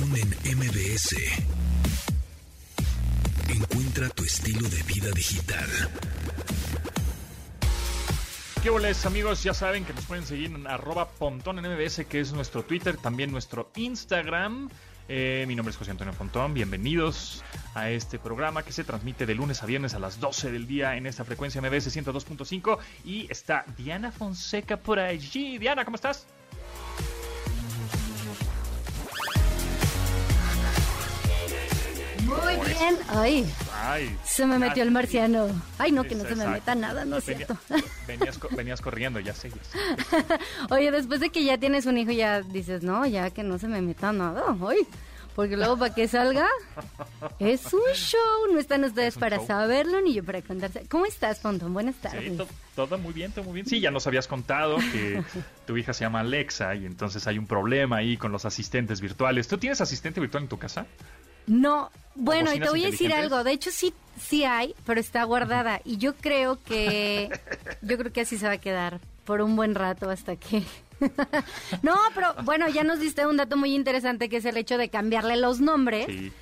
En 0.00 0.56
MBS. 0.56 1.14
Encuentra 3.50 4.08
tu 4.08 4.24
estilo 4.24 4.66
de 4.66 4.82
vida 4.84 5.10
digital. 5.14 5.68
¿Qué 8.62 8.70
boles, 8.70 9.04
amigos? 9.04 9.42
Ya 9.42 9.52
saben 9.52 9.84
que 9.84 9.92
nos 9.92 10.06
pueden 10.06 10.24
seguir 10.24 10.52
en 10.52 10.66
arroba 10.66 11.10
pontón 11.10 11.58
en 11.58 11.70
MBS, 11.70 12.06
que 12.06 12.20
es 12.20 12.32
nuestro 12.32 12.62
Twitter, 12.62 12.96
también 12.96 13.30
nuestro 13.30 13.72
Instagram. 13.76 14.70
Eh, 15.06 15.44
mi 15.46 15.54
nombre 15.54 15.70
es 15.70 15.76
José 15.76 15.90
Antonio 15.90 16.14
Pontón. 16.14 16.54
Bienvenidos 16.54 17.44
a 17.74 17.90
este 17.90 18.18
programa 18.18 18.62
que 18.62 18.72
se 18.72 18.84
transmite 18.84 19.26
de 19.26 19.34
lunes 19.34 19.62
a 19.62 19.66
viernes 19.66 19.92
a 19.92 19.98
las 19.98 20.18
12 20.18 20.50
del 20.50 20.66
día 20.66 20.96
en 20.96 21.06
esta 21.06 21.26
frecuencia 21.26 21.60
MBS 21.60 21.94
102.5. 21.94 22.78
Y 23.04 23.30
está 23.30 23.66
Diana 23.76 24.10
Fonseca 24.10 24.78
por 24.78 24.98
allí. 24.98 25.58
Diana, 25.58 25.84
¿cómo 25.84 25.96
estás? 25.96 26.26
Muy 32.30 32.56
bien. 32.66 32.96
Ay, 33.08 33.52
Ay, 33.74 34.16
se 34.24 34.46
me 34.46 34.58
metió 34.58 34.82
el 34.82 34.90
marciano. 34.90 35.48
Ay, 35.78 35.92
no, 35.92 36.04
que 36.04 36.14
no 36.14 36.24
se 36.24 36.36
me 36.36 36.46
meta 36.46 36.74
nada, 36.74 37.04
no 37.04 37.16
es 37.18 37.26
Venía- 37.26 37.46
cierto. 37.46 37.58
venías, 38.06 38.38
venías 38.56 38.80
corriendo, 38.80 39.20
ya 39.20 39.34
sé. 39.34 39.50
Oye, 40.70 40.90
después 40.90 41.20
de 41.20 41.30
que 41.30 41.44
ya 41.44 41.58
tienes 41.58 41.86
un 41.86 41.98
hijo, 41.98 42.12
ya 42.12 42.42
dices, 42.42 42.82
no, 42.82 43.04
ya 43.06 43.30
que 43.30 43.42
no 43.42 43.58
se 43.58 43.68
me 43.68 43.80
meta 43.82 44.12
nada. 44.12 44.56
Ay, 44.68 44.78
porque 45.34 45.56
luego 45.56 45.78
para 45.78 45.94
que 45.94 46.06
salga 46.08 46.46
es 47.38 47.72
un 47.72 47.80
show. 47.94 48.52
No 48.52 48.58
están 48.58 48.84
ustedes 48.84 49.14
Es 49.14 49.18
para 49.18 49.36
show. 49.38 49.46
saberlo 49.46 50.00
ni 50.00 50.12
yo 50.14 50.24
para 50.24 50.42
contarse. 50.42 50.84
¿Cómo 50.88 51.06
estás, 51.06 51.38
Pontón? 51.40 51.72
Buenas 51.72 51.96
tardes. 51.96 52.30
Sí, 52.32 52.36
to- 52.36 52.46
todo 52.76 52.98
muy 52.98 53.12
bien, 53.12 53.32
todo 53.32 53.44
muy 53.44 53.54
bien. 53.54 53.66
Sí, 53.66 53.80
ya 53.80 53.90
nos 53.90 54.06
habías 54.06 54.26
contado 54.28 54.76
que 54.92 55.22
tu 55.66 55.76
hija 55.76 55.92
se 55.92 56.04
llama 56.04 56.20
Alexa 56.20 56.74
y 56.74 56.84
entonces 56.86 57.26
hay 57.26 57.38
un 57.38 57.46
problema 57.46 57.96
ahí 57.98 58.16
con 58.16 58.32
los 58.32 58.44
asistentes 58.44 59.00
virtuales. 59.00 59.48
¿Tú 59.48 59.56
tienes 59.58 59.80
asistente 59.80 60.20
virtual 60.20 60.44
en 60.44 60.48
tu 60.48 60.58
casa? 60.58 60.86
No, 61.46 61.90
bueno, 62.14 62.52
y 62.52 62.60
te 62.60 62.68
voy 62.68 62.84
a 62.84 62.90
decir 62.90 63.12
algo. 63.12 63.42
De 63.44 63.52
hecho, 63.52 63.70
sí, 63.70 63.94
sí 64.18 64.44
hay, 64.44 64.74
pero 64.86 65.00
está 65.00 65.24
guardada. 65.24 65.80
Y 65.84 65.96
yo 65.98 66.14
creo 66.14 66.58
que, 66.62 67.30
yo 67.82 67.98
creo 67.98 68.12
que 68.12 68.22
así 68.22 68.38
se 68.38 68.46
va 68.46 68.52
a 68.52 68.58
quedar 68.58 69.00
por 69.24 69.40
un 69.40 69.56
buen 69.56 69.74
rato 69.74 70.10
hasta 70.10 70.36
que. 70.36 70.62
no, 71.82 71.96
pero 72.14 72.34
bueno, 72.44 72.68
ya 72.68 72.84
nos 72.84 73.00
diste 73.00 73.26
un 73.26 73.36
dato 73.36 73.56
muy 73.56 73.74
interesante 73.74 74.28
que 74.28 74.36
es 74.36 74.44
el 74.44 74.56
hecho 74.56 74.76
de 74.76 74.90
cambiarle 74.90 75.36
los 75.36 75.60
nombres, 75.60 76.06
Sí. 76.06 76.32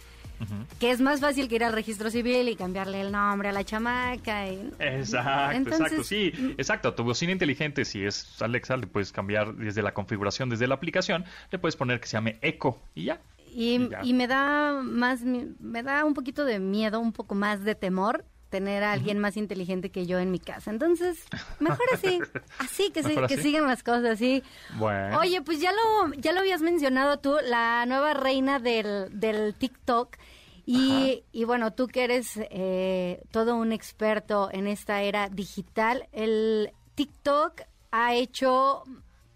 Que 0.79 0.93
es 0.93 1.01
más 1.01 1.21
fácil 1.21 1.49
que 1.49 1.57
ir 1.57 1.65
al 1.65 1.73
registro 1.73 2.11
civil 2.11 2.49
y 2.49 2.55
cambiarle 2.55 3.01
el 3.01 3.11
nombre 3.11 3.49
a 3.49 3.53
la 3.53 3.65
chamaca. 3.65 4.47
Y... 4.47 4.71
Exacto, 4.79 5.57
Entonces, 5.57 5.81
mm. 5.81 5.85
exacto, 5.85 6.05
sí, 6.05 6.33
exacto. 6.57 6.95
Tu 6.95 7.03
bocina 7.03 7.33
inteligente, 7.33 7.85
si 7.85 8.05
es 8.05 8.41
Alexa, 8.41 8.77
le 8.77 8.87
puedes 8.87 9.11
cambiar 9.11 9.55
desde 9.55 9.83
la 9.83 9.93
configuración, 9.93 10.49
desde 10.49 10.69
la 10.69 10.77
aplicación, 10.77 11.25
le 11.51 11.59
puedes 11.59 11.75
poner 11.75 12.01
que 12.01 12.07
se 12.07 12.17
llame 12.17 12.39
Echo 12.41 12.79
y 12.95 13.05
ya. 13.05 13.21
Y, 13.53 13.89
Y 14.03 14.15
me 14.15 14.27
da 14.27 14.81
más, 14.83 15.23
me 15.23 15.83
da 15.83 16.05
un 16.05 16.15
poquito 16.15 16.45
de 16.45 16.59
miedo, 16.59 17.01
un 17.01 17.13
poco 17.13 17.35
más 17.35 17.65
de 17.65 17.75
temor 17.75 18.25
tener 18.51 18.83
a 18.83 18.93
alguien 18.93 19.19
más 19.19 19.37
inteligente 19.37 19.91
que 19.91 20.07
yo 20.07 20.19
en 20.19 20.31
mi 20.31 20.39
casa. 20.39 20.71
Entonces, 20.71 21.25
mejor 21.61 21.85
así, 21.93 22.19
así 22.59 22.91
que, 22.91 23.03
Mejor 23.03 23.27
que 23.27 23.35
así. 23.35 23.43
sigan 23.43 23.67
las 23.67 23.83
cosas 23.83 24.05
así. 24.07 24.43
Bueno. 24.79 25.19
Oye, 25.19 25.43
pues 25.43 25.61
ya 25.61 25.71
lo, 25.73 26.15
ya 26.15 26.33
lo 26.33 26.41
habías 26.41 26.63
mencionado 26.63 27.19
tú, 27.19 27.37
la 27.45 27.85
nueva 27.87 28.15
reina 28.15 28.59
del, 28.59 29.09
del 29.19 29.55
TikTok. 29.55 30.17
Y, 30.65 31.25
y 31.33 31.45
bueno, 31.45 31.73
tú 31.73 31.87
que 31.87 32.05
eres 32.05 32.33
eh, 32.37 33.23
todo 33.31 33.57
un 33.57 33.73
experto 33.73 34.51
en 34.53 34.67
esta 34.67 35.01
era 35.03 35.29
digital, 35.31 36.09
el 36.13 36.73
TikTok 36.95 37.63
ha 37.91 38.15
hecho, 38.15 38.83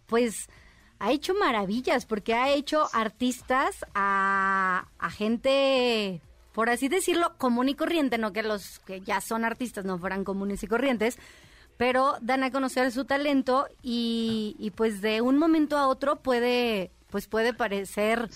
pues, 0.07 0.49
ha 1.03 1.11
hecho 1.11 1.35
maravillas, 1.35 2.07
porque 2.07 2.33
ha 2.33 2.51
hecho 2.53 2.89
artistas 2.93 3.85
a, 3.93 4.87
a 5.01 5.11
gente, 5.11 6.21
por 6.53 6.71
así 6.71 6.89
decirlo, 6.89 7.35
común 7.39 7.69
y 7.69 7.75
corriente, 7.75 8.19
no 8.19 8.33
que 8.33 8.45
los 8.45 8.79
que 8.79 9.01
ya 9.01 9.21
son 9.21 9.45
artistas 9.45 9.85
no 9.85 9.99
fueran 9.99 10.23
comunes 10.23 10.63
y 10.63 10.69
corrientes, 10.69 11.19
pero 11.77 12.15
dan 12.21 12.45
a 12.45 12.53
conocer 12.53 12.93
su 12.93 13.05
talento 13.05 13.67
y, 13.83 14.55
y 14.61 14.71
pues 14.71 15.01
de 15.01 15.21
un 15.23 15.39
momento 15.39 15.77
a 15.77 15.89
otro 15.89 16.21
puede, 16.21 16.93
pues 17.11 17.27
puede 17.27 17.53
parecer, 17.53 18.29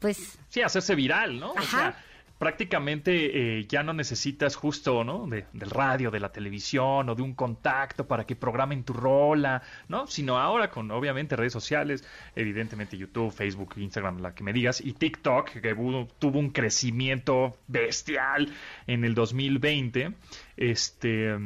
pues 0.00 0.38
Sí, 0.50 0.60
hacerse 0.60 0.94
viral, 0.94 1.40
¿no? 1.40 1.52
O 1.52 1.62
sea, 1.62 1.96
prácticamente 2.38 3.58
eh, 3.58 3.66
ya 3.66 3.82
no 3.82 3.92
necesitas 3.92 4.54
justo, 4.56 5.04
¿no? 5.04 5.26
De- 5.26 5.46
del 5.52 5.70
radio, 5.70 6.10
de 6.10 6.20
la 6.20 6.30
televisión 6.30 7.08
o 7.08 7.14
de 7.14 7.22
un 7.22 7.34
contacto 7.34 8.06
para 8.06 8.24
que 8.24 8.36
programen 8.36 8.84
tu 8.84 8.92
rola, 8.92 9.62
¿no? 9.88 10.06
Sino 10.06 10.38
ahora 10.38 10.70
con, 10.70 10.90
obviamente, 10.90 11.36
redes 11.36 11.52
sociales, 11.52 12.04
evidentemente 12.36 12.96
YouTube, 12.96 13.32
Facebook, 13.32 13.74
Instagram, 13.76 14.20
la 14.20 14.34
que 14.34 14.44
me 14.44 14.52
digas, 14.52 14.80
y 14.80 14.92
TikTok, 14.92 15.50
que 15.60 15.74
tuvo 16.18 16.38
un 16.38 16.50
crecimiento 16.50 17.58
bestial 17.66 18.48
en 18.86 19.04
el 19.04 19.14
2020, 19.14 20.12
este 20.56 21.36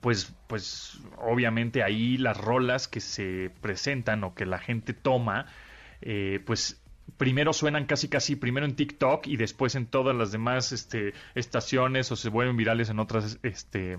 pues, 0.00 0.34
pues 0.46 1.00
obviamente 1.18 1.82
ahí 1.82 2.16
las 2.16 2.36
rolas 2.36 2.88
que 2.88 3.00
se 3.00 3.50
presentan 3.60 4.24
o 4.24 4.34
que 4.34 4.46
la 4.46 4.58
gente 4.58 4.92
toma, 4.92 5.46
eh, 6.00 6.40
pues 6.44 6.82
primero 7.16 7.52
suenan 7.52 7.86
casi 7.86 8.08
casi 8.08 8.36
primero 8.36 8.66
en 8.66 8.76
TikTok 8.76 9.26
y 9.26 9.36
después 9.36 9.74
en 9.74 9.86
todas 9.86 10.16
las 10.16 10.32
demás 10.32 10.72
este, 10.72 11.14
estaciones 11.34 12.10
o 12.10 12.16
se 12.16 12.28
vuelven 12.28 12.56
virales 12.56 12.90
en 12.90 12.98
otras 12.98 13.38
este, 13.42 13.98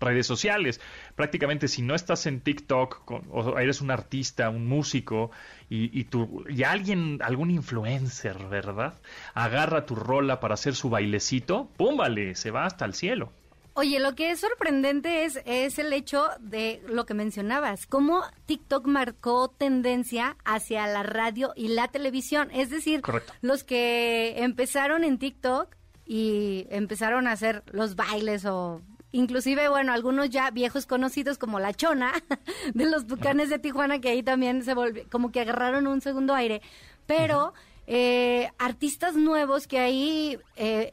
redes 0.00 0.26
sociales. 0.26 0.80
Prácticamente 1.14 1.68
si 1.68 1.82
no 1.82 1.94
estás 1.94 2.26
en 2.26 2.40
TikTok 2.40 3.10
o 3.30 3.58
eres 3.58 3.80
un 3.80 3.90
artista, 3.90 4.50
un 4.50 4.66
músico 4.66 5.30
y, 5.68 5.98
y, 5.98 6.04
tu, 6.04 6.44
y 6.48 6.64
alguien, 6.64 7.18
algún 7.22 7.50
influencer, 7.50 8.46
¿verdad? 8.48 8.94
Agarra 9.34 9.86
tu 9.86 9.94
rola 9.94 10.40
para 10.40 10.54
hacer 10.54 10.74
su 10.74 10.90
bailecito, 10.90 11.70
¡pum! 11.76 11.96
vale, 11.96 12.34
se 12.34 12.50
va 12.50 12.66
hasta 12.66 12.84
el 12.84 12.94
cielo. 12.94 13.32
Oye, 13.78 14.00
lo 14.00 14.14
que 14.14 14.30
es 14.30 14.40
sorprendente 14.40 15.26
es, 15.26 15.38
es 15.44 15.78
el 15.78 15.92
hecho 15.92 16.30
de 16.40 16.82
lo 16.88 17.04
que 17.04 17.12
mencionabas, 17.12 17.86
cómo 17.86 18.22
TikTok 18.46 18.86
marcó 18.86 19.48
tendencia 19.48 20.38
hacia 20.46 20.86
la 20.86 21.02
radio 21.02 21.52
y 21.54 21.68
la 21.68 21.88
televisión. 21.88 22.48
Es 22.54 22.70
decir, 22.70 23.02
Correcto. 23.02 23.34
los 23.42 23.64
que 23.64 24.36
empezaron 24.38 25.04
en 25.04 25.18
TikTok 25.18 25.76
y 26.06 26.66
empezaron 26.70 27.26
a 27.26 27.32
hacer 27.32 27.64
los 27.70 27.96
bailes 27.96 28.46
o 28.46 28.80
inclusive, 29.12 29.68
bueno, 29.68 29.92
algunos 29.92 30.30
ya 30.30 30.50
viejos 30.50 30.86
conocidos 30.86 31.36
como 31.36 31.60
La 31.60 31.74
Chona 31.74 32.12
de 32.72 32.86
los 32.86 33.06
Tucanes 33.06 33.50
de 33.50 33.58
Tijuana, 33.58 34.00
que 34.00 34.08
ahí 34.08 34.22
también 34.22 34.64
se 34.64 34.72
volvió, 34.72 35.04
como 35.10 35.30
que 35.30 35.40
agarraron 35.40 35.86
un 35.86 36.00
segundo 36.00 36.34
aire. 36.34 36.62
Pero 37.04 37.52
eh, 37.86 38.48
artistas 38.56 39.16
nuevos 39.16 39.66
que 39.66 39.80
ahí... 39.80 40.38
eh, 40.56 40.92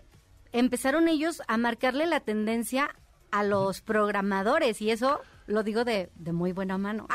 empezaron 0.53 1.07
ellos 1.07 1.41
a 1.47 1.57
marcarle 1.57 2.05
la 2.07 2.21
tendencia 2.21 2.95
a 3.31 3.43
los 3.43 3.81
programadores 3.81 4.81
y 4.81 4.91
eso 4.91 5.19
lo 5.47 5.63
digo 5.63 5.83
de, 5.83 6.09
de 6.15 6.31
muy 6.31 6.51
buena 6.53 6.77
mano. 6.77 7.07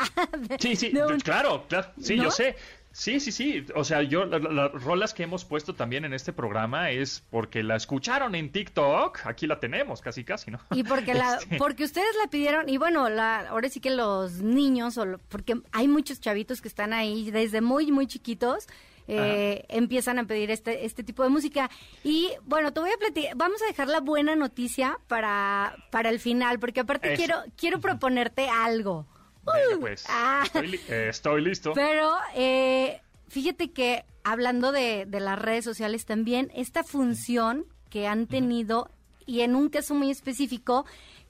De- 0.47 0.57
Sí, 0.59 0.75
sí, 0.75 0.89
de 0.91 1.05
un- 1.05 1.19
claro, 1.19 1.65
claro. 1.67 1.89
Sí, 1.99 2.15
¿No? 2.17 2.25
yo 2.25 2.31
sé. 2.31 2.55
Sí, 2.91 3.19
sí, 3.19 3.31
sí. 3.31 3.65
O 3.75 3.83
sea, 3.83 4.01
yo, 4.01 4.25
la- 4.25 4.39
la- 4.39 4.49
las 4.51 4.71
rolas 4.83 5.13
que 5.13 5.23
hemos 5.23 5.45
puesto 5.45 5.75
también 5.75 6.05
en 6.05 6.13
este 6.13 6.33
programa 6.33 6.89
es 6.91 7.23
porque 7.29 7.61
la 7.63 7.75
escucharon 7.75 8.33
en 8.35 8.51
TikTok. 8.51 9.25
Aquí 9.25 9.45
la 9.47 9.59
tenemos, 9.59 10.01
casi, 10.01 10.23
casi, 10.23 10.49
¿no? 10.51 10.59
Y 10.71 10.83
porque 10.83 11.13
la, 11.13 11.35
Este, 11.41 11.57
porque 11.57 11.83
ustedes 11.83 12.15
la 12.23 12.29
pidieron, 12.29 12.67
y 12.67 12.77
bueno, 12.77 13.07
la, 13.09 13.41
ahora 13.49 13.69
sí 13.69 13.79
que 13.79 13.91
los 13.91 14.41
niños, 14.41 14.97
o 14.97 15.05
lo- 15.05 15.17
porque 15.19 15.61
hay 15.71 15.87
muchos 15.87 16.19
chavitos 16.19 16.61
que 16.61 16.67
están 16.67 16.91
ahí 16.93 17.29
desde 17.31 17.61
muy, 17.61 17.91
muy 17.91 18.07
chiquitos, 18.07 18.67
eh, 19.09 19.65
empiezan 19.69 20.19
a 20.19 20.25
pedir 20.25 20.51
este, 20.51 20.85
este 20.85 21.03
tipo 21.03 21.23
de 21.23 21.29
música. 21.29 21.69
Y 22.03 22.29
bueno, 22.45 22.71
te 22.73 22.79
voy 22.79 22.91
a 22.91 22.97
platicar, 22.97 23.35
vamos 23.35 23.61
a 23.61 23.65
dejar 23.65 23.87
la 23.87 23.99
buena 23.99 24.35
noticia 24.35 24.97
para, 25.07 25.75
para 25.91 26.09
el 26.09 26.19
final, 26.19 26.59
porque 26.59 26.81
aparte 26.81 27.13
Eso. 27.13 27.17
quiero, 27.17 27.35
quiero 27.57 27.79
proponerte 27.79 28.47
algo. 28.47 29.05
venga, 29.45 29.77
Uh, 29.77 29.79
pues. 29.79 30.05
ah. 30.09 30.41
Estoy, 30.45 30.67
li- 30.67 30.79
eh, 30.89 31.07
estoy 31.09 31.41
listo. 31.43 31.73
Pero 31.73 32.11
eh, 32.35 33.01
fíjate 33.27 33.71
que 33.71 34.05
hablando 34.23 34.71
de, 34.71 35.05
de 35.07 35.19
las 35.19 35.39
redes 35.39 35.65
sociales 35.65 36.05
también, 36.05 36.51
esta 36.53 36.83
función 36.83 37.65
que 37.89 38.05
han 38.07 38.27
tenido, 38.27 38.91
y 39.25 39.41
en 39.41 39.55
un 39.55 39.69
caso 39.69 39.95
muy 39.95 40.11
específico, 40.11 40.85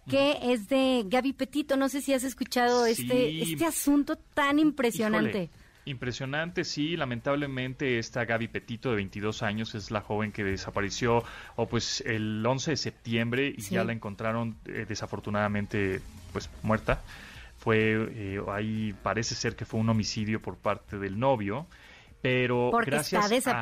que 0.10 0.38
es 0.42 0.68
de 0.70 1.04
Gaby 1.06 1.34
Petito, 1.34 1.78
no 1.78 1.88
sé 1.88 2.02
si 2.02 2.14
has 2.14 2.24
escuchado 2.24 2.86
Sí. 2.86 2.92
este, 3.04 3.42
este 3.44 3.66
asunto 3.66 4.16
tan 4.18 4.58
impresionante. 4.58 5.44
Híjole, 5.44 5.50
Impresionante, 5.90 6.64
sí, 6.66 6.96
lamentablemente 6.96 7.98
esta 8.00 8.24
Gaby 8.26 8.48
Petito 8.50 8.90
de 8.92 8.98
22 8.98 9.42
años 9.44 9.74
es 9.76 9.90
la 9.90 10.02
joven 10.02 10.32
que 10.32 10.44
desapareció 10.44 11.24
o 11.56 11.68
pues 11.68 12.02
el 12.06 12.46
11 12.46 12.72
de 12.72 12.78
septiembre 12.78 13.54
y 13.58 13.62
Sí. 13.62 13.74
ya 13.76 13.84
la 13.84 13.92
encontraron 13.94 14.58
eh, 14.66 14.86
desafortunadamente 14.88 16.00
pues 16.32 16.50
muerta. 16.64 17.02
Fue 17.58 18.08
eh, 18.12 18.40
ahí 18.52 18.94
parece 19.02 19.34
ser 19.36 19.56
que 19.56 19.66
fue 19.66 19.80
un 19.80 19.90
homicidio 19.90 20.42
por 20.42 20.58
parte 20.58 20.98
del 21.00 21.20
novio, 21.20 21.66
pero 22.22 22.70
Porque 22.72 22.92
gracias 22.92 23.32
está 23.32 23.58
a- 23.58 23.62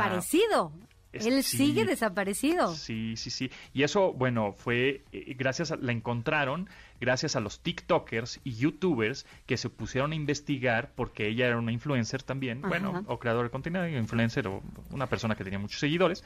Él 1.13 1.43
sigue 1.43 1.85
desaparecido. 1.85 2.73
Sí, 2.75 3.15
sí, 3.15 3.29
sí. 3.29 3.51
Y 3.73 3.83
eso, 3.83 4.13
bueno, 4.13 4.53
fue 4.53 5.03
eh, 5.11 5.35
gracias 5.37 5.71
a, 5.71 5.77
la 5.77 5.91
encontraron 5.91 6.69
gracias 6.99 7.35
a 7.35 7.39
los 7.39 7.59
TikTokers 7.59 8.39
y 8.43 8.55
YouTubers 8.55 9.25
que 9.45 9.57
se 9.57 9.69
pusieron 9.69 10.11
a 10.11 10.15
investigar 10.15 10.91
porque 10.95 11.27
ella 11.27 11.47
era 11.47 11.57
una 11.57 11.71
influencer 11.71 12.23
también, 12.23 12.61
bueno, 12.61 13.03
o 13.07 13.19
creador 13.19 13.45
de 13.45 13.51
contenido, 13.51 13.87
influencer 13.87 14.47
o 14.47 14.61
una 14.91 15.07
persona 15.07 15.35
que 15.35 15.43
tenía 15.43 15.59
muchos 15.59 15.79
seguidores. 15.79 16.23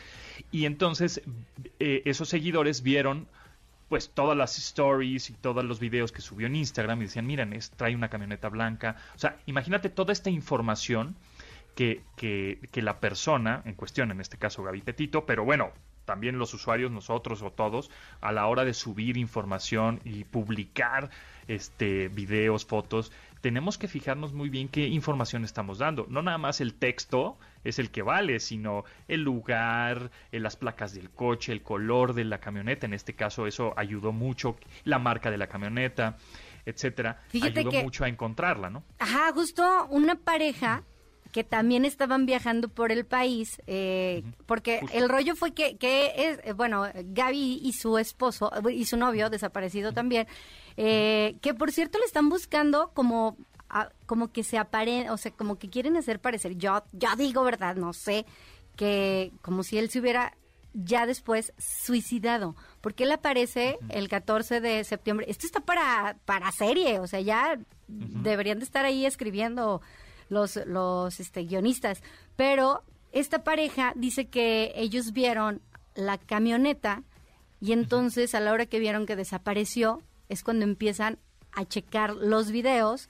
Y 0.52 0.66
entonces 0.66 1.22
eh, 1.80 2.02
esos 2.06 2.30
seguidores 2.30 2.84
vieron 2.84 3.28
pues 3.90 4.10
todas 4.10 4.38
las 4.38 4.58
stories 4.58 5.30
y 5.30 5.34
todos 5.34 5.66
los 5.66 5.82
videos 5.82 6.14
que 6.14 6.22
subió 6.22 6.48
en 6.48 6.56
Instagram 6.56 7.02
y 7.02 7.06
decían, 7.06 7.28
miren, 7.28 7.52
es, 7.52 7.72
trae 7.72 7.94
una 7.94 8.08
camioneta 8.08 8.48
blanca. 8.48 8.96
O 9.18 9.20
sea, 9.20 9.38
imagínate 9.48 9.90
toda 9.90 10.14
esta 10.14 10.30
información 10.30 11.18
que, 11.76 12.04
que, 12.16 12.60
que 12.72 12.82
la 12.82 13.00
persona 13.00 13.62
en 13.66 13.76
cuestión, 13.76 14.12
en 14.12 14.22
este 14.22 14.38
caso 14.38 14.64
Gaby 14.64 14.82
Petito, 14.82 15.26
pero 15.26 15.44
bueno, 15.46 15.72
también 16.06 16.38
los 16.38 16.54
usuarios, 16.54 16.92
nosotros 16.92 17.42
o 17.42 17.52
todos, 17.52 17.90
a 18.20 18.32
la 18.32 18.48
hora 18.48 18.66
de 18.66 18.74
subir 18.74 19.18
información 19.18 20.02
y 20.04 20.24
publicar 20.26 21.10
este 21.48 22.10
videos, 22.10 22.66
fotos, 22.66 23.12
tenemos 23.42 23.78
que 23.78 23.88
fijarnos 23.88 24.34
muy 24.34 24.50
bien 24.50 24.68
qué 24.68 24.88
información 24.88 25.44
estamos 25.44 25.80
dando. 25.80 26.06
No 26.10 26.22
nada 26.22 26.38
más 26.38 26.62
el 26.62 26.76
texto 26.76 27.38
es 27.64 27.80
el 27.80 27.92
que 27.92 28.02
vale, 28.02 28.40
sino 28.40 28.84
el 29.08 29.22
lugar, 29.22 30.12
eh, 30.32 30.40
las 30.40 30.56
placas 30.56 30.94
del 30.94 31.10
coche, 31.10 31.52
el 31.52 31.64
color 31.64 32.14
de 32.14 32.26
la 32.26 32.40
camioneta. 32.40 32.86
En 32.86 32.94
este 32.94 33.16
caso, 33.16 33.48
eso 33.48 33.74
ayudó 33.78 34.12
mucho, 34.12 34.58
la 34.84 35.00
marca 35.00 35.32
de 35.32 35.38
la 35.38 35.48
camioneta, 35.48 36.18
etcétera. 36.66 37.24
ayudó 37.34 37.72
mucho 37.84 38.04
a 38.04 38.10
encontrarla, 38.10 38.70
¿no? 38.70 38.84
Ajá, 39.00 39.32
justo 39.34 39.88
una 39.90 40.16
pareja 40.16 40.84
que 41.32 41.44
también 41.44 41.86
estaban 41.86 42.26
viajando 42.26 42.68
por 42.68 42.92
el 42.92 43.06
país, 43.06 43.62
eh, 43.68 44.24
porque 44.46 44.82
el 44.94 45.10
rollo 45.10 45.36
fue 45.36 45.54
que, 45.54 45.78
que 45.78 46.14
es, 46.16 46.40
eh, 46.44 46.54
bueno, 46.54 46.86
Gaby 46.94 47.62
y 47.64 47.74
su 47.74 47.98
esposo, 47.98 48.52
y 48.72 48.86
su 48.86 48.98
novio, 48.98 49.30
desaparecido 49.30 49.94
también, 49.94 50.28
eh, 50.78 51.38
que 51.42 51.54
por 51.54 51.72
cierto 51.72 52.00
le 52.00 52.06
están 52.06 52.30
buscando 52.30 52.92
como, 52.94 53.38
como 54.06 54.32
que 54.32 54.44
se 54.44 54.58
aparen, 54.58 55.10
o 55.10 55.18
sea, 55.18 55.32
como 55.32 55.58
que 55.58 55.70
quieren 55.70 55.96
hacer 55.98 56.20
parecer, 56.20 56.58
yo, 56.58 56.84
yo 56.92 57.16
digo 57.18 57.44
verdad, 57.44 57.76
no 57.76 57.94
sé, 57.94 58.26
que 58.76 59.32
como 59.42 59.64
si 59.64 59.78
él 59.78 59.90
se 59.90 60.00
hubiera 60.00 60.34
ya 60.74 61.06
después 61.06 61.54
suicidado, 61.58 62.56
porque 62.82 63.04
él 63.04 63.12
aparece 63.12 63.78
el 63.90 64.08
14 64.08 64.62
de 64.62 64.84
septiembre, 64.84 65.26
esto 65.30 65.46
está 65.46 65.62
para, 65.62 66.18
para 66.26 66.52
serie, 66.52 67.00
o 67.00 67.08
sea, 67.08 67.20
ya 67.22 67.58
deberían 67.88 68.60
de 68.60 68.66
estar 68.66 68.86
ahí 68.86 69.06
escribiendo 69.06 69.82
los, 70.32 70.56
los 70.66 71.20
este, 71.20 71.44
guionistas. 71.44 72.02
Pero 72.36 72.84
esta 73.12 73.44
pareja 73.44 73.94
dice 73.96 74.26
que 74.30 74.72
ellos 74.76 75.12
vieron 75.12 75.62
la 75.94 76.18
camioneta 76.18 77.04
y 77.60 77.74
entonces 77.74 78.34
a 78.34 78.40
la 78.40 78.54
hora 78.54 78.66
que 78.66 78.80
vieron 78.80 79.06
que 79.06 79.18
desapareció 79.18 80.02
es 80.30 80.44
cuando 80.44 80.64
empiezan 80.64 81.20
a 81.52 81.66
checar 81.66 82.16
los 82.16 82.50
videos 82.50 83.10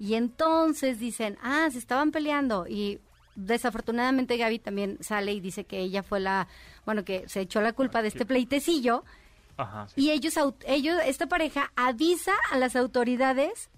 y 0.00 0.14
entonces 0.14 0.98
dicen, 0.98 1.38
ah, 1.42 1.68
se 1.70 1.78
estaban 1.78 2.10
peleando 2.10 2.66
y 2.66 3.00
desafortunadamente 3.36 4.36
Gaby 4.36 4.58
también 4.58 4.98
sale 5.00 5.32
y 5.32 5.40
dice 5.40 5.64
que 5.64 5.78
ella 5.78 6.02
fue 6.02 6.18
la, 6.18 6.48
bueno, 6.84 7.04
que 7.04 7.28
se 7.28 7.40
echó 7.40 7.60
la 7.60 7.72
culpa 7.72 8.02
de 8.02 8.08
este 8.08 8.26
pleitecillo. 8.26 9.04
Y 9.96 10.10
ellos, 10.10 10.34
ellos, 10.66 10.98
esta 11.04 11.26
pareja 11.26 11.72
avisa 11.74 12.32
a 12.50 12.58
las 12.58 12.76
autoridades 12.76 13.70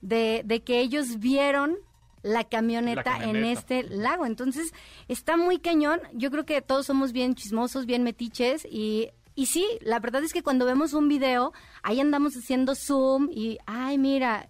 de, 0.00 0.42
de 0.44 0.62
que 0.62 0.80
ellos 0.80 1.18
vieron 1.18 1.76
la 2.22 2.44
camioneta, 2.44 3.24
en 3.24 3.44
este 3.44 3.82
lago. 3.84 4.26
Entonces, 4.26 4.72
está 5.08 5.36
muy 5.36 5.58
cañón. 5.58 6.00
Yo 6.12 6.30
creo 6.30 6.44
que 6.44 6.60
todos 6.62 6.86
somos 6.86 7.12
bien 7.12 7.34
chismosos, 7.34 7.86
bien 7.86 8.02
metiches 8.02 8.66
y 8.70 9.10
y 9.38 9.46
sí, 9.46 9.64
la 9.82 10.00
verdad 10.00 10.24
es 10.24 10.32
que 10.32 10.42
cuando 10.42 10.66
vemos 10.66 10.94
un 10.94 11.08
video, 11.08 11.52
ahí 11.84 12.00
andamos 12.00 12.34
haciendo 12.34 12.74
zoom 12.74 13.28
y, 13.30 13.58
ay, 13.66 13.96
mira, 13.96 14.48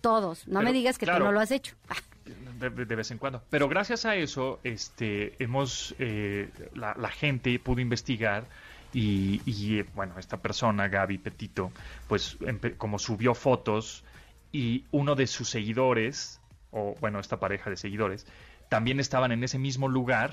todos. 0.00 0.48
No 0.48 0.62
me 0.62 0.72
digas 0.72 0.96
que 0.96 1.04
tú 1.04 1.12
no 1.18 1.30
lo 1.30 1.40
has 1.40 1.50
hecho. 1.50 1.76
De, 2.58 2.70
vez 2.70 3.10
en 3.10 3.18
cuando. 3.18 3.42
Pero 3.50 3.68
gracias 3.68 4.06
a 4.06 4.16
eso, 4.16 4.58
este, 4.64 5.34
hemos, 5.42 5.94
eh, 5.98 6.48
la, 6.74 7.10
gente 7.10 7.58
pudo 7.58 7.80
investigar 7.80 8.46
y, 8.94 9.42
y, 9.44 9.82
bueno, 9.94 10.18
esta 10.18 10.38
persona, 10.38 10.88
Gaby 10.88 11.18
Petito, 11.18 11.70
pues 12.08 12.38
como 12.78 12.98
subió 12.98 13.34
fotos 13.34 14.04
y 14.52 14.84
uno 14.90 15.16
de 15.16 15.26
sus 15.26 15.50
seguidores 15.50 16.39
o 16.72 16.94
bueno, 17.00 17.18
esta 17.18 17.38
pareja 17.40 17.70
de 17.70 17.76
seguidores, 17.76 18.26
también 18.68 19.00
estaban 19.00 19.32
en 19.32 19.42
ese 19.42 19.58
mismo 19.58 19.88
lugar, 19.88 20.30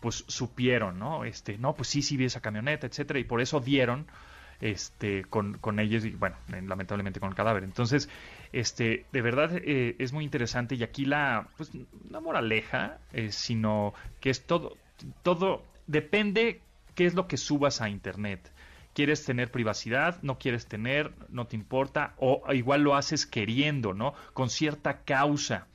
pues 0.00 0.24
supieron, 0.28 0.98
¿no? 0.98 1.24
Este, 1.24 1.58
no, 1.58 1.74
pues 1.74 1.88
sí, 1.88 2.00
sí 2.02 2.16
vi 2.16 2.26
esa 2.26 2.40
camioneta, 2.40 2.86
etcétera, 2.86 3.18
y 3.18 3.24
por 3.24 3.40
eso 3.40 3.60
dieron 3.60 4.06
este 4.60 5.24
con, 5.24 5.54
con 5.54 5.80
ellos 5.80 6.04
y 6.04 6.10
bueno, 6.10 6.36
lamentablemente 6.48 7.18
con 7.18 7.28
el 7.28 7.34
cadáver. 7.34 7.64
Entonces, 7.64 8.08
este, 8.52 9.06
de 9.12 9.20
verdad 9.20 9.50
eh, 9.56 9.96
es 9.98 10.12
muy 10.12 10.24
interesante 10.24 10.76
y 10.76 10.84
aquí 10.84 11.04
la, 11.04 11.48
pues, 11.56 11.72
no 12.08 12.20
moraleja, 12.20 12.98
eh, 13.12 13.32
sino 13.32 13.92
que 14.20 14.30
es 14.30 14.46
todo, 14.46 14.76
todo 15.24 15.64
depende 15.88 16.60
qué 16.94 17.06
es 17.06 17.14
lo 17.14 17.26
que 17.26 17.36
subas 17.36 17.80
a 17.80 17.88
internet. 17.88 18.52
¿Quieres 18.94 19.24
tener 19.24 19.50
privacidad? 19.50 20.22
¿No 20.22 20.38
quieres 20.38 20.66
tener? 20.66 21.12
¿No 21.30 21.46
te 21.46 21.56
importa? 21.56 22.12
O 22.18 22.44
igual 22.52 22.82
lo 22.82 22.94
haces 22.94 23.26
queriendo, 23.26 23.94
¿no? 23.94 24.14
Con 24.34 24.50
cierta 24.50 24.98
causa 25.02 25.66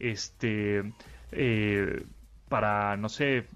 este, 0.00 0.92
eh, 1.32 2.04
para, 2.48 2.96
no 2.96 3.08
sé, 3.08 3.46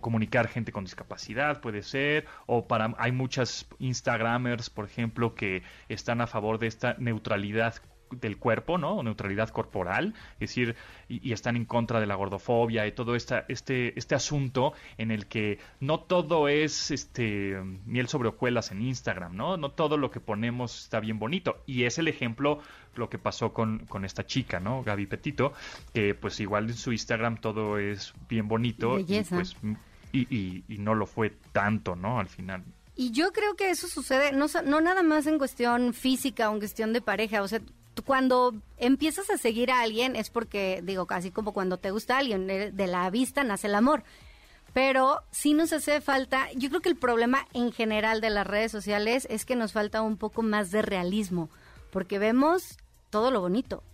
comunicar 0.00 0.48
gente 0.48 0.72
con 0.72 0.84
discapacidad, 0.84 1.60
puede 1.60 1.82
ser, 1.82 2.26
o 2.46 2.66
para 2.66 2.94
hay 2.98 3.12
muchas 3.12 3.66
Instagramers, 3.78 4.70
por 4.70 4.86
ejemplo, 4.86 5.34
que 5.34 5.62
están 5.88 6.20
a 6.20 6.26
favor 6.26 6.58
de 6.58 6.66
esta 6.66 6.96
neutralidad 6.98 7.74
del 8.10 8.38
cuerpo, 8.38 8.78
¿no? 8.78 9.02
Neutralidad 9.02 9.48
corporal, 9.50 10.14
es 10.34 10.50
decir, 10.50 10.76
y, 11.08 11.32
están 11.32 11.56
en 11.56 11.64
contra 11.64 12.00
de 12.00 12.06
la 12.06 12.14
gordofobia 12.14 12.86
y 12.86 12.92
todo 12.92 13.14
esta, 13.14 13.44
este, 13.48 13.98
este 13.98 14.14
asunto 14.14 14.72
en 14.98 15.10
el 15.10 15.26
que 15.26 15.58
no 15.80 16.00
todo 16.00 16.48
es 16.48 16.90
este 16.90 17.60
miel 17.86 18.08
sobre 18.08 18.28
hojuelas 18.28 18.70
en 18.70 18.82
Instagram, 18.82 19.36
¿no? 19.36 19.56
No 19.56 19.70
todo 19.70 19.96
lo 19.96 20.10
que 20.10 20.20
ponemos 20.20 20.84
está 20.84 21.00
bien 21.00 21.18
bonito. 21.18 21.62
Y 21.66 21.84
es 21.84 21.98
el 21.98 22.08
ejemplo 22.08 22.60
lo 22.94 23.08
que 23.08 23.18
pasó 23.18 23.52
con, 23.52 23.86
con 23.86 24.04
esta 24.04 24.26
chica, 24.26 24.60
¿no? 24.60 24.82
Gaby 24.82 25.06
Petito, 25.06 25.52
que 25.92 26.14
pues 26.14 26.40
igual 26.40 26.68
en 26.70 26.76
su 26.76 26.92
Instagram 26.92 27.38
todo 27.38 27.78
es 27.78 28.14
bien 28.28 28.48
bonito 28.48 28.98
y 28.98 29.22
pues 29.22 29.56
y, 30.12 30.62
y, 30.68 30.78
no 30.78 30.94
lo 30.94 31.06
fue 31.06 31.30
tanto, 31.52 31.96
¿no? 31.96 32.20
Al 32.20 32.28
final. 32.28 32.62
Y 32.94 33.10
yo 33.10 33.32
creo 33.32 33.56
que 33.56 33.70
eso 33.70 33.88
sucede 33.88 34.30
no, 34.30 34.46
no 34.64 34.80
nada 34.80 35.02
más 35.02 35.26
en 35.26 35.38
cuestión 35.38 35.92
física 35.92 36.48
o 36.48 36.52
en 36.52 36.60
cuestión 36.60 36.92
de 36.92 37.00
pareja, 37.00 37.42
o 37.42 37.48
sea, 37.48 37.60
cuando 38.02 38.54
empiezas 38.78 39.30
a 39.30 39.38
seguir 39.38 39.70
a 39.70 39.80
alguien 39.80 40.16
es 40.16 40.30
porque, 40.30 40.80
digo, 40.82 41.06
casi 41.06 41.30
como 41.30 41.52
cuando 41.52 41.76
te 41.78 41.90
gusta 41.90 42.18
alguien, 42.18 42.46
de 42.46 42.86
la 42.86 43.08
vista 43.10 43.44
nace 43.44 43.68
el 43.68 43.74
amor. 43.74 44.02
Pero 44.72 45.22
sí 45.30 45.54
nos 45.54 45.72
hace 45.72 46.00
falta, 46.00 46.50
yo 46.56 46.68
creo 46.68 46.80
que 46.80 46.88
el 46.88 46.96
problema 46.96 47.46
en 47.52 47.72
general 47.72 48.20
de 48.20 48.30
las 48.30 48.44
redes 48.44 48.72
sociales 48.72 49.26
es 49.30 49.44
que 49.44 49.54
nos 49.54 49.72
falta 49.72 50.02
un 50.02 50.16
poco 50.16 50.42
más 50.42 50.72
de 50.72 50.82
realismo, 50.82 51.48
porque 51.92 52.18
vemos 52.18 52.76
todo 53.10 53.30
lo 53.30 53.40
bonito. 53.40 53.84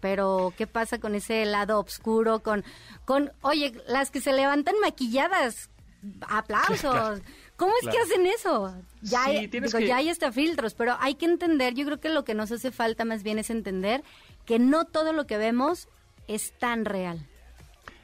Pero, 0.00 0.52
¿qué 0.56 0.66
pasa 0.66 0.98
con 0.98 1.14
ese 1.14 1.44
lado 1.44 1.80
oscuro? 1.80 2.40
Con, 2.40 2.64
con, 3.04 3.32
oye, 3.40 3.72
las 3.86 4.10
que 4.10 4.20
se 4.20 4.32
levantan 4.32 4.74
maquilladas, 4.80 5.70
aplausos. 6.28 7.20
¿Cómo 7.56 7.72
es 7.82 7.88
que 7.88 7.98
hacen 7.98 8.26
eso? 8.26 8.74
Ya, 9.00 9.24
hay, 9.24 9.46
digo, 9.46 9.78
ya 9.78 9.96
hay 9.96 10.10
hasta 10.10 10.30
filtros, 10.30 10.74
pero 10.74 10.96
hay 11.00 11.14
que 11.14 11.24
entender, 11.24 11.74
yo 11.74 11.86
creo 11.86 12.00
que 12.00 12.10
lo 12.10 12.24
que 12.24 12.34
nos 12.34 12.52
hace 12.52 12.70
falta 12.70 13.04
más 13.04 13.22
bien 13.22 13.38
es 13.38 13.48
entender 13.50 14.02
que 14.44 14.58
no 14.58 14.84
todo 14.84 15.12
lo 15.12 15.26
que 15.26 15.38
vemos 15.38 15.88
es 16.28 16.52
tan 16.58 16.84
real. 16.84 17.26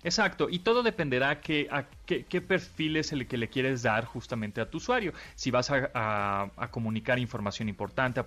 Exacto, 0.05 0.49
y 0.51 0.59
todo 0.59 0.83
dependerá 0.83 1.41
que, 1.41 1.69
a 1.71 1.87
qué, 2.07 2.41
perfil 2.41 2.97
es 2.97 3.13
el 3.13 3.29
que 3.29 3.37
le 3.37 3.49
quieres 3.49 3.83
dar 3.83 4.05
justamente 4.05 4.61
a 4.61 4.69
tu 4.69 4.79
usuario. 4.79 5.13
Si 5.37 5.53
vas 5.53 5.71
a, 5.71 6.51
comunicar 6.71 7.21
información 7.21 7.69
importante, 7.69 8.19
a, 8.19 8.27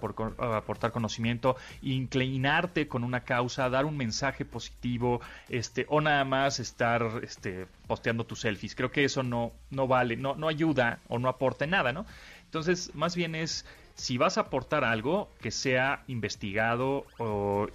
aportar 0.58 0.92
conocimiento, 0.92 1.58
inclinarte 1.82 2.88
con 2.88 3.04
una 3.04 3.22
causa, 3.22 3.70
dar 3.70 3.86
un 3.86 3.98
mensaje 3.98 4.46
positivo, 4.46 5.20
este, 5.50 5.86
o 5.90 6.00
nada 6.00 6.24
más 6.24 6.60
estar 6.62 7.20
este, 7.24 7.68
posteando 7.88 8.26
tus 8.26 8.42
selfies. 8.42 8.74
Creo 8.74 8.92
que 8.92 9.04
eso 9.04 9.22
no, 9.22 9.52
no 9.70 9.88
vale, 9.88 10.16
no, 10.16 10.36
no 10.36 10.48
ayuda 10.48 11.00
o 11.10 11.20
no 11.20 11.28
aporta 11.28 11.68
nada, 11.68 11.92
¿no? 11.92 12.06
Entonces, 12.46 12.92
más 12.96 13.18
bien 13.18 13.36
es 13.36 13.66
si 13.96 14.18
vas 14.18 14.38
a 14.38 14.42
aportar 14.42 14.84
algo 14.84 15.32
que 15.40 15.52
sea 15.52 16.04
investigado 16.08 17.06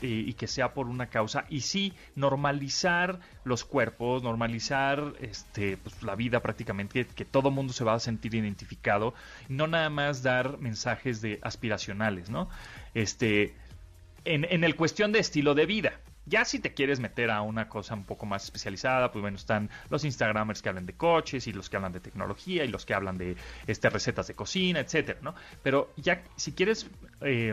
y, 0.03 0.35
que 0.35 0.47
sea 0.47 0.75
por 0.75 0.87
una 0.87 1.09
causa 1.09 1.47
y 1.49 1.63
sí 1.63 1.95
normalizar 2.15 3.21
los 3.45 3.65
cuerpos 3.65 4.23
normalizar 4.23 5.15
este 5.21 5.79
pues, 5.79 6.03
la 6.03 6.15
vida 6.15 6.41
prácticamente 6.41 7.07
que, 7.07 7.25
todo 7.25 7.51
mundo 7.51 7.73
se 7.73 7.85
va 7.85 7.95
a 7.95 8.01
sentir 8.01 8.35
identificado 8.35 9.15
no 9.49 9.67
nada 9.67 9.89
más 9.89 10.23
dar 10.23 10.59
mensajes 10.59 11.23
de 11.23 11.39
aspiracionales 11.43 12.29
no 12.29 12.51
este 12.93 13.55
en, 14.27 14.45
en 14.45 14.63
el 14.63 14.77
cuestión 14.77 15.13
de 15.13 15.21
estilo 15.21 15.55
de 15.55 15.65
vida 15.65 16.01
Ya 16.31 16.45
si 16.45 16.61
te 16.61 16.73
quieres 16.73 17.01
meter 17.01 17.29
a 17.31 17.43
una 17.43 17.69
cosa 17.69 17.95
un 17.95 18.05
poco 18.05 18.25
más 18.25 18.45
especializada, 18.45 19.11
pues 19.11 19.21
bueno, 19.21 19.37
están 19.37 19.69
los 19.89 20.05
Instagramers 20.05 20.63
que 20.63 20.69
hablan 20.69 20.87
de 20.87 20.95
coches 20.95 21.49
y 21.49 21.53
los 21.53 21.69
que 21.69 21.77
hablan 21.77 21.93
de 21.93 21.99
tecnología 21.99 22.65
y 22.65 22.69
los 22.69 22.87
que 22.87 22.95
hablan 22.95 23.19
de 23.19 23.37
este, 23.67 23.91
recetas 23.91 24.29
de 24.29 24.35
cocina, 24.35 24.79
etcétera, 24.79 25.19
¿no? 25.23 25.35
Pero 25.65 25.93
ya 25.97 26.23
si 26.37 26.53
quieres 26.53 26.89
eh, 27.21 27.53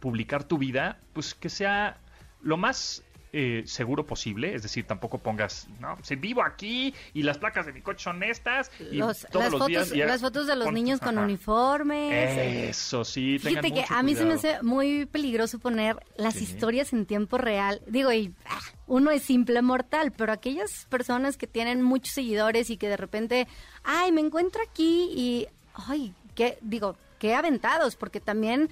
publicar 0.00 0.42
tu 0.42 0.58
vida, 0.58 0.98
pues 1.12 1.34
que 1.34 1.48
sea 1.48 1.98
lo 2.42 2.56
más 2.56 3.04
eh, 3.32 3.62
seguro 3.66 4.06
posible, 4.06 4.54
es 4.54 4.62
decir, 4.62 4.86
tampoco 4.86 5.18
pongas, 5.18 5.66
no, 5.80 5.96
si 6.02 6.16
vivo 6.16 6.42
aquí 6.42 6.94
y 7.12 7.22
las 7.22 7.38
placas 7.38 7.66
de 7.66 7.72
mi 7.72 7.82
coche 7.82 8.04
son 8.04 8.22
estas 8.22 8.70
y 8.90 8.96
Los- 8.96 9.26
todos 9.30 9.44
las, 9.44 9.52
los 9.52 9.60
fotos, 9.60 9.68
días 9.68 9.90
ya 9.90 10.06
las 10.06 10.20
fotos 10.20 10.46
de 10.46 10.56
los 10.56 10.72
niños 10.72 11.00
con 11.00 11.16
Ajá. 11.18 11.24
uniformes. 11.26 12.70
Eso 12.70 13.04
sí, 13.04 13.38
tengan 13.42 13.62
Fíjate 13.64 13.86
que 13.86 13.94
a 13.94 14.02
mí 14.02 14.14
se 14.14 14.24
me 14.24 14.34
hace 14.34 14.62
muy 14.62 15.06
peligroso 15.06 15.58
poner 15.58 15.96
las 16.16 16.34
Sí. 16.34 16.44
historias 16.44 16.92
en 16.92 17.06
tiempo 17.06 17.38
real. 17.38 17.82
Digo, 17.86 18.12
y 18.12 18.32
ah, 18.46 18.58
uno 18.86 19.10
es 19.10 19.22
simple 19.22 19.60
mortal, 19.62 20.12
pero 20.16 20.32
aquellas 20.32 20.86
personas 20.88 21.36
que 21.36 21.46
tienen 21.46 21.82
muchos 21.82 22.14
seguidores 22.14 22.70
y 22.70 22.76
que 22.76 22.88
de 22.88 22.96
repente, 22.96 23.48
ay, 23.84 24.12
me 24.12 24.20
encuentro 24.20 24.62
aquí 24.62 25.10
y, 25.14 25.46
ay, 25.74 26.14
qué, 26.34 26.58
digo, 26.62 26.96
qué 27.18 27.34
aventados, 27.34 27.96
porque 27.96 28.20
también 28.20 28.68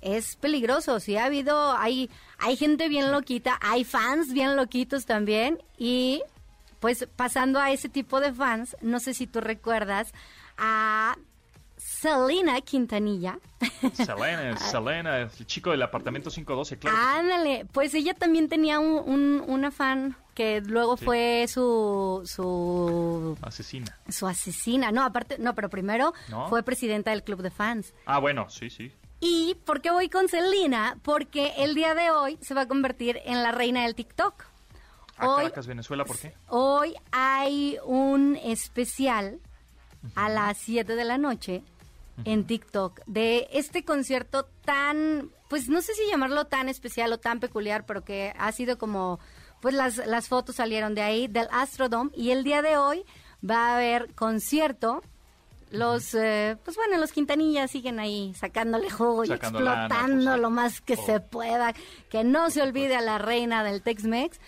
es 0.00 0.36
peligroso. 0.36 1.00
Si 1.00 1.16
ha 1.16 1.24
habido, 1.26 1.72
hay, 1.76 2.10
hay 2.38 2.56
gente 2.56 2.88
bien 2.88 3.10
loquita, 3.12 3.58
hay 3.60 3.84
fans 3.84 4.32
bien 4.32 4.56
loquitos 4.56 5.06
también 5.06 5.58
y 5.76 6.22
pues 6.80 7.08
pasando 7.16 7.58
a 7.58 7.72
ese 7.72 7.88
tipo 7.88 8.20
de 8.20 8.32
fans, 8.32 8.76
no 8.80 9.00
sé 9.00 9.12
si 9.14 9.26
tú 9.26 9.40
recuerdas 9.40 10.12
a 10.56 11.16
Selena 11.76 12.60
Quintanilla. 12.60 13.38
Selena, 13.94 14.56
Selena, 14.58 15.18
el 15.18 15.46
chico 15.46 15.70
del 15.70 15.82
apartamento 15.82 16.30
512, 16.30 16.78
claro. 16.78 16.96
sí. 16.96 17.02
Ándale, 17.18 17.66
pues 17.72 17.94
ella 17.94 18.14
también 18.14 18.48
tenía 18.48 18.78
un, 18.78 19.02
un- 19.08 19.44
una 19.46 19.70
fan 19.70 20.16
que 20.34 20.60
luego 20.60 20.96
Sí. 20.96 21.04
fue 21.04 21.46
su, 21.48 22.22
su 22.24 23.36
Asesina. 23.42 23.96
su 24.08 24.26
asesina. 24.26 24.92
No, 24.92 25.02
aparte, 25.02 25.36
no, 25.38 25.54
pero 25.54 25.68
primero 25.68 26.14
¿No? 26.28 26.48
fue 26.48 26.62
presidenta 26.62 27.10
del 27.10 27.24
club 27.24 27.42
de 27.42 27.50
fans. 27.50 27.92
Ah, 28.06 28.18
bueno, 28.20 28.48
sí, 28.48 28.70
sí. 28.70 28.92
¿Y 29.20 29.56
por 29.64 29.80
qué 29.80 29.90
voy 29.90 30.08
con 30.08 30.28
Selena? 30.28 30.98
Porque 31.02 31.54
el 31.58 31.74
día 31.74 31.94
de 31.94 32.10
hoy 32.10 32.38
se 32.40 32.54
va 32.54 32.62
a 32.62 32.68
convertir 32.68 33.20
en 33.24 33.42
la 33.42 33.52
reina 33.52 33.82
del 33.82 33.94
TikTok. 33.94 34.44
A 35.16 35.28
Hoy, 35.28 35.42
Caracas, 35.44 35.66
Venezuela, 35.66 36.04
¿por 36.04 36.18
qué? 36.18 36.32
hoy 36.46 36.94
hay 37.10 37.76
un 37.84 38.36
especial 38.36 39.40
a 40.14 40.28
las 40.28 40.58
7 40.58 40.94
de 40.94 41.04
la 41.04 41.18
noche 41.18 41.64
en 42.24 42.46
TikTok 42.46 43.00
de 43.06 43.48
este 43.52 43.84
concierto 43.84 44.48
tan, 44.64 45.30
pues 45.48 45.68
no 45.68 45.82
sé 45.82 45.94
si 45.94 46.08
llamarlo 46.08 46.46
tan 46.46 46.68
especial 46.68 47.12
o 47.12 47.18
tan 47.18 47.40
peculiar, 47.40 47.86
pero 47.86 48.04
que 48.04 48.32
ha 48.38 48.50
sido 48.52 48.78
como, 48.78 49.18
pues 49.60 49.74
las, 49.74 49.96
las 50.06 50.28
fotos 50.28 50.56
salieron 50.56 50.94
de 50.94 51.02
ahí, 51.02 51.26
del 51.28 51.48
Astrodome, 51.50 52.10
y 52.14 52.30
el 52.30 52.44
día 52.44 52.62
de 52.62 52.76
hoy 52.76 53.04
va 53.48 53.68
a 53.68 53.76
haber 53.76 54.14
concierto. 54.14 55.02
Los, 55.70 56.14
eh, 56.14 56.56
pues 56.64 56.76
bueno, 56.76 56.96
los 56.98 57.12
Quintanillas 57.12 57.70
siguen 57.70 58.00
ahí 58.00 58.32
sacándole 58.34 58.90
jugo 58.90 59.24
y 59.24 59.32
explotando 59.32 60.30
pues, 60.30 60.40
lo 60.40 60.50
más 60.50 60.80
que 60.80 60.94
Oh. 60.94 61.06
se 61.06 61.20
pueda. 61.20 61.74
Que 62.08 62.24
no 62.24 62.50
se 62.50 62.62
olvide 62.62 62.96
a 62.96 63.00
la 63.02 63.18
reina 63.18 63.62
del 63.64 63.82
Tex-Mex. 63.82 64.40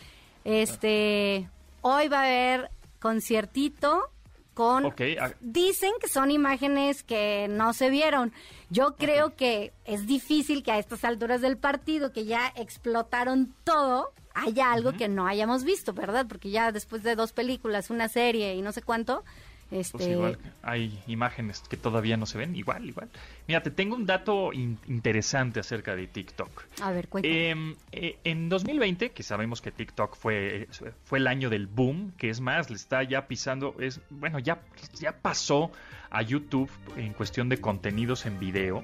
Este, 0.44 1.48
hoy 1.82 2.08
va 2.08 2.20
a 2.20 2.24
haber 2.24 2.70
conciertito 3.00 4.10
con 4.54 4.92
dicen 5.40 5.92
que 6.00 6.08
son 6.08 6.30
imágenes 6.30 7.02
que 7.02 7.46
no 7.48 7.72
se 7.72 7.88
vieron. 7.88 8.32
Yo 8.68 8.96
creo 8.96 9.34
que 9.36 9.72
es 9.84 10.06
difícil 10.06 10.62
que 10.62 10.72
a 10.72 10.78
estas 10.78 11.04
alturas 11.04 11.40
del 11.40 11.56
partido 11.56 12.12
que 12.12 12.24
ya 12.24 12.52
explotaron 12.56 13.54
todo 13.64 14.12
haya 14.34 14.72
algo 14.72 14.92
que 14.92 15.08
no 15.08 15.26
hayamos 15.26 15.64
visto, 15.64 15.92
¿verdad? 15.92 16.26
Porque 16.28 16.50
ya 16.50 16.72
después 16.72 17.02
de 17.02 17.16
dos 17.16 17.32
películas, 17.32 17.90
una 17.90 18.08
serie 18.08 18.54
y 18.54 18.62
no 18.62 18.72
sé 18.72 18.82
cuánto, 18.82 19.24
este 19.70 19.98
Pues 19.98 20.08
igual 20.08 20.38
hay 20.62 21.02
imágenes 21.06 21.60
que 21.68 21.76
todavía 21.76 22.16
no 22.16 22.26
se 22.26 22.38
ven, 22.38 22.56
igual, 22.56 22.84
igual. 22.88 23.08
Mira, 23.46 23.62
te 23.62 23.70
tengo 23.70 23.94
un 23.96 24.06
dato 24.06 24.52
in- 24.52 24.78
interesante 24.88 25.60
acerca 25.60 25.94
de 25.96 26.06
TikTok. 26.06 26.64
a 26.82 26.90
ver, 26.92 27.08
cuéntame. 27.08 27.76
Eh, 27.92 28.18
en 28.24 28.48
2020, 28.48 29.10
que 29.10 29.22
sabemos 29.22 29.60
que 29.60 29.70
TikTok 29.70 30.16
fue, 30.16 30.68
fue 31.04 31.18
el 31.18 31.26
año 31.26 31.50
del 31.50 31.66
boom, 31.66 32.12
que 32.16 32.30
es 32.30 32.40
más, 32.40 32.70
le 32.70 32.76
está 32.76 33.02
ya 33.02 33.26
pisando, 33.28 33.74
es 33.80 34.00
bueno, 34.10 34.38
ya, 34.38 34.60
ya 34.98 35.12
pasó 35.12 35.70
a 36.10 36.22
YouTube 36.22 36.70
en 36.96 37.12
cuestión 37.12 37.48
de 37.48 37.60
contenidos 37.60 38.26
en 38.26 38.38
video. 38.38 38.82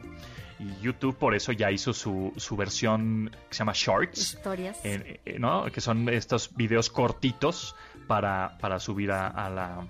Y 0.59 0.81
YouTube 0.83 1.15
por 1.17 1.35
eso 1.35 1.53
ya 1.53 1.71
hizo 1.71 1.93
su, 1.93 2.33
su 2.39 2.57
versión 2.57 3.31
que 3.51 3.55
se 3.55 3.59
llama 3.59 3.73
Shorts. 3.75 4.19
Historias. 4.19 4.79
eh, 4.85 5.21
eh, 5.27 5.39
¿no? 5.39 5.67
Que 5.71 5.83
son 5.83 6.09
estos 6.09 6.55
videos 6.57 6.89
cortitos 6.89 7.75
para, 8.07 8.57
para 8.59 8.81
subir 8.81 9.11
a, 9.11 9.27
a 9.29 9.51
la, 9.51 9.87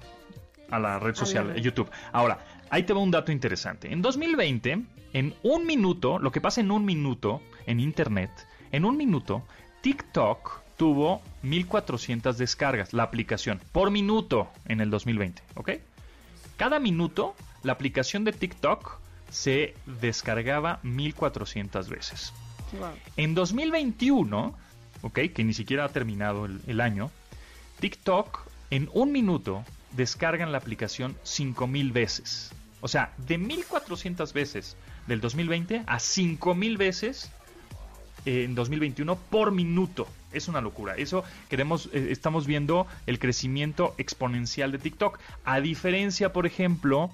a 0.70 0.78
la 0.78 0.98
red 0.98 1.14
social. 1.14 1.54
YouTube. 1.60 1.90
Ahora, 2.12 2.38
ahí 2.70 2.82
te 2.82 2.92
va 2.92 3.00
un 3.00 3.10
dato 3.10 3.32
interesante. 3.32 3.92
En 3.92 4.02
2020, 4.02 4.82
en 5.12 5.34
un 5.42 5.66
minuto, 5.66 6.18
lo 6.18 6.30
que 6.30 6.40
pasa 6.40 6.60
en 6.60 6.70
un 6.70 6.84
minuto 6.84 7.42
en 7.66 7.80
Internet, 7.80 8.30
en 8.72 8.84
un 8.84 8.96
minuto, 8.96 9.44
TikTok 9.80 10.60
tuvo 10.76 11.22
1400 11.42 12.36
descargas, 12.36 12.92
la 12.92 13.04
aplicación, 13.04 13.60
por 13.72 13.90
minuto 13.90 14.48
en 14.66 14.80
el 14.80 14.90
2020, 14.90 15.42
¿ok? 15.54 15.70
Cada 16.56 16.78
minuto, 16.78 17.34
la 17.62 17.72
aplicación 17.72 18.24
de 18.24 18.32
TikTok 18.32 18.98
se 19.30 19.74
descargaba 20.00 20.80
1400 20.82 21.88
veces. 21.88 22.32
Wow. 22.78 22.90
En 23.16 23.34
2021, 23.34 24.54
ok, 25.02 25.18
que 25.34 25.44
ni 25.44 25.54
siquiera 25.54 25.84
ha 25.84 25.88
terminado 25.88 26.46
el, 26.46 26.60
el 26.66 26.80
año, 26.80 27.10
TikTok 27.80 28.46
en 28.70 28.90
un 28.92 29.12
minuto 29.12 29.64
descargan 29.96 30.52
la 30.52 30.58
aplicación 30.58 31.16
5000 31.22 31.92
veces. 31.92 32.52
O 32.80 32.88
sea, 32.88 33.12
de 33.16 33.38
1400 33.38 34.32
veces 34.32 34.76
del 35.06 35.20
2020 35.20 35.82
a 35.86 35.98
5000 35.98 36.76
veces 36.76 37.30
eh, 38.26 38.44
en 38.44 38.54
2021 38.54 39.16
por 39.16 39.52
minuto. 39.52 40.06
Es 40.32 40.48
una 40.48 40.60
locura. 40.60 40.94
Eso 40.96 41.24
queremos, 41.48 41.88
eh, 41.92 42.08
estamos 42.10 42.46
viendo 42.46 42.86
el 43.06 43.18
crecimiento 43.18 43.94
exponencial 43.98 44.72
de 44.72 44.78
TikTok. 44.78 45.18
A 45.44 45.60
diferencia, 45.60 46.32
por 46.32 46.46
ejemplo, 46.46 47.10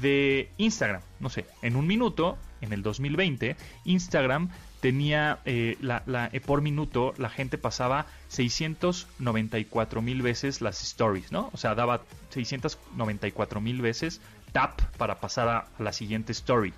de 0.00 0.50
Instagram. 0.58 1.02
No 1.20 1.30
sé, 1.30 1.46
en 1.62 1.76
un 1.76 1.86
minuto, 1.86 2.38
en 2.60 2.72
el 2.72 2.82
2020, 2.82 3.56
Instagram 3.84 4.50
tenía 4.84 5.38
eh, 5.46 5.78
la, 5.80 6.02
la- 6.04 6.28
eh, 6.34 6.40
por 6.42 6.60
minuto, 6.60 7.14
la 7.16 7.30
gente 7.30 7.56
pasaba 7.56 8.04
694 8.28 10.02
mil 10.02 10.20
veces 10.20 10.60
las 10.60 10.82
stories, 10.82 11.32
¿no? 11.32 11.48
O 11.54 11.56
sea, 11.56 11.74
daba 11.74 12.02
694 12.28 13.62
mil 13.62 13.80
veces 13.80 14.20
tap 14.52 14.82
para 14.98 15.20
pasar 15.20 15.48
a, 15.48 15.58
a 15.78 15.82
la 15.82 15.94
siguiente 15.94 16.32
story 16.32 16.74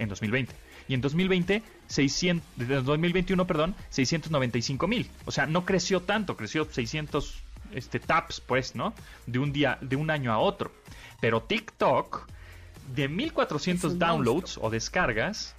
en 0.00 0.08
2020. 0.08 0.52
Y 0.88 0.94
en 0.94 1.00
2020, 1.00 1.62
600, 1.86 2.44
desde 2.56 2.82
2021, 2.82 3.46
perdón, 3.46 3.76
695 3.90 4.88
mil. 4.88 5.08
O 5.24 5.30
sea, 5.30 5.46
no 5.46 5.64
creció 5.64 6.00
tanto, 6.02 6.36
creció 6.36 6.66
600 6.68 7.40
este, 7.72 8.00
taps, 8.00 8.40
pues, 8.40 8.74
¿no? 8.74 8.94
De 9.26 9.38
un 9.38 9.52
día, 9.52 9.78
de 9.80 9.94
un 9.94 10.10
año 10.10 10.32
a 10.32 10.38
otro. 10.38 10.72
Pero 11.20 11.40
TikTok, 11.40 12.26
de 12.96 13.04
Es 13.04 13.10
1400 13.10 13.92
un 13.92 13.98
downloads 14.00 14.58
o 14.60 14.70
descargas 14.70 15.54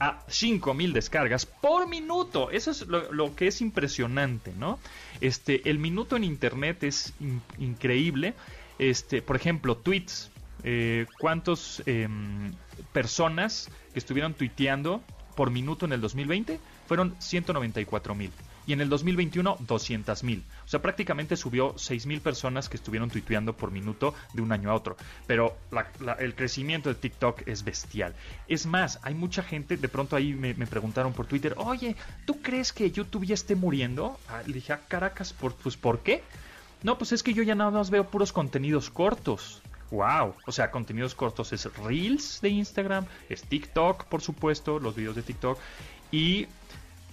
a 0.00 0.22
5000 0.28 0.92
descargas 0.92 1.46
por 1.46 1.88
minuto. 1.88 2.50
Eso 2.50 2.70
es 2.70 2.86
lo, 2.86 3.34
que 3.34 3.46
es 3.46 3.60
impresionante, 3.60 4.52
¿no? 4.58 4.78
Este, 5.20 5.68
el 5.70 5.78
minuto 5.78 6.16
en 6.16 6.24
internet 6.24 6.82
es 6.84 7.12
in- 7.20 7.42
increíble. 7.58 8.34
Este, 8.78 9.22
por 9.22 9.36
ejemplo, 9.36 9.76
tweets. 9.76 10.30
Eh, 10.66 11.06
¿Cuántas 11.18 11.82
personas 12.92 13.68
que 13.92 13.98
estuvieron 13.98 14.34
tuiteando 14.34 15.02
por 15.36 15.50
minuto 15.50 15.84
en 15.86 15.92
el 15.92 16.00
2020? 16.00 16.58
Fueron 16.86 17.14
194 17.18 18.14
mil. 18.14 18.30
Y 18.66 18.72
en 18.72 18.80
el 18.80 18.88
2021, 18.88 19.58
200 19.60 20.24
mil. 20.24 20.42
O 20.64 20.68
sea, 20.68 20.80
prácticamente 20.80 21.36
subió 21.36 21.74
6 21.76 22.06
mil 22.06 22.20
personas 22.20 22.68
que 22.68 22.76
estuvieron 22.76 23.10
tuiteando 23.10 23.56
por 23.56 23.70
minuto 23.70 24.14
de 24.32 24.42
un 24.42 24.52
año 24.52 24.70
a 24.70 24.74
otro. 24.74 24.96
Pero 25.26 25.56
el 26.18 26.34
crecimiento 26.34 26.88
de 26.88 26.94
TikTok 26.94 27.46
es 27.46 27.64
bestial. 27.64 28.14
Es 28.48 28.66
más, 28.66 29.00
hay 29.02 29.14
mucha 29.14 29.42
gente, 29.42 29.76
de 29.76 29.88
pronto 29.88 30.16
ahí 30.16 30.32
me, 30.32 30.54
me 30.54 30.66
preguntaron 30.66 31.12
por 31.12 31.26
Twitter, 31.26 31.54
oye, 31.58 31.96
¿tú 32.26 32.40
crees 32.40 32.72
que 32.72 32.90
YouTube 32.90 33.26
ya 33.26 33.34
esté 33.34 33.54
muriendo? 33.54 34.18
Ah, 34.28 34.42
le 34.46 34.54
dije, 34.54 34.72
"Ah, 34.72 34.80
Caracas, 34.88 35.32
¿por, 35.32 35.54
pues 35.54 35.76
¿por 35.76 36.00
qué? 36.00 36.22
No, 36.82 36.98
pues 36.98 37.12
es 37.12 37.22
que 37.22 37.32
yo 37.32 37.42
ya 37.42 37.54
nada 37.54 37.70
más 37.70 37.90
veo 37.90 38.04
puros 38.04 38.32
contenidos 38.32 38.90
cortos. 38.90 39.62
Wow, 39.90 40.34
o 40.46 40.52
sea, 40.52 40.70
contenidos 40.70 41.14
cortos 41.14 41.52
es 41.52 41.64
Reels 41.76 42.40
de 42.42 42.48
Instagram, 42.48 43.06
es 43.28 43.42
TikTok, 43.42 44.04
por 44.04 44.22
supuesto, 44.22 44.78
los 44.78 44.96
videos 44.96 45.14
de 45.14 45.22
TikTok 45.22 45.58
y 46.10 46.46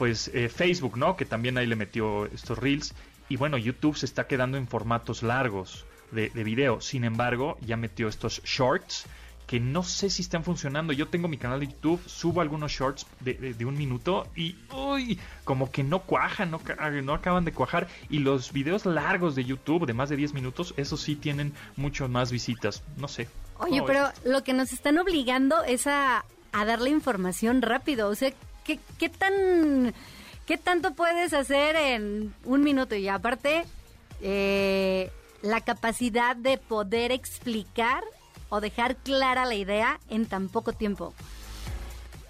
pues 0.01 0.31
eh, 0.33 0.49
Facebook, 0.49 0.97
¿no? 0.97 1.15
Que 1.15 1.25
también 1.25 1.59
ahí 1.59 1.67
le 1.67 1.75
metió 1.75 2.25
estos 2.25 2.57
Reels 2.57 2.95
y 3.29 3.35
bueno, 3.35 3.59
YouTube 3.59 3.95
se 3.95 4.07
está 4.07 4.25
quedando 4.25 4.57
en 4.57 4.67
formatos 4.67 5.21
largos 5.21 5.85
de, 6.09 6.31
de 6.31 6.43
video. 6.43 6.81
Sin 6.81 7.03
embargo, 7.03 7.59
ya 7.61 7.77
metió 7.77 8.07
estos 8.07 8.41
Shorts 8.43 9.05
que 9.45 9.59
no 9.59 9.83
sé 9.83 10.09
si 10.09 10.23
están 10.23 10.43
funcionando. 10.43 10.91
Yo 10.91 11.07
tengo 11.09 11.27
mi 11.27 11.37
canal 11.37 11.59
de 11.59 11.67
YouTube, 11.67 12.01
subo 12.07 12.41
algunos 12.41 12.71
shorts 12.71 13.05
de, 13.19 13.63
un 13.63 13.77
minuto 13.77 14.25
y 14.35 14.55
uy, 14.73 15.19
como 15.43 15.69
que 15.69 15.83
no 15.83 15.99
cuajan, 15.99 16.49
no, 16.49 16.59
no 17.03 17.13
acaban 17.13 17.45
de 17.45 17.51
cuajar. 17.51 17.87
Y 18.09 18.19
los 18.19 18.53
videos 18.53 18.87
largos 18.87 19.35
de 19.35 19.45
YouTube 19.45 19.85
de 19.85 19.93
más 19.93 20.09
de 20.09 20.15
10 20.15 20.33
minutos, 20.33 20.73
esos 20.77 20.99
sí 20.99 21.15
tienen 21.15 21.53
mucho 21.75 22.07
más 22.07 22.31
visitas. 22.31 22.81
No 22.97 23.07
sé. 23.07 23.27
Oye, 23.59 23.83
pero 23.85 24.09
lo 24.25 24.43
que 24.43 24.53
nos 24.53 24.73
están 24.73 24.97
obligando 24.97 25.63
es 25.63 25.85
a, 25.85 26.25
a 26.53 26.65
darle 26.65 26.89
información 26.89 27.61
rápido. 27.61 28.09
O 28.09 28.15
sea, 28.15 28.31
¿qué, 28.63 28.79
qué 28.97 29.09
tan... 29.09 29.93
¿Qué 30.45 30.57
tanto 30.57 30.93
puedes 30.95 31.33
hacer 31.33 31.75
en 31.77 32.33
un 32.43 32.63
minuto? 32.63 32.95
Y 32.95 33.07
aparte, 33.07 33.63
eh, 34.21 35.09
la 35.41 35.61
capacidad 35.61 36.35
de 36.35 36.57
poder 36.57 37.11
explicar 37.11 38.03
o 38.49 38.59
dejar 38.59 38.97
clara 38.97 39.45
la 39.45 39.55
idea 39.55 39.99
en 40.09 40.25
tan 40.25 40.49
poco 40.49 40.73
tiempo. 40.73 41.13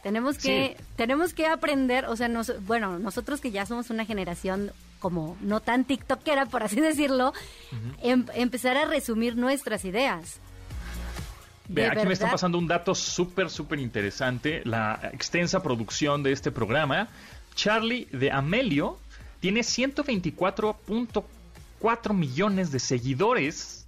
Tenemos 0.03 0.38
que, 0.38 0.77
tenemos 0.95 1.33
que 1.33 1.45
aprender, 1.45 2.05
o 2.05 2.15
sea, 2.15 2.27
nos, 2.27 2.63
bueno, 2.65 2.97
nosotros 3.00 3.39
que 3.39 3.51
ya 3.51 3.65
somos 3.65 3.89
una 3.89 4.05
generación 4.05 4.71
como 5.00 5.38
no 5.41 5.59
tan 5.59 5.83
tiktokera, 5.83 6.45
por 6.45 6.63
así 6.63 6.79
decirlo, 6.79 7.33
em, 8.01 8.25
empezar 8.33 8.77
a 8.77 8.85
resumir 8.85 9.35
nuestras 9.35 9.85
ideas. 9.85 10.39
Ve, 11.73 11.87
aquí 11.87 12.05
me 12.05 12.13
está 12.13 12.29
pasando 12.29 12.57
un 12.57 12.67
dato 12.67 12.93
súper, 12.93 13.49
súper 13.49 13.79
interesante. 13.79 14.61
La 14.65 14.99
extensa 15.13 15.63
producción 15.63 16.23
de 16.23 16.31
este 16.31 16.51
programa. 16.51 17.07
Charlie 17.55 18.07
de 18.11 18.31
Amelio 18.31 18.97
tiene 19.39 19.61
124.4 19.61 21.23
4 21.81 22.13
millones 22.13 22.71
de 22.71 22.79
seguidores 22.79 23.87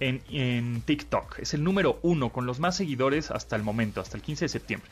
en, 0.00 0.82
TikTok. 0.82 1.38
Es 1.38 1.54
el 1.54 1.62
número 1.62 2.00
uno 2.02 2.30
con 2.30 2.44
los 2.44 2.58
más 2.58 2.76
seguidores 2.76 3.30
hasta 3.30 3.54
el 3.54 3.62
momento, 3.62 4.00
hasta 4.00 4.16
el 4.16 4.22
15 4.22 4.46
de 4.46 4.48
septiembre. 4.48 4.90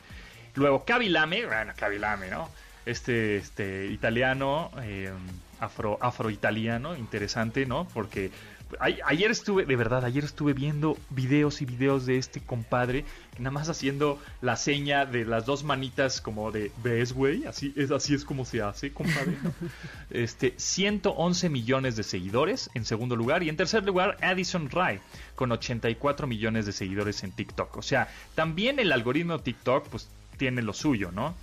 Luego 0.55 0.85
Kabilame, 0.85 1.45
bueno, 1.45 1.73
Kabilame, 1.75 2.29
¿no? 2.29 2.49
Este, 2.85 3.35
este 3.35 3.87
italiano, 3.87 4.71
eh, 4.81 5.11
afro, 5.59 5.97
afro-italiano, 6.01 6.95
interesante, 6.95 7.65
¿no? 7.65 7.85
Porque 7.93 8.31
ayer 8.79 9.31
estuve, 9.31 9.65
de 9.65 9.75
verdad, 9.75 10.05
ayer 10.05 10.23
estuve 10.23 10.53
viendo 10.53 10.97
videos 11.09 11.61
y 11.61 11.65
videos 11.65 12.05
de 12.05 12.17
este 12.17 12.41
compadre, 12.41 13.05
nada 13.37 13.51
más 13.51 13.69
haciendo 13.69 14.19
la 14.41 14.55
seña 14.55 15.05
de 15.05 15.25
las 15.25 15.45
dos 15.45 15.63
manitas 15.63 16.21
como 16.21 16.51
de, 16.51 16.71
¿ves, 16.83 17.13
güey? 17.13 17.45
Así 17.45 17.73
es, 17.75 17.91
así 17.91 18.13
es 18.13 18.25
como 18.25 18.45
se 18.45 18.61
hace, 18.61 18.93
compadre. 18.93 19.37
Este, 20.09 20.53
111 20.57 21.49
millones 21.49 21.95
de 21.95 22.03
seguidores 22.03 22.69
en 22.73 22.83
segundo 22.83 23.15
lugar 23.15 23.43
y 23.43 23.49
en 23.49 23.55
tercer 23.55 23.85
lugar 23.85 24.17
Addison 24.21 24.69
Ray 24.69 24.99
con 25.35 25.51
84 25.51 26.27
millones 26.27 26.65
de 26.65 26.73
seguidores 26.73 27.23
en 27.23 27.31
TikTok. 27.31 27.77
O 27.77 27.81
sea, 27.81 28.09
también 28.35 28.79
el 28.79 28.91
algoritmo 28.91 29.39
TikTok 29.39 29.87
pues 29.87 30.09
tiene 30.37 30.61
lo 30.61 30.73
suyo, 30.73 31.11
¿no? 31.11 31.35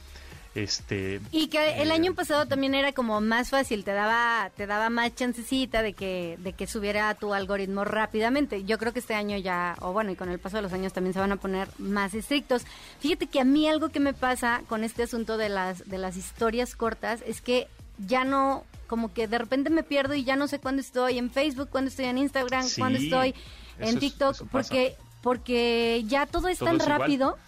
Este, 0.58 1.20
y 1.30 1.46
que 1.46 1.82
el 1.82 1.92
año 1.92 2.14
pasado 2.14 2.46
también 2.46 2.74
era 2.74 2.92
como 2.92 3.20
más 3.20 3.50
fácil, 3.50 3.84
te 3.84 3.92
daba, 3.92 4.50
te 4.56 4.66
daba 4.66 4.90
más 4.90 5.14
chancecita 5.14 5.82
de 5.82 5.92
que, 5.92 6.36
de 6.40 6.52
que 6.52 6.66
subiera 6.66 7.14
tu 7.14 7.32
algoritmo 7.32 7.84
rápidamente. 7.84 8.64
Yo 8.64 8.76
creo 8.76 8.92
que 8.92 8.98
este 8.98 9.14
año 9.14 9.36
ya, 9.36 9.76
o 9.80 9.92
bueno, 9.92 10.10
y 10.10 10.16
con 10.16 10.30
el 10.30 10.40
paso 10.40 10.56
de 10.56 10.62
los 10.62 10.72
años 10.72 10.92
también 10.92 11.14
se 11.14 11.20
van 11.20 11.30
a 11.30 11.36
poner 11.36 11.68
más 11.78 12.12
estrictos. 12.14 12.64
Fíjate 12.98 13.28
que 13.28 13.40
a 13.40 13.44
mí 13.44 13.68
algo 13.68 13.90
que 13.90 14.00
me 14.00 14.14
pasa 14.14 14.62
con 14.68 14.82
este 14.82 15.04
asunto 15.04 15.36
de 15.36 15.48
las, 15.48 15.88
de 15.88 15.98
las 15.98 16.16
historias 16.16 16.74
cortas 16.74 17.22
es 17.24 17.40
que 17.40 17.68
ya 17.96 18.24
no, 18.24 18.64
como 18.88 19.12
que 19.12 19.28
de 19.28 19.38
repente 19.38 19.70
me 19.70 19.84
pierdo 19.84 20.14
y 20.14 20.24
ya 20.24 20.34
no 20.34 20.48
sé 20.48 20.58
cuándo 20.58 20.80
estoy 20.80 21.18
en 21.18 21.30
Facebook, 21.30 21.68
cuándo 21.70 21.88
estoy 21.88 22.06
en 22.06 22.18
Instagram, 22.18 22.66
cuándo 22.76 22.98
estoy 22.98 23.32
en 23.78 24.00
TikTok, 24.00 24.48
porque, 24.50 24.96
porque 25.22 26.02
ya 26.08 26.26
todo 26.26 26.48
es 26.48 26.58
tan 26.58 26.80
rápido. 26.80 27.38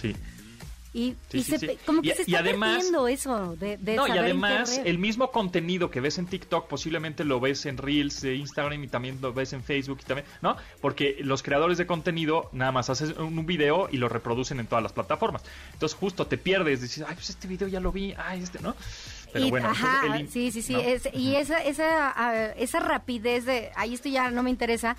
Sí 0.00 0.14
y, 0.96 1.16
como 1.84 2.02
que 2.02 2.14
se 2.14 2.22
está 2.22 2.38
además, 2.38 2.84
eso 3.08 3.56
de, 3.56 3.78
No, 3.96 4.06
y 4.06 4.12
además 4.12 4.80
el 4.84 4.98
mismo 4.98 5.32
contenido 5.32 5.90
que 5.90 6.00
ves 6.00 6.18
en 6.18 6.26
TikTok 6.26 6.68
posiblemente 6.68 7.24
lo 7.24 7.40
ves 7.40 7.66
en 7.66 7.78
Reels 7.78 8.20
de 8.20 8.36
Instagram 8.36 8.84
y 8.84 8.86
también 8.86 9.18
lo 9.20 9.32
ves 9.32 9.52
en 9.54 9.64
Facebook 9.64 9.98
y 10.02 10.04
también, 10.04 10.28
¿no? 10.40 10.56
Porque 10.80 11.16
los 11.20 11.42
creadores 11.42 11.78
de 11.78 11.86
contenido 11.88 12.48
nada 12.52 12.70
más 12.70 12.90
hacen 12.90 13.20
un 13.20 13.44
video 13.44 13.88
y 13.90 13.96
lo 13.96 14.08
reproducen 14.08 14.60
en 14.60 14.68
todas 14.68 14.84
las 14.84 14.92
plataformas. 14.92 15.42
Entonces 15.72 15.98
justo 15.98 16.28
te 16.28 16.38
pierdes, 16.38 16.80
dices, 16.80 17.04
ay, 17.08 17.14
pues 17.14 17.28
este 17.28 17.48
video 17.48 17.66
ya 17.66 17.80
lo 17.80 17.90
vi, 17.90 18.14
ay, 18.16 18.44
este, 18.44 18.60
¿no? 18.60 18.76
Pero 19.32 19.48
bueno, 19.48 19.72
sí, 20.30 20.52
sí, 20.52 20.62
sí, 20.62 20.76
y 21.12 21.34
esa, 21.34 21.58
esa, 21.58 22.52
esa 22.52 22.78
rapidez 22.78 23.46
de, 23.46 23.72
ay, 23.74 23.94
esto 23.94 24.08
ya 24.08 24.30
no 24.30 24.44
me 24.44 24.50
interesa, 24.50 24.96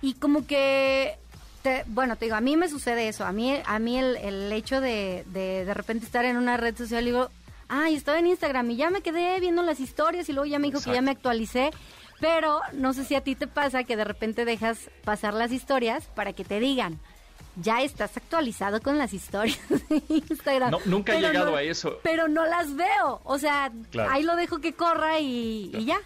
y 0.00 0.14
como 0.14 0.46
que 0.46 1.18
bueno, 1.86 2.16
te 2.16 2.26
digo, 2.26 2.36
a 2.36 2.40
mí 2.40 2.56
me 2.56 2.68
sucede 2.68 3.08
eso. 3.08 3.24
A 3.24 3.32
mí, 3.32 3.60
a 3.64 3.78
mí 3.78 3.98
el, 3.98 4.16
el 4.16 4.52
hecho 4.52 4.80
de, 4.80 5.24
de 5.26 5.64
de 5.64 5.74
repente 5.74 6.06
estar 6.06 6.24
en 6.24 6.36
una 6.36 6.56
red 6.56 6.76
social 6.76 7.02
y 7.02 7.06
digo, 7.06 7.30
ay, 7.68 7.94
estaba 7.94 8.18
en 8.18 8.26
Instagram 8.26 8.70
y 8.70 8.76
ya 8.76 8.90
me 8.90 9.02
quedé 9.02 9.38
viendo 9.40 9.62
las 9.62 9.80
historias 9.80 10.28
y 10.28 10.32
luego 10.32 10.46
ya 10.46 10.58
me 10.58 10.68
dijo 10.68 10.82
que 10.82 10.92
ya 10.92 11.02
me 11.02 11.10
actualicé. 11.10 11.70
Pero 12.20 12.60
no 12.72 12.94
sé 12.94 13.04
si 13.04 13.14
a 13.14 13.20
ti 13.20 13.36
te 13.36 13.46
pasa 13.46 13.84
que 13.84 13.96
de 13.96 14.04
repente 14.04 14.44
dejas 14.44 14.90
pasar 15.04 15.34
las 15.34 15.52
historias 15.52 16.06
para 16.16 16.32
que 16.32 16.44
te 16.44 16.58
digan, 16.58 16.98
ya 17.56 17.82
estás 17.82 18.16
actualizado 18.16 18.80
con 18.80 18.98
las 18.98 19.12
historias 19.12 19.58
de 19.88 20.02
Instagram. 20.08 20.70
No, 20.70 20.78
nunca 20.84 21.16
he 21.16 21.20
llegado 21.20 21.54
a 21.54 21.62
eso. 21.62 21.98
Pero 22.02 22.28
no 22.28 22.46
las 22.46 22.74
veo. 22.74 23.20
O 23.24 23.38
sea, 23.38 23.70
ahí 24.10 24.22
lo 24.24 24.36
dejo 24.36 24.60
que 24.60 24.72
corra 24.72 25.20
y, 25.20 25.70
y 25.74 25.84
ya. 25.84 25.98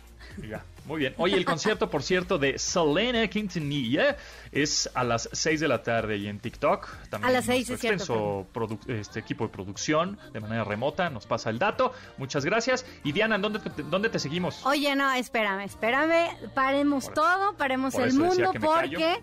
ya. 0.48 0.62
Muy 0.84 0.98
bien. 0.98 1.14
Oye, 1.16 1.36
el 1.36 1.44
concierto, 1.44 1.88
por 1.88 2.02
cierto, 2.02 2.38
de 2.38 2.58
Selena 2.58 3.26
Quintanilla 3.28 4.16
es 4.50 4.90
a 4.94 5.04
las 5.04 5.28
6 5.32 5.60
de 5.60 5.68
la 5.68 5.82
tarde 5.82 6.16
y 6.16 6.26
en 6.26 6.40
TikTok. 6.40 6.88
También 7.08 7.30
a 7.30 7.32
las 7.32 7.44
6 7.46 7.70
es 7.70 7.80
cierto. 7.80 8.46
este 8.88 9.20
equipo 9.20 9.46
de 9.46 9.52
producción 9.52 10.18
de 10.32 10.40
manera 10.40 10.64
remota 10.64 11.08
nos 11.10 11.26
pasa 11.26 11.50
el 11.50 11.58
dato. 11.58 11.92
Muchas 12.18 12.44
gracias. 12.44 12.84
Y 13.04 13.12
Diana, 13.12 13.38
¿dónde 13.38 13.60
te, 13.60 13.82
dónde 13.84 14.08
te 14.08 14.18
seguimos? 14.18 14.64
Oye, 14.66 14.94
no, 14.96 15.12
espérame, 15.12 15.64
espérame. 15.64 16.50
Paremos 16.54 17.12
todo, 17.14 17.56
paremos 17.56 17.94
el 17.94 18.14
mundo 18.14 18.52
porque 18.60 19.20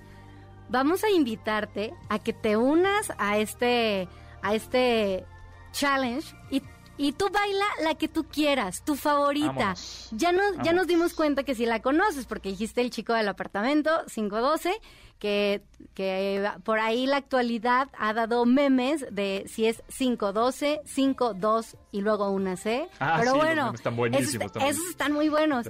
vamos 0.69 1.03
a 1.03 1.09
invitarte 1.09 1.93
a 2.07 2.19
que 2.19 2.31
te 2.31 2.55
unas 2.55 3.11
a 3.17 3.37
este 3.37 4.07
a 4.41 4.55
este 4.55 5.25
challenge 5.71 6.33
y 6.49 6.61
y 6.99 7.13
tú 7.13 7.29
baila 7.31 7.65
la 7.81 7.95
que 7.95 8.09
tú 8.09 8.25
quieras, 8.25 8.83
tu 8.83 8.95
favorita. 8.95 9.73
Ya 10.11 10.33
nos, 10.33 10.57
ya 10.61 10.73
nos 10.73 10.85
dimos 10.85 11.13
cuenta 11.13 11.43
que 11.43 11.55
si 11.55 11.65
la 11.65 11.81
conoces, 11.81 12.25
porque 12.25 12.49
dijiste 12.49 12.81
el 12.81 12.89
chico 12.89 13.13
del 13.13 13.29
apartamento 13.29 13.89
512, 14.13 14.73
que, 15.17 15.63
que 15.93 16.45
por 16.65 16.79
ahí 16.79 17.07
la 17.07 17.15
actualidad 17.15 17.87
ha 17.97 18.13
dado 18.13 18.45
memes 18.45 19.05
de 19.11 19.45
si 19.47 19.65
es 19.65 19.81
512, 19.97 20.81
52 20.83 21.77
y 21.93 22.01
luego 22.01 22.31
una 22.31 22.57
C. 22.57 22.89
Ah, 22.99 23.15
Pero 23.17 23.35
bueno, 23.35 23.71
están 23.73 23.95
buenísimos. 23.95 24.51
Esos, 24.57 24.89
están 24.89 25.13
muy 25.13 25.29
buenos. 25.29 25.67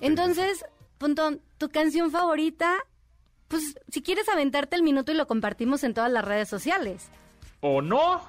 Entonces, 0.00 0.64
punto, 0.96 1.36
tu 1.58 1.68
canción 1.68 2.10
favorita, 2.10 2.78
pues 3.48 3.74
si 3.90 4.00
quieres 4.00 4.30
aventarte 4.30 4.76
el 4.76 4.82
minuto 4.82 5.12
y 5.12 5.14
lo 5.14 5.26
compartimos 5.26 5.84
en 5.84 5.92
todas 5.92 6.10
las 6.10 6.24
redes 6.24 6.48
sociales. 6.48 7.10
¿O 7.60 7.82
no? 7.82 8.22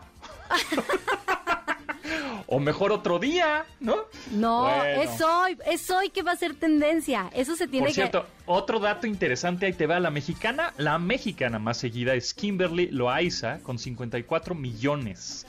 o 2.48 2.60
mejor 2.60 2.92
otro 2.92 3.20
día, 3.20 3.66
¿no? 3.80 3.98
No, 4.32 4.84
es 4.84 5.22
hoy, 5.22 5.58
es 5.66 5.90
hoy 5.90 6.10
que 6.10 6.24
va 6.24 6.32
a 6.32 6.36
ser 6.36 6.56
tendencia. 6.56 7.30
Eso 7.34 7.56
se 7.56 7.68
tiene 7.68 7.88
Por 7.88 7.94
cierto, 7.94 8.26
otro 8.46 8.80
dato 8.80 9.08
interesante, 9.08 9.66
ahí 9.66 9.74
te 9.74 9.88
va 9.88 10.00
la 10.00 10.12
mexicana. 10.12 10.74
La 10.78 10.98
mexicana 11.00 11.60
más 11.60 11.78
seguida 11.78 12.14
es 12.14 12.34
Kimberly 12.34 12.88
Loaiza, 12.88 13.60
con 13.60 13.80
54 13.80 14.56
millones 14.56 15.46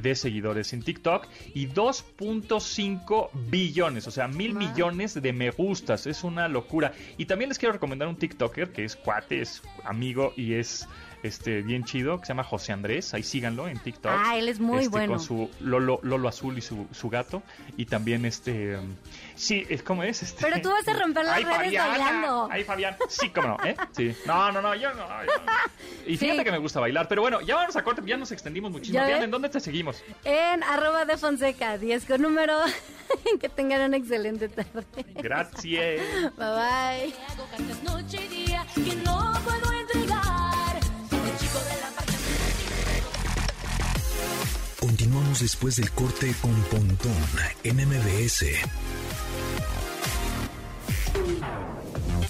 de 0.00 0.14
seguidores 0.14 0.72
en 0.72 0.82
TikTok 0.82 1.26
y 1.54 1.68
2.5 1.68 3.30
billones, 3.48 4.06
o 4.06 4.10
sea, 4.10 4.28
mil 4.28 4.54
millones 4.54 5.20
de 5.20 5.32
me 5.32 5.50
gustas. 5.50 6.06
Es 6.06 6.24
una 6.24 6.48
locura. 6.48 6.92
Y 7.16 7.26
también 7.26 7.48
les 7.48 7.58
quiero 7.58 7.72
recomendar 7.72 8.08
un 8.08 8.16
TikToker 8.16 8.72
que 8.72 8.84
es 8.84 8.96
cuate, 8.96 9.40
es 9.40 9.62
amigo 9.84 10.32
y 10.36 10.54
es 10.54 10.88
este 11.24 11.62
bien 11.62 11.84
chido 11.84 12.20
que 12.20 12.26
se 12.26 12.32
llama 12.32 12.44
José 12.44 12.72
Andrés, 12.72 13.14
ahí 13.14 13.22
síganlo 13.22 13.66
en 13.66 13.78
TikTok. 13.78 14.12
Ah, 14.14 14.36
él 14.36 14.48
es 14.48 14.60
muy 14.60 14.78
este, 14.78 14.90
bueno. 14.90 15.14
Con 15.14 15.20
su 15.20 15.50
Lolo, 15.60 15.98
Lolo 16.02 16.28
Azul 16.28 16.58
y 16.58 16.60
su, 16.60 16.86
su 16.92 17.08
gato. 17.08 17.42
Y 17.76 17.86
también 17.86 18.26
este 18.26 18.76
um, 18.76 18.94
sí, 19.34 19.66
es 19.70 19.82
como 19.82 20.02
es 20.02 20.22
este. 20.22 20.42
Pero 20.42 20.60
tú 20.60 20.70
vas 20.70 20.86
a 20.86 20.92
romper 20.92 21.24
las 21.24 21.42
redes 21.42 21.78
bailando. 21.78 22.48
Ahí 22.50 22.62
Fabián, 22.62 22.96
sí, 23.08 23.30
cómo 23.30 23.48
no, 23.48 23.64
¿eh? 23.64 23.74
Sí. 23.92 24.14
No, 24.26 24.52
no, 24.52 24.60
no, 24.60 24.74
yo 24.74 24.92
no. 24.92 25.06
Y 26.06 26.18
fíjate 26.18 26.44
que 26.44 26.52
me 26.52 26.58
gusta 26.58 26.80
bailar, 26.80 27.08
pero 27.08 27.22
bueno, 27.22 27.40
ya 27.40 27.56
vamos 27.56 27.74
a 27.76 27.82
corte, 27.82 28.02
ya 28.04 28.18
nos 28.18 28.30
extendimos 28.30 28.70
muchísimo. 28.70 29.02
¿en 29.02 29.30
dónde 29.30 29.48
te 29.48 29.60
seguimos? 29.60 30.02
En 30.24 30.62
arroba 30.62 31.06
de 31.06 31.16
Fonseca, 31.16 31.78
10 31.78 32.04
con 32.04 32.20
número. 32.20 32.58
que 33.40 33.48
tengan 33.48 33.82
una 33.82 33.96
excelente 33.96 34.48
tarde. 34.48 34.84
Gracias. 35.14 36.02
Bye 36.36 37.12
bye. 38.76 39.73
Continuamos 44.96 45.40
después 45.40 45.74
del 45.74 45.90
corte 45.90 46.32
con 46.40 46.54
Pontón 46.70 47.16
en 47.64 47.76
MBS. 47.78 48.44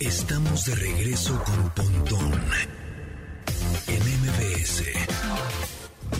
Estamos 0.00 0.64
de 0.64 0.74
regreso 0.74 1.38
con 1.44 1.70
Pontón 1.74 2.32
en 3.86 4.00
MBS. 4.00 4.82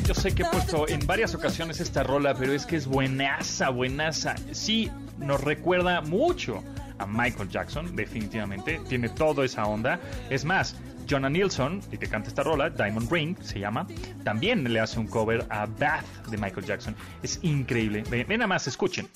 Yo 0.06 0.12
sé 0.12 0.34
que 0.34 0.42
he 0.42 0.46
puesto 0.46 0.86
en 0.86 1.06
varias 1.06 1.34
ocasiones 1.34 1.80
esta 1.80 2.02
rola, 2.02 2.34
pero 2.34 2.52
es 2.52 2.66
que 2.66 2.76
es 2.76 2.86
buenaza, 2.86 3.70
buenaza. 3.70 4.34
Sí, 4.52 4.90
nos 5.16 5.40
recuerda 5.40 6.02
mucho 6.02 6.62
a 6.98 7.06
Michael 7.06 7.48
Jackson, 7.48 7.96
definitivamente. 7.96 8.82
Tiene 8.86 9.08
toda 9.08 9.46
esa 9.46 9.64
onda. 9.64 9.98
Es 10.28 10.44
más, 10.44 10.76
Jonah 11.06 11.30
Nilsson, 11.30 11.80
el 11.90 11.98
que 11.98 12.08
canta 12.08 12.28
esta 12.28 12.42
rola, 12.42 12.70
Diamond 12.70 13.10
Ring 13.10 13.36
se 13.40 13.58
llama, 13.60 13.86
también 14.24 14.64
le 14.72 14.80
hace 14.80 14.98
un 14.98 15.06
cover 15.06 15.46
a 15.50 15.66
Bath 15.66 16.26
de 16.30 16.36
Michael 16.38 16.66
Jackson. 16.66 16.96
Es 17.22 17.38
increíble. 17.42 18.04
Ven, 18.10 18.26
ven 18.28 18.38
nada 18.38 18.48
más, 18.48 18.66
escuchen. 18.66 19.08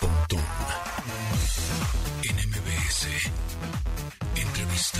Pontón. 0.00 0.40
Entrevista. 4.36 4.98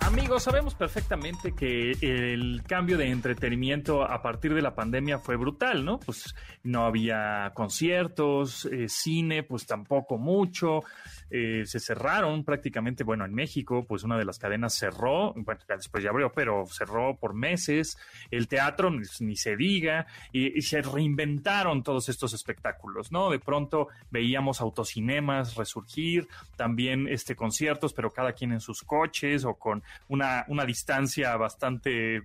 Amigos, 0.00 0.42
sabemos 0.42 0.74
perfectamente 0.74 1.54
que 1.54 1.92
el 2.00 2.64
cambio 2.66 2.98
de 2.98 3.10
entretenimiento 3.10 4.02
a 4.02 4.20
partir 4.22 4.54
de 4.54 4.60
la 4.60 4.74
pandemia 4.74 5.18
fue 5.18 5.36
brutal, 5.36 5.84
¿no? 5.84 6.00
Pues 6.00 6.34
no 6.64 6.84
había 6.84 7.52
conciertos, 7.54 8.64
eh, 8.64 8.88
cine, 8.88 9.44
pues 9.44 9.66
tampoco 9.66 10.18
mucho. 10.18 10.82
Eh, 11.30 11.62
se 11.66 11.80
cerraron 11.80 12.44
prácticamente, 12.44 13.04
bueno, 13.04 13.24
en 13.24 13.34
México, 13.34 13.84
pues 13.86 14.02
una 14.02 14.18
de 14.18 14.24
las 14.24 14.38
cadenas 14.38 14.74
cerró, 14.74 15.32
bueno, 15.34 15.60
después 15.68 16.02
ya 16.02 16.10
abrió, 16.10 16.32
pero 16.32 16.66
cerró 16.66 17.16
por 17.16 17.34
meses, 17.34 17.96
el 18.30 18.48
teatro 18.48 18.90
ni, 18.90 19.36
se 19.36 19.56
diga, 19.56 20.06
y, 20.32 20.58
y 20.58 20.62
se 20.62 20.82
reinventaron 20.82 21.82
todos 21.82 22.08
estos 22.08 22.32
espectáculos, 22.34 23.12
¿no? 23.12 23.30
De 23.30 23.38
pronto 23.38 23.88
veíamos 24.10 24.60
autocinemas 24.60 25.54
resurgir, 25.54 26.28
también 26.56 27.08
este 27.08 27.36
conciertos, 27.36 27.92
pero 27.92 28.12
cada 28.12 28.32
quien 28.32 28.52
en 28.52 28.60
sus 28.60 28.82
coches 28.82 29.44
o 29.44 29.54
con 29.54 29.82
una, 30.08 30.44
una 30.48 30.64
distancia 30.64 31.36
bastante 31.36 32.22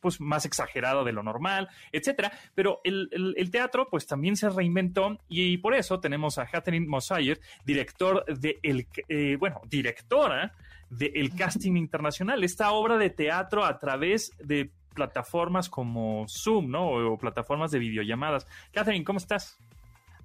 pues 0.00 0.20
más 0.20 0.44
exagerada 0.46 1.04
de 1.04 1.12
lo 1.12 1.22
normal, 1.22 1.68
etcétera. 1.92 2.32
Pero 2.54 2.80
el, 2.84 3.08
el- 3.12 3.34
el 3.36 3.50
teatro, 3.50 3.88
pues 3.90 4.06
también 4.06 4.36
se 4.36 4.48
reinventó 4.50 5.18
y, 5.28 5.58
por 5.58 5.74
eso 5.74 6.00
tenemos 6.00 6.38
a 6.38 6.46
Catherine 6.46 6.86
Mosayer, 6.86 7.40
director 7.64 8.24
de 8.26 8.58
el, 8.62 8.86
eh, 9.08 9.36
bueno, 9.38 9.60
directora 9.68 10.52
de 10.90 11.12
El 11.14 11.34
Casting 11.34 11.76
Internacional, 11.76 12.42
esta 12.42 12.72
obra 12.72 12.96
de 12.98 13.10
teatro 13.10 13.64
a 13.64 13.78
través 13.78 14.32
de 14.38 14.70
plataformas 14.94 15.68
como 15.68 16.26
Zoom, 16.28 16.68
¿no? 16.70 16.88
O, 16.90 17.16
plataformas 17.18 17.70
de 17.70 17.78
videollamadas. 17.78 18.46
Catherine, 18.72 19.04
¿cómo 19.04 19.18
estás? 19.18 19.56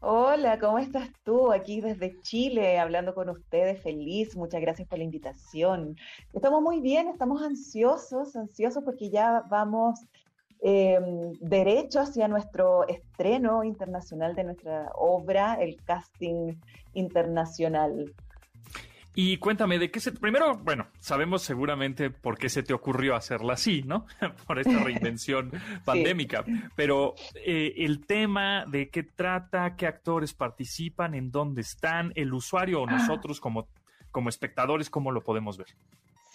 Hola, 0.07 0.59
¿cómo 0.59 0.77
estás 0.77 1.09
tú? 1.23 1.51
Aquí 1.51 1.81
desde 1.81 2.21
Chile, 2.21 2.77
hablando 2.77 3.15
con 3.15 3.27
ustedes, 3.27 3.81
feliz. 3.81 4.37
Muchas 4.37 4.61
gracias 4.61 4.87
por 4.87 4.99
la 4.99 5.03
invitación. 5.03 5.97
Estamos 6.31 6.61
muy 6.61 6.79
bien, 6.79 7.07
estamos 7.07 7.41
ansiosos, 7.41 8.35
ansiosos 8.35 8.83
porque 8.83 9.09
ya 9.09 9.43
vamos 9.49 9.99
eh, 10.61 10.99
derecho 11.39 12.01
hacia 12.01 12.27
nuestro 12.27 12.87
estreno 12.87 13.63
internacional 13.63 14.35
de 14.35 14.43
nuestra 14.43 14.91
obra, 14.93 15.55
el 15.55 15.83
casting 15.83 16.53
internacional. 16.93 18.13
Y 19.15 19.37
cuéntame, 19.37 19.79
¿de 19.79 19.89
qué 19.89 20.01
se... 20.01 20.11
Primero, 20.11 20.57
bueno, 20.57 20.87
sabemos 20.99 21.41
seguramente 21.41 22.09
por 22.09 22.37
qué 22.37 22.49
se 22.49 22.63
te 22.63 22.73
ocurrió 22.73 23.15
hacerla 23.15 23.53
así, 23.53 23.81
¿no? 23.83 24.05
por 24.47 24.59
esta 24.59 24.83
reinvención 24.83 25.51
pandémica. 25.85 26.43
Pero 26.75 27.15
eh, 27.35 27.73
el 27.77 28.05
tema 28.05 28.65
de 28.65 28.89
qué 28.89 29.03
trata, 29.03 29.75
qué 29.77 29.87
actores 29.87 30.33
participan, 30.33 31.15
en 31.15 31.31
dónde 31.31 31.61
están, 31.61 32.11
el 32.15 32.33
usuario 32.33 32.81
o 32.81 32.85
nosotros 32.85 33.39
como, 33.39 33.67
como 34.11 34.29
espectadores, 34.29 34.89
¿cómo 34.89 35.11
lo 35.11 35.23
podemos 35.23 35.57
ver? 35.57 35.67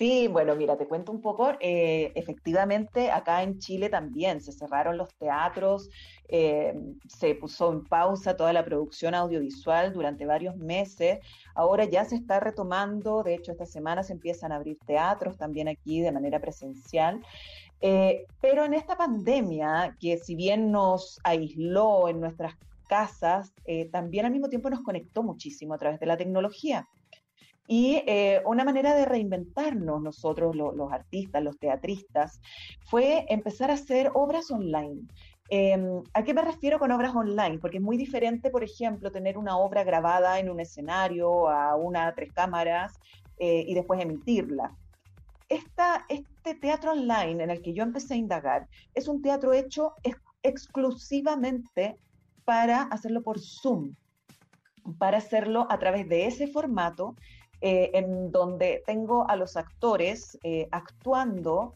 Sí, 0.00 0.28
bueno, 0.28 0.56
mira, 0.56 0.78
te 0.78 0.86
cuento 0.86 1.12
un 1.12 1.20
poco. 1.20 1.50
eh, 1.60 2.12
efectivamente, 2.14 3.10
acá 3.10 3.42
en 3.42 3.58
Chile 3.58 3.90
también 3.90 4.40
se 4.40 4.50
cerraron 4.50 4.96
los 4.96 5.14
teatros, 5.18 5.90
eh, 6.26 6.72
se 7.06 7.34
puso 7.34 7.70
en 7.70 7.84
pausa 7.84 8.34
toda 8.34 8.54
la 8.54 8.64
producción 8.64 9.14
audiovisual 9.14 9.92
durante 9.92 10.24
varios 10.24 10.56
meses. 10.56 11.18
Ahora 11.54 11.84
ya 11.84 12.06
se 12.06 12.16
está 12.16 12.40
retomando, 12.40 13.22
de 13.22 13.34
hecho, 13.34 13.52
esta 13.52 13.66
semana 13.66 14.02
se 14.02 14.14
empiezan 14.14 14.52
a 14.52 14.56
abrir 14.56 14.78
teatros 14.86 15.36
también 15.36 15.68
aquí 15.68 16.00
de 16.00 16.12
manera 16.12 16.40
presencial. 16.40 17.22
Eh, 17.82 18.24
pero 18.40 18.64
en 18.64 18.72
esta 18.72 18.96
pandemia, 18.96 19.98
que 20.00 20.16
si 20.16 20.34
bien 20.34 20.70
nos 20.72 21.20
aisló 21.24 22.08
en 22.08 22.20
nuestras 22.20 22.54
casas, 22.88 23.52
también 23.92 24.24
al 24.24 24.32
mismo 24.32 24.48
tiempo 24.48 24.70
nos 24.70 24.80
conectó 24.80 25.22
muchísimo 25.22 25.74
a 25.74 25.78
través 25.78 26.00
de 26.00 26.06
la 26.06 26.16
tecnología. 26.16 26.88
Y 27.72 28.02
eh, 28.04 28.42
una 28.46 28.64
manera 28.64 28.96
de 28.96 29.04
reinventarnos 29.04 30.02
nosotros, 30.02 30.56
lo- 30.56 30.72
los 30.72 30.90
artistas, 30.92 31.40
los 31.40 31.56
teatristas, 31.56 32.40
fue 32.84 33.24
empezar 33.28 33.70
a 33.70 33.74
hacer 33.74 34.10
obras 34.12 34.50
online. 34.50 35.02
Eh, 35.48 35.78
¿A 36.12 36.24
qué 36.24 36.34
me 36.34 36.42
refiero 36.42 36.80
con 36.80 36.90
obras 36.90 37.14
online? 37.14 37.60
Porque 37.60 37.76
es 37.76 37.82
muy 37.82 37.96
diferente, 37.96 38.50
por 38.50 38.64
ejemplo, 38.64 39.12
tener 39.12 39.38
una 39.38 39.56
obra 39.56 39.84
grabada 39.84 40.40
en 40.40 40.50
un 40.50 40.58
escenario 40.58 41.48
a 41.48 41.76
una 41.76 42.12
tres 42.12 42.32
cámaras 42.32 42.98
eh, 43.38 43.64
y 43.64 43.72
después 43.74 44.00
emitirla. 44.00 44.74
Esta, 45.48 46.06
este 46.08 46.56
teatro 46.56 46.90
online 46.90 47.44
en 47.44 47.50
el 47.50 47.62
que 47.62 47.72
yo 47.72 47.84
empecé 47.84 48.14
a 48.14 48.16
indagar 48.16 48.66
es 48.94 49.06
un 49.06 49.22
teatro 49.22 49.52
hecho 49.52 49.92
ex- 50.02 50.20
exclusivamente 50.42 51.96
para 52.44 52.82
hacerlo 52.82 53.22
por 53.22 53.38
Zoom, 53.38 53.94
para 54.98 55.18
hacerlo 55.18 55.66
a 55.70 55.78
través 55.78 56.08
de 56.08 56.26
ese 56.26 56.48
formato 56.48 57.14
eh, 57.60 57.90
en 57.94 58.32
donde 58.32 58.82
tengo 58.86 59.28
a 59.28 59.36
los 59.36 59.56
actores 59.56 60.38
eh, 60.42 60.68
actuando 60.70 61.74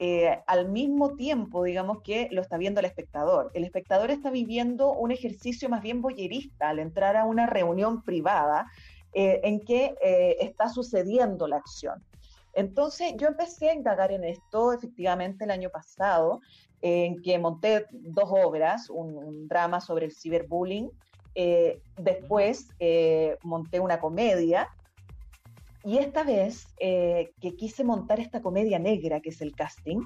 eh, 0.00 0.40
al 0.46 0.68
mismo 0.68 1.16
tiempo, 1.16 1.64
digamos, 1.64 2.02
que 2.02 2.28
lo 2.30 2.40
está 2.40 2.56
viendo 2.56 2.78
el 2.78 2.86
espectador. 2.86 3.50
El 3.52 3.64
espectador 3.64 4.10
está 4.12 4.30
viviendo 4.30 4.92
un 4.92 5.10
ejercicio 5.10 5.68
más 5.68 5.82
bien 5.82 6.00
boyerista 6.00 6.68
al 6.68 6.78
entrar 6.78 7.16
a 7.16 7.24
una 7.24 7.46
reunión 7.46 8.02
privada 8.02 8.70
eh, 9.12 9.40
en 9.42 9.60
que 9.60 9.96
eh, 10.00 10.36
está 10.40 10.68
sucediendo 10.68 11.48
la 11.48 11.56
acción. 11.56 12.02
Entonces 12.54 13.14
yo 13.16 13.26
empecé 13.26 13.70
a 13.70 13.74
indagar 13.74 14.12
en 14.12 14.22
esto 14.22 14.72
efectivamente 14.72 15.44
el 15.44 15.50
año 15.50 15.68
pasado, 15.70 16.40
en 16.80 17.20
que 17.20 17.36
monté 17.38 17.86
dos 17.90 18.30
obras, 18.30 18.88
un, 18.90 19.16
un 19.16 19.48
drama 19.48 19.80
sobre 19.80 20.06
el 20.06 20.12
ciberbullying, 20.12 20.90
eh, 21.34 21.80
después 21.96 22.68
eh, 22.80 23.36
monté 23.42 23.78
una 23.78 24.00
comedia 24.00 24.68
y 25.84 25.98
esta 25.98 26.24
vez 26.24 26.66
eh, 26.78 27.32
que 27.40 27.54
quise 27.56 27.84
montar 27.84 28.20
esta 28.20 28.42
comedia 28.42 28.78
negra, 28.78 29.20
que 29.20 29.30
es 29.30 29.40
el 29.40 29.54
casting, 29.54 30.00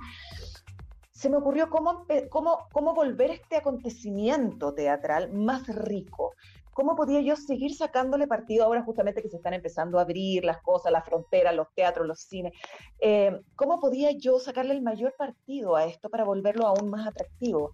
se 1.10 1.30
me 1.30 1.36
ocurrió 1.36 1.70
cómo, 1.70 2.06
cómo, 2.30 2.66
cómo 2.72 2.94
volver 2.94 3.30
este 3.30 3.56
acontecimiento 3.56 4.74
teatral 4.74 5.32
más 5.32 5.66
rico. 5.68 6.34
¿Cómo 6.72 6.96
podía 6.96 7.20
yo 7.20 7.36
seguir 7.36 7.74
sacándole 7.74 8.26
partido 8.26 8.64
ahora 8.64 8.82
justamente 8.82 9.22
que 9.22 9.28
se 9.28 9.36
están 9.36 9.52
empezando 9.52 9.98
a 9.98 10.02
abrir 10.02 10.42
las 10.42 10.62
cosas, 10.62 10.90
las 10.90 11.04
fronteras, 11.04 11.54
los 11.54 11.66
teatros, 11.74 12.06
los 12.06 12.20
cines? 12.22 12.54
Eh, 12.98 13.40
¿Cómo 13.56 13.78
podía 13.78 14.10
yo 14.12 14.38
sacarle 14.38 14.72
el 14.72 14.82
mayor 14.82 15.14
partido 15.16 15.76
a 15.76 15.84
esto 15.84 16.08
para 16.08 16.24
volverlo 16.24 16.66
aún 16.66 16.88
más 16.88 17.06
atractivo? 17.06 17.72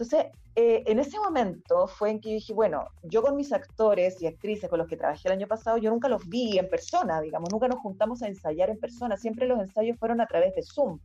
Entonces, 0.00 0.32
eh, 0.56 0.82
en 0.86 0.98
ese 0.98 1.18
momento 1.18 1.86
fue 1.86 2.08
en 2.08 2.22
que 2.22 2.30
yo 2.30 2.34
dije, 2.36 2.54
bueno, 2.54 2.88
yo 3.02 3.20
con 3.20 3.36
mis 3.36 3.52
actores 3.52 4.22
y 4.22 4.26
actrices 4.26 4.70
con 4.70 4.78
los 4.78 4.88
que 4.88 4.96
trabajé 4.96 5.28
el 5.28 5.32
año 5.32 5.46
pasado, 5.46 5.76
yo 5.76 5.90
nunca 5.90 6.08
los 6.08 6.26
vi 6.26 6.58
en 6.58 6.70
persona, 6.70 7.20
digamos, 7.20 7.50
nunca 7.52 7.68
nos 7.68 7.80
juntamos 7.80 8.22
a 8.22 8.26
ensayar 8.26 8.70
en 8.70 8.80
persona, 8.80 9.18
siempre 9.18 9.46
los 9.46 9.60
ensayos 9.60 9.98
fueron 9.98 10.22
a 10.22 10.26
través 10.26 10.54
de 10.54 10.62
Zoom. 10.62 11.00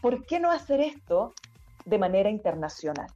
¿Por 0.00 0.26
qué 0.26 0.40
no 0.40 0.50
hacer 0.50 0.80
esto 0.80 1.34
de 1.84 1.98
manera 1.98 2.28
internacional? 2.28 3.06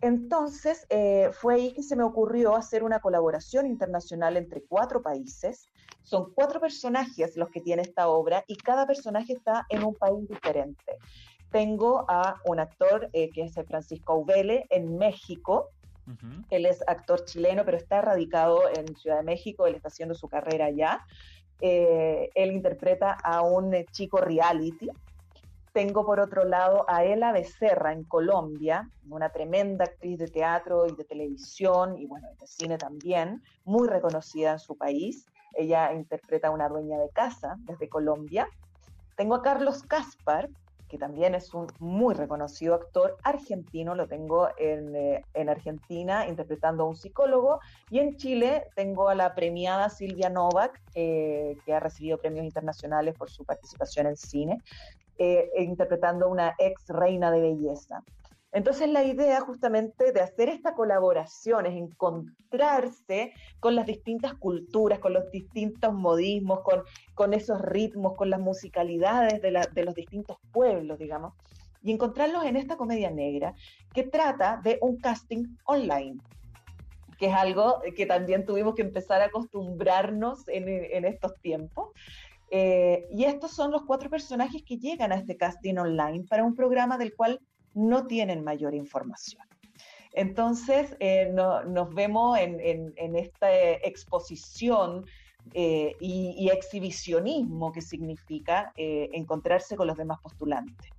Entonces, 0.00 0.86
eh, 0.88 1.30
fue 1.32 1.54
ahí 1.56 1.74
que 1.74 1.82
se 1.82 1.96
me 1.96 2.04
ocurrió 2.04 2.54
hacer 2.54 2.84
una 2.84 3.00
colaboración 3.00 3.66
internacional 3.66 4.36
entre 4.36 4.62
cuatro 4.62 5.02
países. 5.02 5.68
Son 6.04 6.32
cuatro 6.32 6.60
personajes 6.60 7.36
los 7.36 7.50
que 7.50 7.60
tiene 7.60 7.82
esta 7.82 8.08
obra 8.08 8.44
y 8.46 8.56
cada 8.58 8.86
personaje 8.86 9.32
está 9.32 9.66
en 9.70 9.82
un 9.82 9.94
país 9.96 10.28
diferente. 10.28 10.98
Tengo 11.52 12.06
a 12.08 12.40
un 12.46 12.58
actor 12.58 13.10
eh, 13.12 13.30
que 13.30 13.42
es 13.42 13.54
Francisco 13.68 14.14
Auvele 14.14 14.66
en 14.70 14.96
México. 14.96 15.68
Él 16.50 16.66
es 16.66 16.82
actor 16.88 17.24
chileno, 17.24 17.64
pero 17.64 17.76
está 17.76 18.00
radicado 18.00 18.62
en 18.74 18.96
Ciudad 18.96 19.18
de 19.18 19.22
México. 19.22 19.66
Él 19.66 19.76
está 19.76 19.88
haciendo 19.88 20.14
su 20.14 20.28
carrera 20.28 20.66
allá. 20.66 21.06
Eh, 21.60 22.30
él 22.34 22.52
interpreta 22.52 23.12
a 23.12 23.42
un 23.42 23.72
eh, 23.72 23.86
chico 23.92 24.18
reality. 24.18 24.88
Tengo 25.72 26.04
por 26.04 26.20
otro 26.20 26.44
lado 26.44 26.84
a 26.88 27.04
Ela 27.04 27.32
Becerra 27.32 27.92
en 27.92 28.04
Colombia, 28.04 28.90
una 29.08 29.30
tremenda 29.30 29.84
actriz 29.84 30.18
de 30.18 30.28
teatro 30.28 30.86
y 30.86 30.92
de 30.92 31.04
televisión 31.04 31.96
y 31.96 32.06
bueno, 32.06 32.28
de 32.38 32.46
cine 32.46 32.76
también, 32.78 33.42
muy 33.64 33.88
reconocida 33.88 34.52
en 34.52 34.58
su 34.58 34.76
país. 34.76 35.26
Ella 35.54 35.92
interpreta 35.92 36.48
a 36.48 36.50
una 36.50 36.68
dueña 36.68 36.98
de 36.98 37.10
casa 37.10 37.56
desde 37.60 37.88
Colombia. 37.88 38.48
Tengo 39.16 39.36
a 39.36 39.42
Carlos 39.42 39.82
Caspar, 39.84 40.50
que 40.92 40.98
también 40.98 41.34
es 41.34 41.54
un 41.54 41.68
muy 41.78 42.12
reconocido 42.12 42.74
actor 42.74 43.16
argentino, 43.22 43.94
lo 43.94 44.06
tengo 44.06 44.50
en, 44.58 44.94
eh, 44.94 45.24
en, 45.32 45.48
Argentina 45.48 46.28
interpretando 46.28 46.82
a 46.82 46.86
un 46.86 46.96
psicólogo, 46.96 47.60
y 47.88 47.98
en 47.98 48.18
Chile 48.18 48.64
tengo 48.76 49.08
a 49.08 49.14
la 49.14 49.34
premiada 49.34 49.88
Silvia 49.88 50.28
Novak, 50.28 50.82
eh, 50.94 51.56
que 51.64 51.72
ha 51.72 51.80
recibido 51.80 52.18
premios 52.18 52.44
internacionales 52.44 53.14
por 53.16 53.30
su 53.30 53.42
participación 53.46 54.06
en 54.06 54.18
cine, 54.18 54.60
eh, 55.16 55.50
interpretando 55.56 56.26
a 56.26 56.28
una 56.28 56.54
ex 56.58 56.86
reina 56.88 57.30
de 57.30 57.40
belleza. 57.40 58.04
Entonces 58.52 58.90
la 58.90 59.02
idea 59.02 59.40
justamente 59.40 60.12
de 60.12 60.20
hacer 60.20 60.50
esta 60.50 60.74
colaboración 60.74 61.64
es 61.64 61.74
encontrarse 61.74 63.32
con 63.60 63.74
las 63.74 63.86
distintas 63.86 64.34
culturas, 64.34 64.98
con 64.98 65.14
los 65.14 65.30
distintos 65.30 65.94
modismos, 65.94 66.60
con, 67.14 67.32
esos 67.32 67.60
ritmos, 67.62 68.14
con 68.14 68.28
las 68.28 68.40
musicalidades 68.40 69.40
de, 69.40 69.84
los 69.84 69.94
distintos 69.94 70.36
pueblos, 70.52 70.98
digamos, 70.98 71.32
y 71.82 71.92
encontrarlos 71.92 72.44
en 72.44 72.56
esta 72.56 72.76
comedia 72.76 73.10
negra 73.10 73.54
que 73.94 74.02
trata 74.02 74.60
de 74.62 74.78
un 74.82 74.98
casting 74.98 75.56
online 75.64 76.20
que 77.18 77.28
es 77.28 77.34
algo 77.34 77.80
que 77.94 78.04
también 78.04 78.44
tuvimos 78.44 78.74
que 78.74 78.82
empezar 78.82 79.22
a 79.22 79.26
acostumbrarnos 79.26 80.48
en, 80.48 80.68
en 80.68 81.04
estos 81.04 81.32
tiempos. 81.40 81.90
Eh, 82.50 83.06
y 83.12 83.24
estos 83.24 83.52
son 83.52 83.70
los 83.70 83.84
cuatro 83.84 84.10
personajes 84.10 84.64
que 84.64 84.76
llegan 84.76 85.12
a 85.12 85.14
este 85.14 85.36
casting 85.36 85.76
online 85.76 86.24
para 86.28 86.44
un 86.44 86.56
programa 86.56 86.98
del 86.98 87.14
cual 87.14 87.40
no 87.74 88.06
tienen 88.06 88.44
mayor 88.44 88.74
información. 88.74 89.42
Entonces, 90.14 90.94
eh, 91.00 91.30
nos 91.32 91.94
vemos 91.94 92.38
en, 92.38 93.16
esta 93.16 93.50
exposición 93.52 95.06
eh, 95.54 95.96
y, 96.00 96.48
exhibicionismo 96.50 97.72
que 97.72 97.80
significa 97.80 98.72
eh, 98.76 99.08
encontrarse 99.12 99.76
con 99.76 99.86
los 99.86 99.96
demás 99.96 100.20
postulantes. 100.20 100.90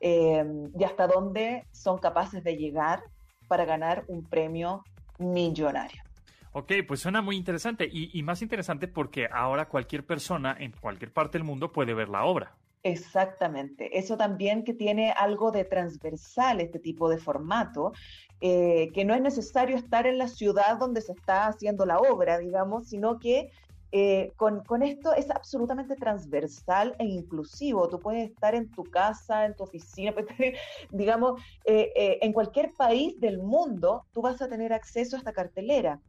y 0.00 0.84
hasta 0.84 1.06
dónde 1.06 1.64
son 1.72 1.98
capaces 1.98 2.44
de 2.44 2.56
llegar 2.56 3.02
para 3.48 3.64
ganar 3.64 4.04
un 4.08 4.22
premio 4.24 4.84
millonario. 5.18 6.02
Ok, 6.52 6.72
pues 6.86 7.00
suena 7.00 7.20
muy 7.22 7.36
interesante 7.36 7.88
y 7.90 8.22
más 8.22 8.40
interesante 8.42 8.86
porque 8.86 9.26
ahora 9.32 9.66
cualquier 9.66 10.04
persona 10.04 10.56
en 10.58 10.70
cualquier 10.72 11.12
parte 11.12 11.38
del 11.38 11.44
mundo 11.44 11.72
puede 11.72 11.94
ver 11.94 12.08
la 12.08 12.24
obra. 12.24 12.54
Exactamente. 12.84 13.98
Eso 13.98 14.18
también 14.18 14.62
que 14.62 14.74
tiene 14.74 15.10
algo 15.10 15.50
de 15.50 15.64
transversal 15.64 16.60
este 16.60 16.78
tipo 16.78 17.08
de 17.08 17.16
formato, 17.16 17.92
eh, 18.42 18.90
que 18.92 19.06
no 19.06 19.14
es 19.14 19.22
necesario 19.22 19.74
estar 19.74 20.06
en 20.06 20.18
la 20.18 20.28
ciudad 20.28 20.76
donde 20.76 21.00
se 21.00 21.12
está 21.12 21.46
haciendo 21.46 21.86
la 21.86 21.98
obra, 21.98 22.36
digamos, 22.36 22.86
sino 22.88 23.18
que 23.18 23.50
eh, 23.90 24.32
con, 24.36 24.82
esto 24.82 25.14
es 25.14 25.30
absolutamente 25.30 25.96
transversal 25.96 26.94
e 26.98 27.06
inclusivo. 27.06 27.88
Tú 27.88 27.98
puedes 28.00 28.30
estar 28.30 28.54
en 28.54 28.70
tu 28.70 28.84
casa, 28.84 29.46
en 29.46 29.56
tu 29.56 29.62
oficina, 29.62 30.12
digamos, 30.90 31.40
eh, 31.64 32.18
en 32.20 32.34
cualquier 32.34 32.74
país 32.74 33.18
del 33.18 33.38
mundo, 33.38 34.04
tú 34.12 34.20
vas 34.20 34.42
a 34.42 34.48
tener 34.48 34.74
acceso 34.74 35.16
a 35.16 35.20
esta 35.20 35.32
cartelera. 35.32 36.02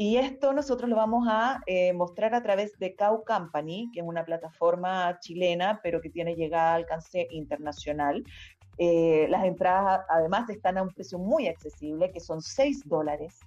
Y 0.00 0.16
esto 0.16 0.52
nosotros 0.52 0.88
lo 0.88 0.94
vamos 0.94 1.26
a 1.28 1.60
eh, 1.66 1.92
mostrar 1.92 2.32
a 2.32 2.40
través 2.40 2.78
de 2.78 2.94
Cow 2.94 3.24
Company, 3.24 3.90
que 3.92 3.98
es 3.98 4.06
una 4.06 4.24
plataforma 4.24 5.18
chilena, 5.18 5.80
pero 5.82 6.00
que 6.00 6.08
tiene 6.08 6.36
llegada 6.36 6.70
a 6.70 6.74
alcance 6.76 7.26
internacional. 7.32 8.22
Eh, 8.78 9.26
las 9.28 9.44
entradas 9.44 10.02
además 10.08 10.48
están 10.50 10.78
a 10.78 10.82
un 10.82 10.90
precio 10.90 11.18
muy 11.18 11.48
accesible, 11.48 12.12
que 12.12 12.20
son 12.20 12.40
6 12.40 12.84
dólares. 12.84 13.40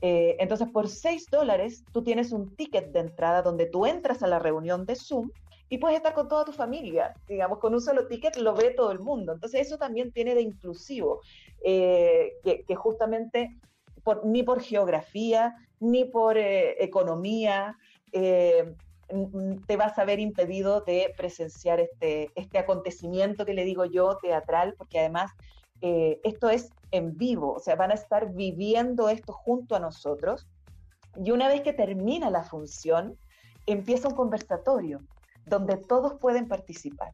Eh, 0.00 0.34
entonces, 0.38 0.66
por 0.70 0.88
6 0.88 1.26
dólares, 1.30 1.84
tú 1.92 2.02
tienes 2.02 2.32
un 2.32 2.56
ticket 2.56 2.90
de 2.90 3.00
entrada 3.00 3.42
donde 3.42 3.66
tú 3.66 3.84
entras 3.84 4.22
a 4.22 4.28
la 4.28 4.38
reunión 4.38 4.86
de 4.86 4.96
Zoom 4.96 5.30
y 5.68 5.76
puedes 5.76 5.98
estar 5.98 6.14
con 6.14 6.26
toda 6.26 6.46
tu 6.46 6.52
familia. 6.52 7.12
Digamos, 7.28 7.58
con 7.58 7.74
un 7.74 7.82
solo 7.82 8.06
ticket 8.06 8.36
lo 8.36 8.54
ve 8.54 8.70
todo 8.70 8.92
el 8.92 9.00
mundo. 9.00 9.34
Entonces, 9.34 9.66
eso 9.66 9.76
también 9.76 10.10
tiene 10.10 10.34
de 10.34 10.40
inclusivo, 10.40 11.20
que, 11.62 12.64
que 12.66 12.74
justamente 12.76 13.60
ni 14.24 14.42
por 14.42 14.60
geografía, 14.60 15.56
ni 15.80 16.04
por 16.04 16.36
eh, 16.36 16.82
economía, 16.82 17.76
eh, 18.12 18.74
te 19.66 19.76
vas 19.76 19.98
a 19.98 20.04
ver 20.04 20.20
impedido 20.20 20.80
de 20.80 21.12
presenciar 21.16 21.80
este, 21.80 22.30
este 22.34 22.58
acontecimiento 22.58 23.44
que 23.44 23.54
le 23.54 23.64
digo 23.64 23.84
yo, 23.84 24.16
teatral, 24.22 24.74
porque 24.76 25.00
además 25.00 25.30
eh, 25.80 26.20
esto 26.22 26.48
es 26.48 26.70
en 26.92 27.16
vivo, 27.16 27.54
o 27.54 27.60
sea, 27.60 27.76
van 27.76 27.90
a 27.90 27.94
estar 27.94 28.32
viviendo 28.32 29.08
esto 29.08 29.32
junto 29.32 29.74
a 29.74 29.80
nosotros. 29.80 30.46
Y 31.16 31.30
una 31.30 31.48
vez 31.48 31.60
que 31.62 31.72
termina 31.72 32.30
la 32.30 32.42
función, 32.42 33.18
empieza 33.66 34.08
un 34.08 34.14
conversatorio 34.14 35.00
donde 35.44 35.76
todos 35.76 36.14
pueden 36.14 36.48
participar. 36.48 37.12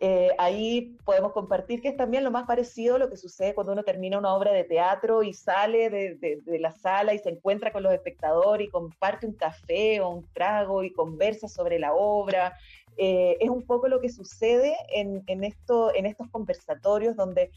Eh, 0.00 0.30
ahí 0.38 0.96
podemos 1.04 1.32
compartir 1.32 1.82
que 1.82 1.88
es 1.88 1.96
también 1.96 2.22
lo 2.22 2.30
más 2.30 2.46
parecido 2.46 2.94
a 2.94 2.98
lo 2.98 3.10
que 3.10 3.16
sucede 3.16 3.54
cuando 3.54 3.72
uno 3.72 3.82
termina 3.82 4.18
una 4.18 4.32
obra 4.32 4.52
de 4.52 4.62
teatro 4.62 5.24
y 5.24 5.32
sale 5.32 5.90
de, 5.90 6.40
la 6.60 6.70
sala 6.70 7.14
y 7.14 7.18
se 7.18 7.30
encuentra 7.30 7.72
con 7.72 7.82
los 7.82 7.92
espectadores 7.92 8.68
y 8.68 8.70
comparte 8.70 9.26
un 9.26 9.32
café 9.32 10.00
o 10.00 10.10
un 10.10 10.28
trago 10.32 10.84
y 10.84 10.92
conversa 10.92 11.48
sobre 11.48 11.80
la 11.80 11.94
obra. 11.94 12.56
Eh, 12.96 13.36
es 13.40 13.50
un 13.50 13.62
poco 13.62 13.88
lo 13.88 14.00
que 14.00 14.08
sucede 14.08 14.76
en, 14.94 15.44
esto, 15.44 15.92
en 15.94 16.06
estos 16.06 16.28
conversatorios 16.28 17.16
donde 17.16 17.50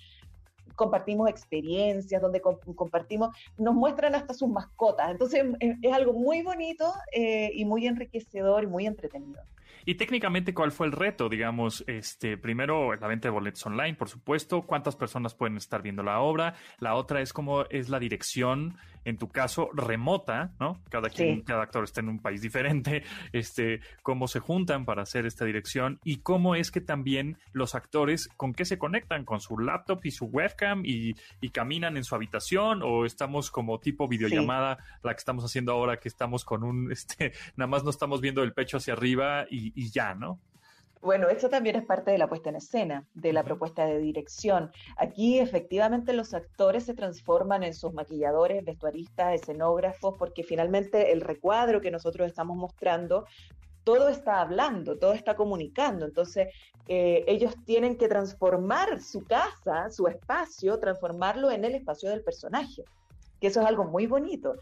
compartimos 0.76 1.30
experiencias, 1.30 2.22
donde 2.22 2.42
compartimos, 2.42 3.36
nos 3.58 3.74
muestran 3.74 4.16
hasta 4.16 4.34
sus 4.34 4.50
mascotas. 4.50 5.12
Entonces 5.12 5.46
es, 5.60 5.94
algo 5.94 6.14
muy 6.14 6.42
bonito 6.42 6.94
eh, 7.14 7.52
y 7.54 7.66
muy 7.66 7.88
enriquecedor 7.88 8.64
y 8.64 8.68
muy 8.68 8.88
entretenido. 8.88 9.42
Y 9.86 9.96
técnicamente, 9.96 10.54
¿cuál 10.54 10.72
fue 10.72 10.86
el 10.86 10.92
reto? 10.92 11.28
Digamos, 11.28 11.84
este, 11.88 12.38
primero 12.38 12.96
la 12.96 13.08
venta 13.08 13.28
de 13.28 13.32
boletos 13.32 13.66
online, 13.66 13.96
por 13.96 14.10
supuesto, 14.10 14.62
cuántas 14.64 14.96
personas 14.96 15.34
pueden 15.34 15.58
estar 15.58 15.82
viendo 15.82 16.04
la 16.04 16.20
obra. 16.20 16.56
La 16.78 16.96
otra 16.96 17.22
es 17.22 17.34
cómo 17.34 17.64
es 17.70 17.90
la 17.90 18.00
dirección, 18.00 18.78
en 19.06 19.18
tu 19.18 19.30
caso, 19.30 19.70
remota, 19.74 20.54
¿no? 20.60 20.82
Cada 20.90 21.10
quien, 21.10 21.42
cada 21.42 21.64
actor 21.64 21.84
está 21.84 22.02
en 22.02 22.10
un 22.10 22.20
país 22.20 22.42
diferente, 22.42 23.04
este, 23.34 23.82
cómo 24.04 24.28
se 24.28 24.40
juntan 24.40 24.86
para 24.86 25.04
hacer 25.04 25.26
esta 25.26 25.46
dirección 25.46 26.00
y 26.04 26.18
cómo 26.18 26.56
es 26.56 26.72
que 26.72 26.82
también 26.82 27.38
los 27.54 27.76
actores, 27.76 28.28
con 28.38 28.54
qué 28.54 28.66
se 28.66 28.78
conectan, 28.78 29.26
con 29.26 29.40
su 29.40 29.58
laptop 29.58 30.02
y 30.04 30.12
su 30.12 30.26
webcam 30.26 30.84
y, 30.86 31.16
caminan 31.52 31.98
en 31.98 32.06
su 32.06 32.16
habitación 32.16 32.82
o 32.82 33.06
estamos 33.06 33.52
como 33.52 33.78
tipo 33.80 34.08
videollamada, 34.08 34.78
la 35.04 35.14
que 35.14 35.18
estamos 35.18 35.44
haciendo 35.44 35.74
ahora, 35.74 35.98
que 35.98 36.08
estamos 36.08 36.46
con 36.46 36.64
un, 36.64 36.90
este, 36.92 37.34
nada 37.58 37.68
más 37.68 37.84
no 37.84 37.90
estamos 37.90 38.22
viendo 38.22 38.42
el 38.42 38.54
pecho 38.54 38.78
hacia 38.78 38.94
arriba 38.94 39.46
y 39.50 39.62
y, 39.76 39.92
ya, 39.92 40.14
¿no? 40.16 40.40
Bueno, 41.02 41.30
eso 41.30 41.50
también 41.50 41.76
es 41.76 41.86
parte 41.86 42.12
de 42.12 42.20
la 42.20 42.30
puesta 42.30 42.50
en 42.50 42.58
escena, 42.58 43.08
de 43.16 43.34
la 43.34 43.44
propuesta 43.44 43.86
de 43.86 43.98
dirección. 43.98 44.72
Aquí 44.98 45.40
efectivamente 45.40 46.14
los 46.14 46.36
actores 46.36 46.86
se 46.86 46.94
transforman 46.94 47.64
en 47.64 47.74
sus 47.74 47.92
maquilladores, 47.92 48.64
vestuaristas, 48.64 49.34
escenógrafos, 49.34 50.16
porque 50.20 50.44
finalmente 50.44 51.12
el 51.12 51.22
recuadro 51.22 51.82
que 51.82 51.90
nosotros 51.90 52.28
estamos 52.28 52.56
mostrando, 52.56 53.26
todo 53.84 54.10
está 54.10 54.42
hablando, 54.42 55.00
todo 55.00 55.14
está 55.14 55.36
comunicando. 55.36 56.06
Entonces, 56.06 56.50
eh, 56.88 57.24
ellos 57.28 57.56
tienen 57.66 57.98
que 57.98 58.08
transformar 58.08 59.02
su 59.02 59.26
casa, 59.26 59.90
su 59.90 60.08
espacio, 60.08 60.80
transformarlo 60.80 61.50
en 61.50 61.66
el 61.66 61.74
espacio 61.74 62.12
del 62.12 62.24
personaje, 62.24 62.84
que 63.40 63.48
eso 63.48 63.62
es 63.62 63.66
algo 63.66 63.86
muy 63.86 64.06
bonito 64.06 64.56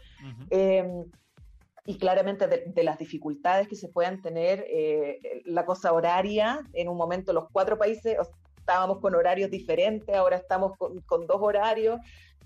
y 1.86 1.98
claramente 1.98 2.46
de, 2.46 2.84
las 2.84 2.98
dificultades 2.98 3.68
que 3.68 3.76
se 3.76 3.88
puedan 3.88 4.22
tener, 4.22 4.64
eh, 4.68 5.42
la 5.44 5.64
cosa 5.64 5.92
horaria, 5.92 6.60
en 6.72 6.88
un 6.88 6.96
momento 6.96 7.32
los 7.32 7.48
cuatro 7.52 7.78
países 7.78 8.16
estábamos 8.58 8.98
con 9.00 9.14
horarios 9.14 9.50
diferentes, 9.50 10.14
ahora 10.14 10.36
estamos 10.36 10.76
con, 10.78 11.26
dos 11.26 11.38
horarios. 11.40 11.98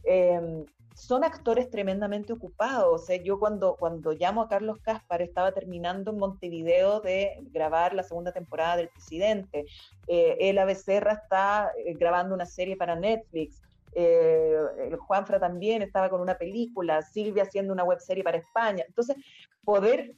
Em, 0.05 0.65
son 0.95 1.25
actores 1.25 1.71
tremendamente 1.71 2.33
ocupados. 2.33 3.11
¿eh? 3.11 3.23
Yo 3.25 3.39
cuando, 3.39 3.77
cuando 3.77 4.13
llamo 4.13 4.43
a 4.43 4.49
Carlos 4.49 4.79
Caspar 4.81 5.23
estaba 5.23 5.53
terminando 5.53 6.13
en 6.13 6.19
Montevideo 6.19 7.01
de 7.01 7.41
grabar 7.51 7.95
la 7.95 8.05
segunda 8.05 8.33
temporada 8.33 8.77
del 8.77 8.89
Presidente. 8.89 9.67
Eh, 10.07 10.65
Becerra 10.65 11.13
está 11.13 11.73
eh, 11.77 11.95
grabando 11.95 12.35
una 12.35 12.47
serie 12.47 12.77
para 12.77 12.95
Netflix 12.97 13.61
eh, 13.95 14.97
Juanfra 14.99 15.39
también 15.39 15.83
estaba 15.83 16.09
con 16.09 16.21
una 16.21 16.37
película, 16.37 17.03
Silvia 17.03 17.45
haciendo 17.45 17.73
una 17.73 17.85
webserie 17.85 18.25
para 18.25 18.39
España. 18.39 18.85
Entonces, 18.87 19.17
poder 19.65 20.15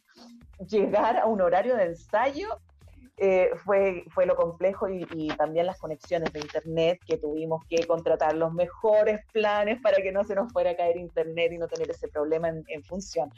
llegar 0.67 1.17
a 1.19 1.27
un 1.27 1.41
horario 1.41 1.77
de 1.77 1.85
ensayo 1.85 2.49
eh, 3.19 3.51
fue, 3.65 4.05
fue 4.11 4.27
lo 4.27 4.37
complejo 4.37 4.89
y, 4.89 5.29
también 5.39 5.67
las 5.67 5.79
conexiones 5.79 6.33
de 6.33 6.41
Internet 6.41 7.01
que 7.07 7.17
tuvimos 7.17 7.65
que 7.69 7.87
contratar 7.87 8.35
los 8.35 8.53
mejores 8.53 9.21
planes 9.33 9.81
para 9.81 9.97
que 9.97 10.13
no 10.13 10.25
se 10.25 10.35
nos 10.35 10.53
fuera 10.53 10.73
a 10.73 10.77
caer 10.77 10.97
Internet 10.99 11.53
y 11.53 11.59
no 11.59 11.67
tener 11.67 11.91
ese 11.91 12.09
problema 12.09 12.49
en 12.49 12.85
función. 12.85 13.31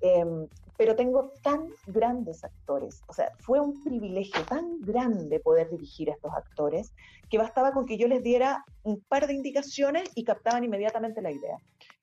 Em, 0.00 0.46
pero 0.76 0.96
tengo 0.96 1.32
tan 1.42 1.68
grandes 1.86 2.44
actores, 2.44 3.02
o 3.06 3.12
sea, 3.12 3.30
fue 3.38 3.60
un 3.60 3.82
privilegio 3.82 4.42
tan 4.44 4.80
grande 4.80 5.40
poder 5.40 5.70
dirigir 5.70 6.10
a 6.10 6.14
estos 6.14 6.32
actores 6.32 6.92
que 7.30 7.38
bastaba 7.38 7.72
con 7.72 7.86
que 7.86 7.96
yo 7.96 8.08
les 8.08 8.22
diera 8.22 8.64
un 8.82 9.00
par 9.00 9.26
de 9.26 9.34
indicaciones 9.34 10.10
y 10.14 10.24
captaban 10.24 10.64
inmediatamente 10.64 11.22
la 11.22 11.32
idea. 11.32 11.58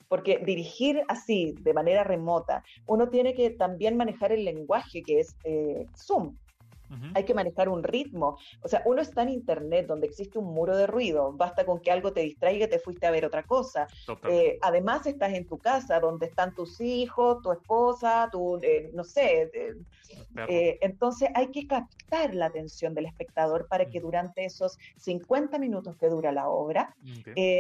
Porque 0.08 0.40
dirigir 0.40 1.04
así, 1.08 1.56
de 1.62 1.74
manera 1.74 2.04
remota, 2.04 2.64
uno 2.86 3.10
tiene 3.10 3.34
que 3.34 3.52
también 3.52 3.96
manejar 3.96 4.34
el 4.34 4.44
lenguaje 4.44 5.02
que 5.04 5.22
es 5.22 5.36
eh, 5.46 5.88
Zoom. 5.96 6.36
Hay 7.14 7.24
que 7.24 7.34
manejar 7.34 7.70
un 7.70 7.84
ritmo. 7.84 8.38
O 8.62 8.68
sea, 8.68 8.82
uno 8.86 9.02
está 9.02 9.24
en 9.24 9.30
internet 9.30 9.88
donde 9.88 10.08
existe 10.08 10.38
un 10.38 10.46
muro 10.54 10.76
de 10.76 10.88
ruido, 10.88 11.34
basta 11.34 11.66
con 11.66 11.80
que 11.80 11.92
algo 11.92 12.14
te 12.14 12.22
distraiga 12.22 12.66
y 12.66 12.70
te 12.70 12.80
fuiste 12.80 13.08
a 13.08 13.12
ver 13.12 13.26
otra 13.26 13.44
cosa. 13.44 13.88
Eh, 14.30 14.58
además 14.62 15.06
estás 15.06 15.34
en 15.34 15.48
tu 15.48 15.58
casa 15.58 16.00
donde 16.00 16.28
están 16.28 16.54
tus 16.54 16.80
hijos, 16.82 17.42
tu 17.42 17.52
esposa, 17.52 18.30
tu, 18.32 18.58
eh, 18.62 18.92
no 18.94 19.04
sé. 19.04 19.52
Eh, 20.48 20.78
entonces 20.82 21.30
hay 21.34 21.48
que 21.48 21.68
captar 21.68 22.34
la 22.34 22.48
atención 22.48 22.94
del 22.94 23.06
espectador 23.06 23.68
para 23.68 23.86
que 23.86 24.00
durante 24.00 24.46
esos 24.46 24.78
50 24.98 25.58
minutos 25.60 25.96
que 25.98 26.08
dura 26.08 26.32
la 26.32 26.50
obra 26.50 26.96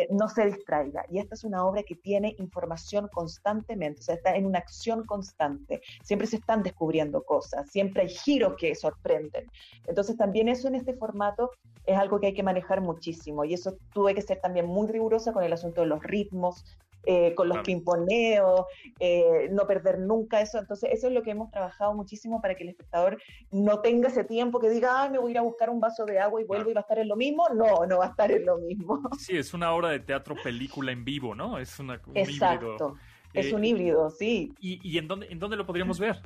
no 0.10 0.30
se 0.30 0.46
distraiga. 0.46 1.06
Y 1.10 1.20
esta 1.20 1.36
es 1.36 1.44
una 1.44 1.66
obra 1.66 1.84
que 1.84 1.96
tiene 1.96 2.36
información 2.38 3.10
constantemente, 3.12 4.02
o 4.02 4.04
sea, 4.04 4.16
está 4.16 4.36
en 4.36 4.46
una 4.46 4.60
acción 4.60 5.06
constante. 5.06 5.82
Siempre 6.04 6.28
se 6.28 6.38
están 6.38 6.64
descubriendo 6.64 7.24
cosas, 7.24 7.70
siempre 7.70 8.04
hay 8.04 8.10
giros 8.10 8.56
que 8.58 8.76
sorprenden. 8.76 9.48
Entonces 9.88 10.18
también 10.18 10.48
eso 10.48 10.68
en 10.68 10.76
este 10.76 10.94
formato 10.94 11.52
es 11.86 11.98
algo 11.98 12.20
que 12.20 12.28
hay 12.28 12.34
que 12.34 12.44
manejar 12.44 12.82
muchísimo. 12.82 13.44
Y 13.46 13.54
eso 13.54 13.78
tuve 13.94 14.14
que 14.16 14.22
ser 14.22 14.40
también 14.40 14.66
muy 14.66 14.88
rigurosa 14.88 15.34
con 15.34 15.44
el 15.44 15.54
asunto 15.54 15.82
de 15.82 15.88
los 15.88 16.04
ritmos, 16.04 16.64
eh, 17.04 17.34
con 17.36 17.50
los 17.50 17.60
pimponeos, 17.60 18.66
eh, 19.00 19.50
no 19.52 19.66
perder 19.66 20.00
nunca 20.00 20.42
eso. 20.42 20.60
Entonces, 20.60 20.90
eso 20.94 21.08
es 21.08 21.14
lo 21.14 21.24
que 21.24 21.32
hemos 21.32 21.50
trabajado 21.52 21.94
muchísimo 21.94 22.42
para 22.42 22.56
que 22.56 22.64
el 22.64 22.70
espectador 22.70 23.22
no 23.52 23.80
tenga 23.80 24.10
ese 24.10 24.24
tiempo 24.24 24.60
que 24.60 24.70
diga, 24.70 25.10
me 25.10 25.18
voy 25.18 25.30
a 25.30 25.32
ir 25.32 25.38
a 25.40 25.42
buscar 25.42 25.70
un 25.70 25.80
vaso 25.80 26.06
de 26.06 26.20
agua 26.20 26.42
y 26.42 26.46
vuelvo 26.46 26.70
y 26.70 26.74
va 26.74 26.82
a 26.82 26.84
estar 26.84 27.00
en 27.00 27.08
lo 27.08 27.16
mismo. 27.16 27.48
No, 27.56 27.86
no 27.86 28.00
va 28.00 28.06
a 28.06 28.10
estar 28.10 28.32
en 28.32 28.46
lo 28.46 28.58
mismo. 28.58 29.02
Sí, 29.20 29.38
es 29.38 29.54
una 29.54 29.74
obra 29.74 29.90
de 29.90 30.00
teatro 30.00 30.36
película 30.44 30.92
en 30.92 31.06
vivo, 31.06 31.36
¿no? 31.36 31.58
Es 31.58 31.80
una, 31.80 32.02
un 32.08 32.18
Exacto. 32.18 32.96
Es 33.34 33.48
eh, 33.48 33.56
un 33.56 33.64
híbrido, 33.64 34.10
sí. 34.10 34.54
¿Y, 34.60 34.80
y 34.88 34.98
en, 34.98 35.08
dónde, 35.08 35.28
en 35.30 35.40
dónde 35.40 35.56
lo 35.56 35.66
podríamos 35.66 36.00
ver? 36.00 36.22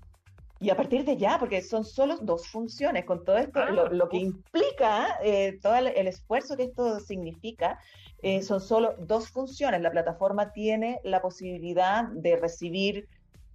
Y 0.61 0.69
a 0.69 0.75
partir 0.75 1.03
de 1.05 1.17
ya, 1.17 1.39
porque 1.39 1.63
son 1.63 1.83
solo 1.83 2.17
dos 2.17 2.47
funciones, 2.47 3.05
con 3.05 3.25
todo 3.25 3.39
esto, 3.39 3.65
lo, 3.71 4.03
ah, 4.03 4.09
que 4.09 4.17
implica, 4.17 5.17
eh, 5.23 5.57
todo 5.59 5.75
el, 5.75 6.07
esfuerzo 6.07 6.55
que 6.55 6.65
esto 6.65 6.99
significa, 6.99 7.79
eh, 8.21 8.43
son 8.43 8.61
solo 8.61 8.93
dos 8.99 9.29
funciones. 9.29 9.81
La 9.81 9.89
plataforma 9.89 10.51
tiene 10.51 10.99
la 11.03 11.19
posibilidad 11.19 12.07
de 12.09 12.37
recibir 12.37 13.07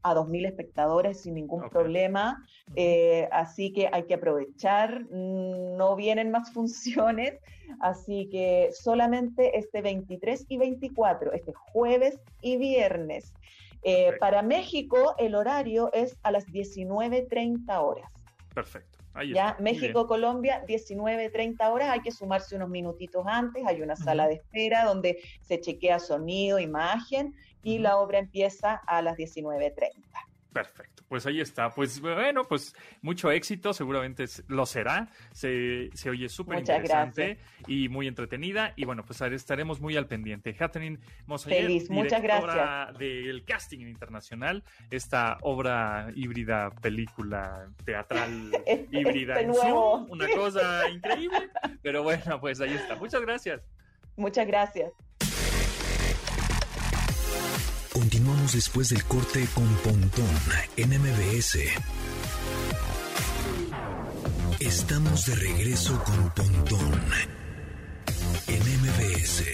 a 0.02 0.14
2.000 0.14 0.46
espectadores 0.46 1.22
sin 1.22 1.34
ningún 1.34 1.68
problema, 1.68 2.44
eh, 2.74 3.28
así 3.32 3.72
que 3.72 3.88
hay 3.92 4.04
que 4.04 4.14
aprovechar, 4.14 5.04
mm, 5.04 5.76
no 5.76 5.96
vienen 5.96 6.30
más 6.30 6.52
funciones, 6.54 7.40
así 7.80 8.28
que 8.30 8.70
solamente 8.72 9.58
este 9.58 9.82
23 9.82 10.46
y 10.48 10.58
24, 10.58 11.32
este 11.32 11.52
jueves 11.52 12.20
y 12.40 12.56
viernes. 12.56 13.34
Eh, 13.82 14.12
para 14.18 14.42
México 14.42 15.14
el 15.18 15.34
horario 15.34 15.90
es 15.92 16.16
a 16.22 16.30
las 16.32 16.46
19.30 16.46 17.78
horas. 17.80 18.10
Perfecto 18.54 18.96
ya 19.24 19.56
México, 19.60 20.06
Colombia, 20.06 20.62
19, 20.66 21.30
30 21.30 21.72
horas, 21.72 21.90
hay 21.90 22.00
que 22.00 22.12
sumarse 22.12 22.56
unos 22.56 22.68
minutitos 22.68 23.24
antes, 23.26 23.64
hay 23.66 23.80
una 23.80 23.96
sala 23.96 24.28
de 24.28 24.34
espera 24.34 24.84
donde 24.84 25.18
se 25.40 25.60
chequea 25.60 25.98
sonido, 25.98 26.58
imagen 26.58 27.34
y 27.66 27.78
la 27.78 27.96
obra 27.96 28.18
empieza 28.18 28.74
a 28.86 29.02
las 29.02 29.16
19.30. 29.16 29.92
Perfecto 30.52 30.96
pues 31.08 31.26
ahí 31.26 31.40
está. 31.40 31.70
Pues 31.70 32.00
bueno, 32.00 32.44
pues 32.44 32.74
mucho 33.02 33.30
éxito, 33.30 33.72
seguramente 33.72 34.24
lo 34.48 34.66
será. 34.66 35.08
Se, 35.32 35.90
se 35.94 36.10
oye 36.10 36.28
súper 36.28 36.58
interesante 36.58 37.38
y 37.66 37.88
muy 37.88 38.06
entretenida. 38.08 38.72
Y 38.76 38.84
bueno, 38.84 39.04
pues 39.04 39.20
estaremos 39.20 39.80
muy 39.80 39.96
al 39.96 40.06
pendiente. 40.06 40.54
Catherine 40.54 40.98
Feliz, 41.44 41.90
muchas 41.90 42.22
gracias. 42.22 42.98
del 42.98 43.44
casting 43.44 43.80
internacional, 43.80 44.64
esta 44.90 45.38
obra 45.42 46.10
híbrida, 46.14 46.70
película 46.82 47.68
teatral 47.84 48.50
este 48.66 49.00
híbrida 49.00 49.40
en 49.40 49.54
Zoom, 49.54 50.10
una 50.10 50.28
cosa 50.34 50.88
increíble. 50.88 51.50
Pero 51.82 52.02
bueno, 52.02 52.40
pues 52.40 52.60
ahí 52.60 52.74
está. 52.74 52.96
Muchas 52.96 53.22
gracias. 53.22 53.62
Muchas 54.16 54.46
gracias. 54.46 54.92
Continuamos 57.96 58.52
después 58.52 58.90
del 58.90 59.02
corte 59.04 59.48
con 59.54 59.66
Pontón 59.76 60.28
en 60.76 60.90
MBS. 61.00 61.56
Estamos 64.60 65.24
de 65.24 65.34
regreso 65.34 65.98
con 66.04 66.30
Pontón 66.34 67.00
en 68.48 68.60
MBS. 68.82 69.44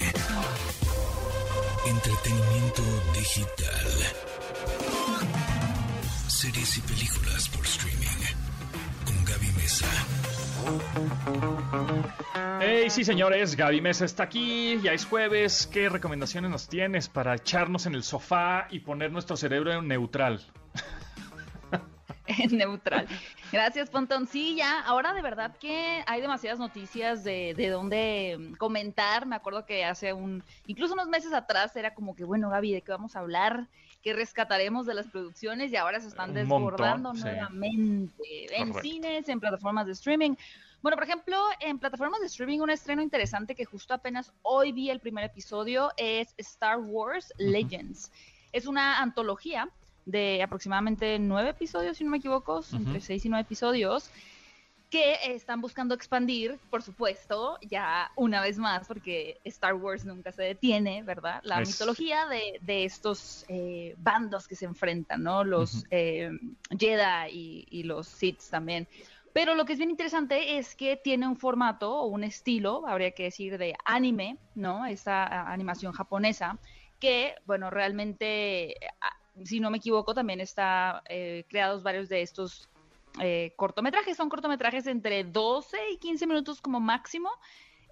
Entretenimiento 1.87 2.83
digital. 3.15 3.87
Series 6.27 6.79
y 6.79 6.81
películas 6.81 7.49
por 7.49 7.65
streaming. 7.65 8.25
Con 9.07 9.25
Gaby 9.25 9.53
Mesa. 9.53 9.87
Hey, 12.61 12.91
sí 12.91 13.05
señores, 13.05 13.57
Gaby 13.57 13.81
Mesa 13.81 14.05
está 14.05 14.23
aquí, 14.25 14.79
ya 14.83 14.93
es 14.93 15.05
jueves. 15.05 15.67
¿Qué 15.67 15.89
recomendaciones 15.89 16.51
nos 16.51 16.69
tienes 16.69 17.09
para 17.09 17.35
echarnos 17.35 17.87
en 17.87 17.95
el 17.95 18.05
sofá 18.05 18.69
y 18.71 18.81
poner 18.81 19.11
nuestro 19.11 19.37
cerebro 19.37 19.73
en 19.73 19.89
neutral? 19.89 20.41
En 22.27 22.57
neutral. 22.57 23.09
Gracias, 23.51 23.91
Pontoncilla. 23.91 24.81
Ahora 24.81 25.13
de 25.13 25.23
verdad 25.23 25.57
que 25.59 26.03
hay 26.07 26.21
demasiadas 26.21 26.59
noticias 26.61 27.25
de, 27.25 27.53
de 27.55 27.69
donde 27.69 28.53
comentar. 28.59 29.27
Me 29.27 29.35
acuerdo 29.37 29.67
que 29.67 29.85
hace 29.85 30.13
un, 30.13 30.43
incluso 30.67 30.95
unos 30.95 31.09
meses 31.09 31.33
atrás 31.33 31.75
era 31.77 31.95
como 31.95 32.15
que, 32.15 32.25
bueno, 32.25 32.49
Gaby, 32.49 32.73
¿de 32.73 32.83
qué 32.83 32.93
vamos 32.93 33.17
a 33.17 33.19
hablar? 33.19 33.67
¿Qué 34.03 34.13
rescataremos 34.13 34.85
de 34.87 34.95
las 34.95 35.07
producciones? 35.07 35.71
Y 35.71 35.77
ahora 35.77 36.01
se 36.01 36.09
están 36.09 36.35
desbordando 36.35 37.13
nuevamente 37.13 38.13
en 38.51 38.75
cines, 38.75 39.29
en 39.29 39.39
plataformas 39.39 39.87
de 39.87 39.93
streaming. 39.93 40.35
Bueno, 40.83 40.97
por 40.97 41.05
ejemplo, 41.05 41.37
en 41.61 41.79
plataformas 41.79 42.21
de 42.21 42.27
streaming, 42.27 42.59
un 42.59 42.71
estreno 42.71 43.01
interesante 43.01 43.55
que 43.55 43.65
justo 43.65 43.95
apenas 43.95 44.33
hoy 44.43 44.73
vi 44.73 44.91
el 44.91 44.99
primer 44.99 45.25
episodio 45.25 45.93
es 45.97 46.35
Star 46.37 46.79
Wars 46.79 47.33
Legends. 47.39 48.11
Es 48.51 48.67
una 48.67 49.01
antología 49.01 49.69
de 50.05 50.43
aproximadamente 50.43 51.21
nueve 51.21 51.51
episodios, 51.51 51.97
si 51.97 52.03
no 52.03 52.11
me 52.11 52.19
equivoco, 52.19 52.61
entre 52.73 53.01
seis 53.01 53.25
y 53.25 53.29
nueve 53.29 53.43
episodios, 53.43 54.11
que 54.93 55.17
están 55.35 55.63
buscando 55.63 55.95
expandir, 55.95 56.59
por 56.69 56.83
supuesto, 56.83 57.59
ya 57.63 58.13
una 58.15 58.43
vez 58.43 58.59
más, 58.59 58.87
porque 58.87 59.41
Star 59.43 59.73
Wars 59.73 60.05
nunca 60.05 60.33
se 60.33 60.43
detiene, 60.43 61.03
¿verdad? 61.03 61.41
La 61.45 61.61
mitología 61.61 62.27
de, 62.27 62.85
estos 62.85 63.47
eh, 63.49 63.95
bandos 63.97 64.47
que 64.47 64.55
se 64.55 64.67
enfrentan, 64.67 65.23
¿no? 65.23 65.45
Los 65.45 65.87
eh, 65.91 66.31
Jedi 66.79 67.31
y, 67.31 67.67
y, 67.71 67.85
los 67.85 68.07
Sith 68.07 68.43
también. 68.51 68.87
Pero 69.33 69.55
lo 69.55 69.65
que 69.65 69.73
es 69.73 69.79
bien 69.79 69.89
interesante 69.89 70.59
es 70.59 70.75
que 70.75 70.99
tiene 70.99 71.27
un 71.27 71.39
formato 71.39 71.97
o 71.97 72.09
un 72.09 72.23
estilo, 72.23 72.87
habría 72.87 73.13
que 73.13 73.23
decir, 73.23 73.57
de 73.57 73.75
anime, 73.87 74.37
¿no? 74.55 74.85
Esta 74.85 75.51
animación 75.51 75.95
japonesa, 75.95 76.59
que, 77.01 77.37
bueno, 77.47 77.71
realmente, 77.71 78.77
si 79.43 79.59
no 79.59 79.71
me 79.71 79.79
equivoco, 79.79 80.13
también 80.13 80.43
está 80.43 81.03
eh, 81.09 81.47
creados 81.49 81.83
varios 81.83 82.11
de 82.11 82.21
estos 82.21 82.69
eh, 83.21 83.55
cortometrajes. 83.57 84.17
Son 84.17 84.29
cortometrajes 84.29 84.87
entre 84.87 85.25
12 85.25 85.77
y 85.93 85.99
15 85.99 86.27
minutos 86.27 86.61
como 86.61 86.81
máximo. 86.81 87.31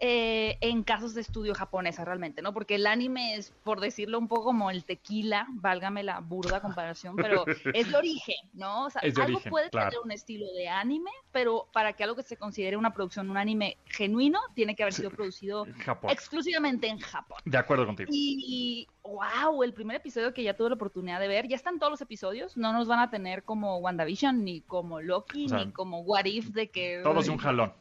Eh, 0.03 0.57
en 0.63 0.83
casos 0.83 1.13
de 1.13 1.21
estudio 1.21 1.55
japonesa 1.55 2.07
realmente, 2.07 2.41
¿no? 2.41 2.55
Porque 2.55 2.77
el 2.77 2.87
anime 2.87 3.35
es, 3.35 3.53
por 3.63 3.81
decirlo 3.81 4.19
un 4.19 4.29
poco 4.29 4.45
como 4.45 4.71
el 4.71 4.87
tequila, 4.87 5.47
válgame 5.51 6.03
la 6.03 6.21
burda 6.21 6.63
comparación, 6.63 7.17
pero 7.17 7.45
es 7.75 7.91
de 7.91 7.97
origen, 7.99 8.49
¿no? 8.55 8.87
O 8.87 8.91
sea, 8.91 9.03
algo 9.23 9.41
puede 9.41 9.69
tener 9.69 9.99
un 10.03 10.11
estilo 10.11 10.51
de 10.55 10.71
anime, 10.71 11.11
pero 11.33 11.69
para 11.75 11.93
que 11.93 12.05
algo 12.05 12.17
que 12.17 12.23
se 12.23 12.39
considere 12.39 12.79
una 12.79 12.95
producción, 12.95 13.29
un 13.29 13.37
anime 13.37 13.77
genuino, 13.85 14.41
tiene 14.55 14.75
que 14.75 14.85
haber 14.85 14.95
sido 14.95 15.11
producido 15.11 15.67
exclusivamente 16.09 16.87
en 16.87 16.99
Japón. 16.99 17.39
De 17.45 17.59
acuerdo 17.59 17.85
contigo. 17.85 18.09
Y, 18.11 18.89
wow, 19.03 19.63
el 19.63 19.75
primer 19.75 19.97
episodio 19.97 20.33
que 20.33 20.43
ya 20.43 20.57
tuve 20.57 20.71
la 20.71 20.77
oportunidad 20.77 21.21
de 21.21 21.29
ver, 21.29 21.47
ya 21.47 21.57
están 21.57 21.79
todos 21.79 21.91
los 21.91 22.01
episodios, 22.01 22.57
no 22.57 22.73
nos 22.73 22.89
van 22.89 23.01
a 23.01 23.11
tener 23.11 23.43
como 23.43 23.77
WandaVision, 23.77 24.45
ni 24.45 24.63
como 24.63 25.03
Loki, 25.03 25.47
ni 25.49 25.73
como 25.73 26.01
What 26.01 26.25
If, 26.25 26.53
de 26.53 26.71
que... 26.71 27.01
Todos 27.03 27.27
de 27.27 27.33
un 27.33 27.39
jalón 27.39 27.75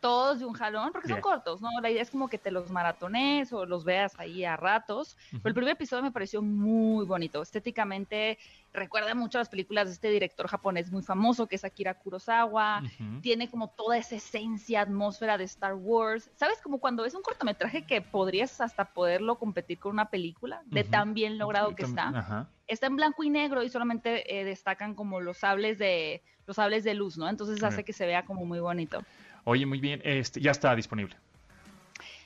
todos 0.00 0.38
de 0.38 0.46
un 0.46 0.54
jalón, 0.54 0.90
porque 0.92 1.08
son 1.08 1.20
cortos, 1.20 1.60
¿no? 1.60 1.68
La 1.80 1.90
idea 1.90 2.02
es 2.02 2.10
como 2.10 2.28
que 2.28 2.38
te 2.38 2.50
los 2.50 2.70
maratones 2.70 3.52
o 3.52 3.66
los 3.66 3.84
veas 3.84 4.18
ahí 4.18 4.44
a 4.44 4.56
ratos. 4.56 5.16
Pero 5.30 5.48
el 5.48 5.54
primer 5.54 5.72
episodio 5.72 6.02
me 6.02 6.10
pareció 6.10 6.42
muy 6.42 7.04
bonito. 7.04 7.42
Estéticamente 7.42 8.38
recuerda 8.72 9.14
mucho 9.14 9.38
a 9.38 9.40
las 9.40 9.48
películas 9.48 9.88
de 9.88 9.94
este 9.94 10.10
director 10.10 10.46
japonés 10.46 10.90
muy 10.90 11.02
famoso 11.02 11.46
que 11.46 11.56
es 11.56 11.64
Akira 11.64 11.94
Kurosawa. 11.94 12.82
Tiene 13.20 13.48
como 13.48 13.68
toda 13.68 13.98
esa 13.98 14.16
esencia, 14.16 14.80
atmósfera 14.80 15.36
de 15.36 15.44
Star 15.44 15.74
Wars. 15.74 16.30
¿Sabes? 16.36 16.60
Como 16.62 16.78
cuando 16.78 17.02
ves 17.02 17.14
un 17.14 17.22
cortometraje 17.22 17.82
que 17.82 18.00
podrías 18.00 18.60
hasta 18.60 18.86
poderlo 18.86 19.36
competir 19.38 19.78
con 19.78 19.92
una 19.92 20.06
película, 20.06 20.62
de 20.66 20.84
tan 20.84 21.14
bien 21.14 21.38
logrado 21.38 21.74
que 21.74 21.84
está. 21.84 22.48
Está 22.66 22.86
en 22.86 22.96
blanco 22.96 23.24
y 23.24 23.30
negro 23.30 23.62
y 23.62 23.68
solamente 23.68 24.40
eh, 24.40 24.44
destacan 24.44 24.94
como 24.94 25.20
los 25.20 25.38
sables 25.38 25.78
de 25.78 26.22
los 26.46 26.56
sables 26.56 26.82
de 26.82 26.94
luz, 26.94 27.16
¿no? 27.16 27.28
Entonces 27.28 27.62
hace 27.62 27.84
que 27.84 27.92
se 27.92 28.06
vea 28.06 28.24
como 28.24 28.44
muy 28.44 28.58
bonito. 28.58 29.04
Oye, 29.44 29.66
muy 29.66 29.80
bien, 29.80 30.00
este, 30.04 30.40
ya 30.40 30.50
está 30.50 30.74
disponible. 30.76 31.16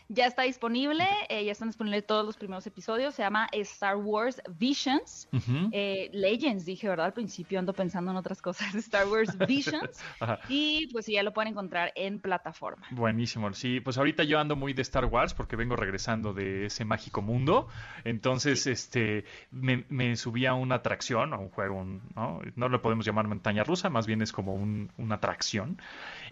Ya 0.08 0.26
está 0.26 0.42
disponible, 0.42 1.06
eh, 1.30 1.44
ya 1.46 1.52
están 1.52 1.68
disponibles 1.68 2.06
todos 2.06 2.26
los 2.26 2.36
primeros 2.36 2.66
episodios. 2.66 3.14
Se 3.14 3.22
llama 3.22 3.48
Star 3.52 3.96
Wars 3.96 4.42
Visions. 4.58 5.28
Eh, 5.72 6.10
Legends, 6.12 6.66
dije, 6.66 6.88
¿verdad? 6.88 7.06
Al 7.06 7.14
principio 7.14 7.58
ando 7.58 7.72
pensando 7.72 8.10
en 8.10 8.18
otras 8.18 8.42
cosas. 8.42 8.74
Star 8.74 9.08
Wars 9.08 9.36
Visions. 9.48 9.98
y 10.48 10.88
pues 10.92 11.06
ya 11.06 11.22
lo 11.22 11.32
pueden 11.32 11.52
encontrar 11.52 11.92
en 11.96 12.20
plataforma. 12.20 12.86
Buenísimo. 12.90 13.52
Sí, 13.54 13.80
pues 13.80 13.96
ahorita 13.96 14.24
yo 14.24 14.38
ando 14.38 14.56
muy 14.56 14.74
de 14.74 14.82
Star 14.82 15.06
Wars 15.06 15.32
porque 15.32 15.56
vengo 15.56 15.74
regresando 15.74 16.34
de 16.34 16.66
ese 16.66 16.84
mágico 16.84 17.22
mundo. 17.22 17.68
Entonces, 18.04 18.66
este, 18.66 19.24
me, 19.50 20.16
subí 20.16 20.44
a 20.44 20.52
una 20.52 20.76
atracción, 20.76 21.32
a 21.32 21.38
un 21.38 21.48
juego, 21.48 21.82
¿no? 22.14 22.40
No 22.56 22.68
lo 22.68 22.82
podemos 22.82 23.06
llamar 23.06 23.26
montaña 23.26 23.64
rusa, 23.64 23.88
más 23.88 24.06
bien 24.06 24.20
es 24.20 24.32
como 24.32 24.54
una 24.54 25.14
atracción 25.14 25.80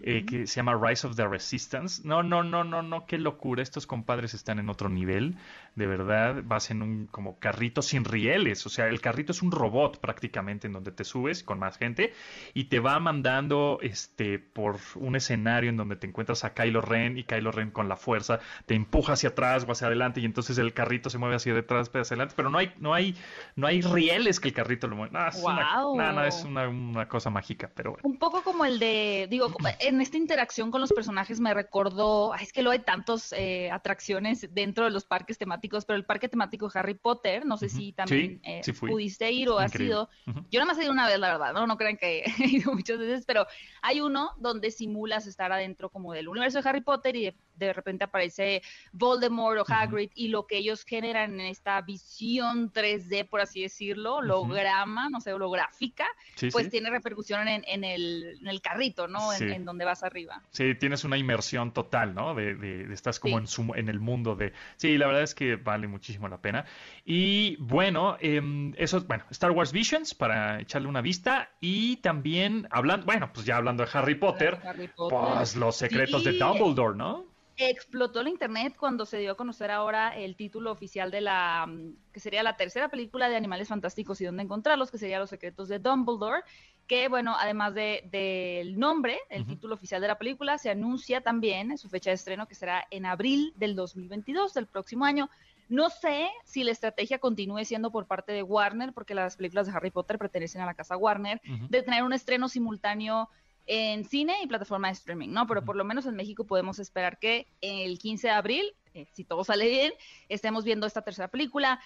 eh, 0.01 0.25
que 0.25 0.45
se 0.45 0.57
llama 0.57 0.79
Rise 0.79 1.07
of 1.07 1.15
the 1.15 1.27
Resistance. 1.27 2.03
No, 2.05 2.21
no, 2.21 2.43
no, 2.43 2.63
no, 2.63 2.83
no, 2.83 3.05
qué 3.07 3.17
locura 3.17 3.62
estos 3.63 3.87
compadres 3.87 4.33
están 4.33 4.59
en 4.59 4.69
otro 4.69 4.89
nivel, 4.89 5.35
de 5.75 5.87
verdad, 5.87 6.41
vas 6.43 6.69
en 6.71 6.81
un 6.81 7.07
como 7.07 7.39
carrito 7.39 7.81
sin 7.81 8.05
rieles, 8.05 8.65
o 8.65 8.69
sea, 8.69 8.87
el 8.87 9.01
carrito 9.01 9.31
es 9.31 9.41
un 9.41 9.51
robot 9.51 9.99
prácticamente 9.99 10.67
en 10.67 10.73
donde 10.73 10.91
te 10.91 11.03
subes 11.03 11.43
con 11.43 11.59
más 11.59 11.77
gente 11.77 12.13
y 12.53 12.65
te 12.65 12.79
va 12.79 12.99
mandando 12.99 13.79
este 13.81 14.39
por 14.39 14.77
un 14.95 15.15
escenario 15.15 15.69
en 15.69 15.77
donde 15.77 15.95
te 15.95 16.07
encuentras 16.07 16.43
a 16.43 16.53
Kylo 16.53 16.81
Ren 16.81 17.17
y 17.17 17.23
Kylo 17.23 17.51
Ren 17.51 17.71
con 17.71 17.89
la 17.89 17.95
fuerza 17.95 18.39
te 18.65 18.75
empuja 18.75 19.13
hacia 19.13 19.29
atrás 19.29 19.65
o 19.67 19.71
hacia 19.71 19.87
adelante 19.87 20.21
y 20.21 20.25
entonces 20.25 20.57
el 20.57 20.73
carrito 20.73 21.09
se 21.09 21.17
mueve 21.17 21.35
hacia 21.35 21.53
detrás, 21.53 21.89
hacia 21.89 22.01
adelante, 22.01 22.33
pero 22.35 22.49
no 22.49 22.57
hay 22.57 22.73
no 22.77 22.93
hay 22.93 23.15
no 23.55 23.67
hay 23.67 23.81
rieles 23.81 24.39
que 24.39 24.49
el 24.49 24.53
carrito 24.53 24.87
lo 24.87 24.95
mueva. 24.95 25.29
es, 25.29 25.43
una, 25.43 26.27
es 26.27 26.43
una, 26.43 27.07
cosa 27.07 27.29
mágica, 27.29 27.69
pero 27.73 27.97
Un 28.03 28.17
poco 28.17 28.43
como 28.43 28.65
el 28.65 28.79
de, 28.79 29.27
digo, 29.29 29.53
en 29.79 30.01
esta 30.01 30.17
interacción 30.17 30.71
con 30.71 30.81
los 30.81 30.91
personajes 30.91 31.39
me 31.39 31.53
recordó, 31.53 32.33
es 32.35 32.51
que 32.51 32.61
lo 32.61 32.71
hay 32.71 32.79
tantos 32.79 33.33
eh, 33.33 33.69
atracciones 33.71 34.47
dentro 34.53 34.85
de 34.85 34.91
los 34.91 35.05
parques 35.05 35.37
temáticos, 35.37 35.62
pero 35.69 35.95
el 35.95 36.05
parque 36.05 36.29
temático 36.29 36.69
Harry 36.73 36.93
Potter, 36.93 37.45
no 37.45 37.57
sé 37.57 37.69
si 37.69 37.93
también 37.93 38.41
eh, 38.43 38.61
pudiste 38.79 39.31
ir 39.31 39.49
o 39.49 39.59
has 39.59 39.71
sido. 39.71 40.09
Yo 40.51 40.59
nada 40.59 40.65
más 40.65 40.77
he 40.77 40.83
ido 40.83 40.91
una 40.91 41.07
vez, 41.07 41.19
la 41.19 41.31
verdad, 41.31 41.53
¿no? 41.53 41.67
No 41.67 41.77
crean 41.77 41.97
que 41.97 42.23
he 42.39 42.47
ido 42.47 42.73
muchas 42.73 42.97
veces, 42.99 43.25
pero 43.25 43.45
hay 43.81 44.01
uno 44.01 44.31
donde 44.37 44.71
simulas 44.71 45.27
estar 45.27 45.51
adentro 45.51 45.89
como 45.89 46.13
del 46.13 46.27
universo 46.27 46.61
de 46.61 46.69
Harry 46.69 46.81
Potter 46.81 47.15
y 47.15 47.23
de, 47.25 47.35
repente 47.59 48.03
aparece 48.03 48.61
Voldemort 48.91 49.59
o 49.59 49.65
Hagrid 49.67 50.11
y 50.15 50.29
lo 50.29 50.47
que 50.47 50.57
ellos 50.57 50.83
generan 50.83 51.39
en 51.39 51.47
esta 51.47 51.79
visión 51.81 52.71
3D, 52.71 53.27
por 53.27 53.41
así 53.41 53.61
decirlo, 53.61 54.15
holograma, 54.15 55.09
no 55.09 55.21
sé, 55.21 55.33
holográfica, 55.33 56.05
pues 56.51 56.69
tiene 56.69 56.89
repercusión 56.89 57.47
en, 57.47 57.83
el, 57.83 58.61
carrito, 58.61 59.07
¿no? 59.07 59.33
En, 59.33 59.65
donde 59.65 59.85
vas 59.85 60.03
arriba. 60.03 60.41
Sí, 60.51 60.75
tienes 60.75 61.03
una 61.03 61.17
inmersión 61.17 61.73
total, 61.73 62.13
¿no? 62.13 62.33
De, 62.33 62.55
de, 62.55 62.93
estás 62.93 63.19
como 63.19 63.39
en, 63.75 63.89
el 63.89 63.99
mundo 63.99 64.35
de... 64.35 64.53
Sí, 64.77 64.97
la 64.97 65.07
verdad 65.07 65.23
es 65.23 65.35
que 65.35 65.55
vale 65.55 65.87
muchísimo 65.87 66.27
la 66.27 66.41
pena. 66.41 66.65
Y 67.05 67.57
bueno, 67.57 68.17
eh, 68.19 68.41
eso, 68.77 69.01
bueno, 69.01 69.25
Star 69.29 69.51
Wars 69.51 69.71
Visions 69.71 70.13
para 70.13 70.61
echarle 70.61 70.87
una 70.87 71.01
vista 71.01 71.51
y 71.59 71.97
también 71.97 72.67
hablando, 72.71 73.05
bueno, 73.05 73.31
pues 73.33 73.45
ya 73.45 73.57
hablando 73.57 73.83
de 73.83 73.89
Harry 73.93 74.15
Potter, 74.15 74.59
pues 74.97 75.55
los 75.55 75.75
secretos 75.75 76.23
de 76.23 76.33
Dumbledore, 76.33 76.97
¿no? 76.97 77.32
Explotó 77.57 78.21
el 78.21 78.27
internet 78.29 78.75
cuando 78.77 79.05
se 79.05 79.19
dio 79.19 79.33
a 79.33 79.37
conocer 79.37 79.69
ahora 79.69 80.17
el 80.17 80.35
título 80.35 80.71
oficial 80.71 81.11
de 81.11 81.21
la 81.21 81.69
que 82.11 82.19
sería 82.19 82.43
la 82.43 82.57
tercera 82.57 82.89
película 82.89 83.29
de 83.29 83.35
Animales 83.35 83.67
Fantásticos 83.67 84.21
y 84.21 84.25
dónde 84.25 84.43
encontrarlos, 84.43 84.91
que 84.91 84.97
sería 84.97 85.19
Los 85.19 85.29
secretos 85.29 85.67
de 85.67 85.79
Dumbledore, 85.79 86.43
que 86.87 87.07
bueno, 87.07 87.35
además 87.39 87.73
del 87.73 88.09
de, 88.11 88.73
nombre, 88.75 89.19
el 89.29 89.45
título 89.45 89.75
oficial 89.75 90.01
de 90.01 90.07
la 90.07 90.17
película, 90.17 90.57
se 90.57 90.69
anuncia 90.69 91.21
también 91.21 91.77
su 91.77 91.89
fecha 91.89 92.09
de 92.09 92.15
estreno 92.15 92.47
que 92.47 92.55
será 92.55 92.85
en 92.91 93.05
abril 93.05 93.53
del 93.55 93.75
2022, 93.75 94.53
del 94.53 94.67
próximo 94.67 95.05
año. 95.05 95.29
No 95.69 95.89
sé 95.89 96.29
si 96.43 96.63
la 96.63 96.71
estrategia 96.71 97.19
continúe 97.19 97.63
siendo 97.65 97.89
por 97.89 98.05
parte 98.05 98.31
de 98.31 98.43
Warner, 98.43 98.93
porque 98.93 99.15
las 99.15 99.37
películas 99.37 99.65
de 99.65 99.73
Harry 99.73 99.91
Potter 99.91 100.17
pertenecen 100.17 100.61
a 100.61 100.65
la 100.65 100.73
casa 100.73 100.97
Warner, 100.97 101.41
de 101.69 101.81
tener 101.81 102.03
un 102.03 102.13
estreno 102.13 102.49
simultáneo 102.49 103.29
en 103.65 104.05
cine 104.05 104.35
y 104.43 104.47
plataforma 104.47 104.87
de 104.87 104.93
streaming, 104.93 105.29
¿no? 105.29 105.47
Pero 105.47 105.63
por 105.63 105.75
lo 105.75 105.83
menos 105.83 106.05
en 106.05 106.15
México 106.15 106.45
podemos 106.45 106.79
esperar 106.79 107.17
que 107.17 107.47
el 107.61 107.97
15 107.97 108.27
de 108.27 108.33
abril, 108.33 108.75
eh, 108.93 109.05
si 109.13 109.23
todo 109.23 109.43
sale 109.43 109.69
bien, 109.69 109.93
estemos 110.29 110.63
viendo 110.63 110.85
esta 110.85 111.01
tercera 111.01 111.29
película 111.29 111.79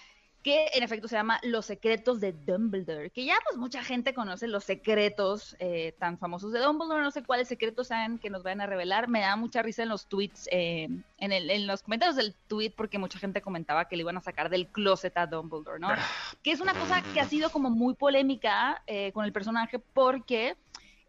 que 0.47 0.67
en 0.73 0.81
efecto 0.83 1.09
se 1.09 1.15
llama 1.17 1.41
Los 1.43 1.65
secretos 1.65 2.21
de 2.21 2.31
Dumbledore, 2.31 3.09
que 3.09 3.25
ya 3.25 3.35
pues 3.43 3.57
mucha 3.57 3.83
gente 3.83 4.13
conoce 4.13 4.47
los 4.47 4.63
secretos 4.63 5.57
eh, 5.59 5.93
tan 5.99 6.17
famosos 6.17 6.53
de 6.53 6.59
Dumbledore, 6.59 7.01
no 7.01 7.11
sé 7.11 7.21
cuáles 7.23 7.49
secretos 7.49 7.87
sean 7.87 8.17
que 8.17 8.29
nos 8.29 8.43
vayan 8.43 8.61
a 8.61 8.65
revelar, 8.65 9.09
me 9.09 9.19
da 9.19 9.35
mucha 9.35 9.61
risa 9.61 9.83
en 9.83 9.89
los 9.89 10.07
tweets, 10.07 10.47
eh, 10.51 10.87
en, 11.17 11.31
el, 11.33 11.49
en, 11.49 11.67
los 11.67 11.83
comentarios 11.83 12.15
del 12.15 12.33
tweet, 12.47 12.71
porque 12.77 12.97
mucha 12.97 13.19
gente 13.19 13.41
comentaba 13.41 13.89
que 13.89 13.97
le 13.97 14.03
iban 14.03 14.15
a 14.15 14.21
sacar 14.21 14.49
del 14.49 14.67
closet 14.67 15.17
a 15.17 15.27
Dumbledore, 15.27 15.79
¿no? 15.79 15.89
Ah. 15.89 15.97
Que 16.41 16.51
es 16.51 16.61
una 16.61 16.73
cosa 16.73 17.01
que 17.13 17.19
ha 17.19 17.25
sido 17.25 17.49
como 17.49 17.69
muy 17.69 17.95
polémica 17.95 18.81
eh, 18.87 19.11
con 19.11 19.25
el 19.25 19.33
personaje 19.33 19.79
porque 19.79 20.55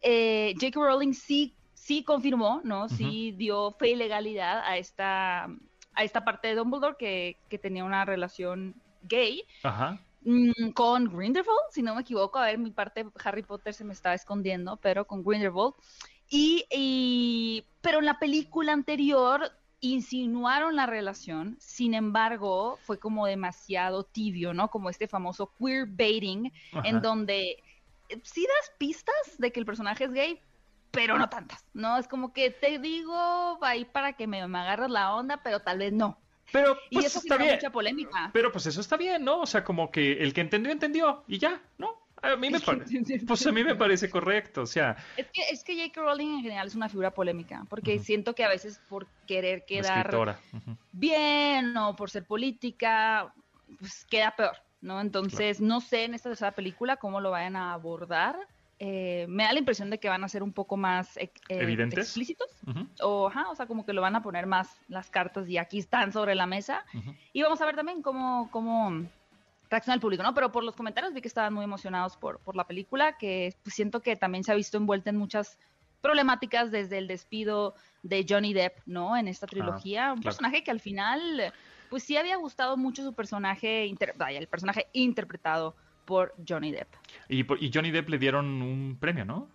J.K. 0.02 0.80
Rowling 0.80 1.12
sí, 1.12 1.54
sí 1.74 2.04
confirmó, 2.04 2.60
¿no? 2.64 2.88
Sí 2.88 3.32
dio 3.32 3.72
fe 3.72 3.90
y 3.90 3.96
legalidad 3.96 4.60
a 4.64 4.76
esta, 4.76 5.44
a 5.94 6.04
esta 6.04 6.24
parte 6.24 6.48
de 6.48 6.54
Dumbledore 6.54 6.96
que, 6.98 7.36
que 7.48 7.58
tenía 7.58 7.84
una 7.84 8.04
relación 8.04 8.74
gay. 9.02 9.42
Mm, 10.22 10.70
con 10.74 11.04
Grindelwald, 11.04 11.70
si 11.70 11.82
no 11.82 11.94
me 11.94 12.02
equivoco, 12.02 12.38
a 12.38 12.46
ver, 12.46 12.58
mi 12.58 12.70
parte 12.70 13.06
Harry 13.24 13.42
Potter 13.42 13.72
se 13.72 13.84
me 13.84 13.92
estaba 13.92 14.14
escondiendo, 14.14 14.76
pero 14.76 15.06
con 15.06 15.22
Grindelwald. 15.22 15.74
Y, 16.30 17.64
pero 17.80 18.00
en 18.00 18.04
la 18.04 18.18
película 18.18 18.72
anterior 18.72 19.50
insinuaron 19.80 20.76
la 20.76 20.86
relación, 20.86 21.56
sin 21.60 21.94
embargo, 21.94 22.78
fue 22.82 22.98
como 22.98 23.26
demasiado 23.26 24.04
tibio, 24.04 24.52
¿no? 24.52 24.68
Como 24.68 24.90
este 24.90 25.08
famoso 25.08 25.52
queer 25.58 25.86
baiting, 25.86 26.52
en 26.84 27.00
donde 27.00 27.50
eh, 27.50 27.62
sí 28.22 28.46
das 28.46 28.72
pistas 28.78 29.38
de 29.38 29.52
que 29.52 29.60
el 29.60 29.66
personaje 29.66 30.04
es 30.04 30.12
gay, 30.12 30.40
pero 30.90 31.18
no 31.18 31.28
tantas, 31.28 31.64
¿no? 31.74 31.98
Es 31.98 32.08
como 32.08 32.32
que 32.32 32.50
te 32.50 32.78
digo 32.78 33.58
ahí 33.62 33.84
para 33.84 34.14
que 34.14 34.26
me, 34.26 34.46
me 34.48 34.58
agarres 34.58 34.90
la 34.90 35.14
onda, 35.14 35.42
pero 35.42 35.60
tal 35.60 35.78
vez 35.78 35.92
no. 35.92 36.18
Pero 36.50 36.78
pues 36.90 37.04
y 37.04 37.06
eso 37.06 37.18
está 37.18 37.36
bien. 37.36 37.54
mucha 37.54 37.70
polémica. 37.70 38.30
Pero 38.32 38.50
pues 38.50 38.66
eso 38.66 38.80
está 38.80 38.96
bien, 38.96 39.24
¿no? 39.24 39.40
O 39.40 39.46
sea, 39.46 39.64
como 39.64 39.90
que 39.90 40.12
el 40.12 40.32
que 40.32 40.40
entendió, 40.40 40.72
entendió 40.72 41.24
y 41.28 41.38
ya, 41.38 41.60
¿no? 41.76 42.08
A 42.22 42.36
mí 42.36 42.50
me 42.50 42.60
parece, 42.60 43.20
pues 43.26 43.46
a 43.46 43.52
mí 43.52 43.62
me 43.62 43.76
parece 43.76 44.08
correcto, 44.10 44.62
o 44.62 44.66
sea. 44.66 44.96
Es 45.16 45.26
que, 45.32 45.42
es 45.50 45.62
que 45.62 45.76
J.K. 45.76 46.00
Rowling 46.00 46.36
en 46.36 46.42
general 46.42 46.66
es 46.66 46.74
una 46.74 46.88
figura 46.88 47.12
polémica, 47.12 47.64
porque 47.68 47.98
siento 47.98 48.34
que 48.34 48.44
a 48.44 48.48
veces 48.48 48.80
por 48.88 49.06
querer 49.26 49.64
quedar 49.66 50.38
bien 50.92 51.76
o 51.76 51.94
por 51.94 52.10
ser 52.10 52.24
política, 52.24 53.32
pues 53.78 54.04
queda 54.06 54.34
peor, 54.34 54.56
¿no? 54.80 55.00
Entonces, 55.00 55.60
no 55.60 55.80
sé 55.80 56.04
en 56.04 56.14
esta 56.14 56.30
tercera 56.30 56.52
película 56.52 56.96
cómo 56.96 57.20
lo 57.20 57.30
vayan 57.30 57.56
a 57.56 57.72
abordar, 57.72 58.36
eh, 58.80 59.26
me 59.28 59.42
da 59.42 59.52
la 59.52 59.58
impresión 59.58 59.90
de 59.90 59.98
que 59.98 60.08
van 60.08 60.22
a 60.22 60.28
ser 60.28 60.42
un 60.42 60.52
poco 60.52 60.76
más 60.76 61.16
eh, 61.16 61.32
eh, 61.48 61.88
explícitos. 61.92 62.48
O, 63.00 63.24
o 63.24 63.54
sea, 63.56 63.66
como 63.66 63.84
que 63.84 63.92
lo 63.92 64.02
van 64.02 64.14
a 64.14 64.22
poner 64.22 64.46
más 64.46 64.80
las 64.88 65.10
cartas 65.10 65.48
y 65.48 65.58
aquí 65.58 65.78
están 65.78 66.12
sobre 66.12 66.34
la 66.34 66.46
mesa. 66.46 66.84
Y 67.32 67.42
vamos 67.42 67.60
a 67.60 67.66
ver 67.66 67.74
también 67.74 68.02
cómo, 68.02 68.48
cómo 68.52 69.04
reacciona 69.68 69.94
el 69.94 70.00
público, 70.00 70.22
¿no? 70.22 70.32
Pero 70.32 70.52
por 70.52 70.62
los 70.62 70.76
comentarios 70.76 71.12
vi 71.12 71.20
que 71.20 71.28
estaban 71.28 71.52
muy 71.54 71.64
emocionados 71.64 72.16
por, 72.16 72.38
por 72.38 72.54
la 72.54 72.64
película, 72.64 73.18
que 73.18 73.54
pues, 73.64 73.74
siento 73.74 74.00
que 74.00 74.14
también 74.14 74.44
se 74.44 74.52
ha 74.52 74.54
visto 74.54 74.76
envuelta 74.76 75.10
en 75.10 75.16
muchas 75.16 75.58
problemáticas 76.00 76.70
desde 76.70 76.98
el 76.98 77.08
despido 77.08 77.74
de 78.04 78.24
Johnny 78.28 78.54
Depp, 78.54 78.78
¿no? 78.86 79.16
En 79.16 79.26
esta 79.26 79.48
trilogía, 79.48 80.12
un 80.12 80.22
personaje 80.22 80.62
que 80.62 80.70
al 80.70 80.78
final, 80.78 81.52
pues 81.88 82.02
sí 82.02 82.16
había 82.16 82.36
gustado 82.36 82.76
mucho 82.76 83.02
su 83.02 83.14
personaje, 83.14 83.92
vaya, 84.16 84.38
el 84.38 84.46
personaje 84.46 84.86
interpretado 84.92 85.74
por 86.04 86.34
Johnny 86.46 86.72
Depp. 86.72 86.88
Y, 87.28 87.44
Johnny 87.72 87.90
Depp 87.90 88.08
le 88.08 88.18
dieron 88.18 88.62
un 88.62 88.96
premio, 88.98 89.24
¿no? 89.24 89.48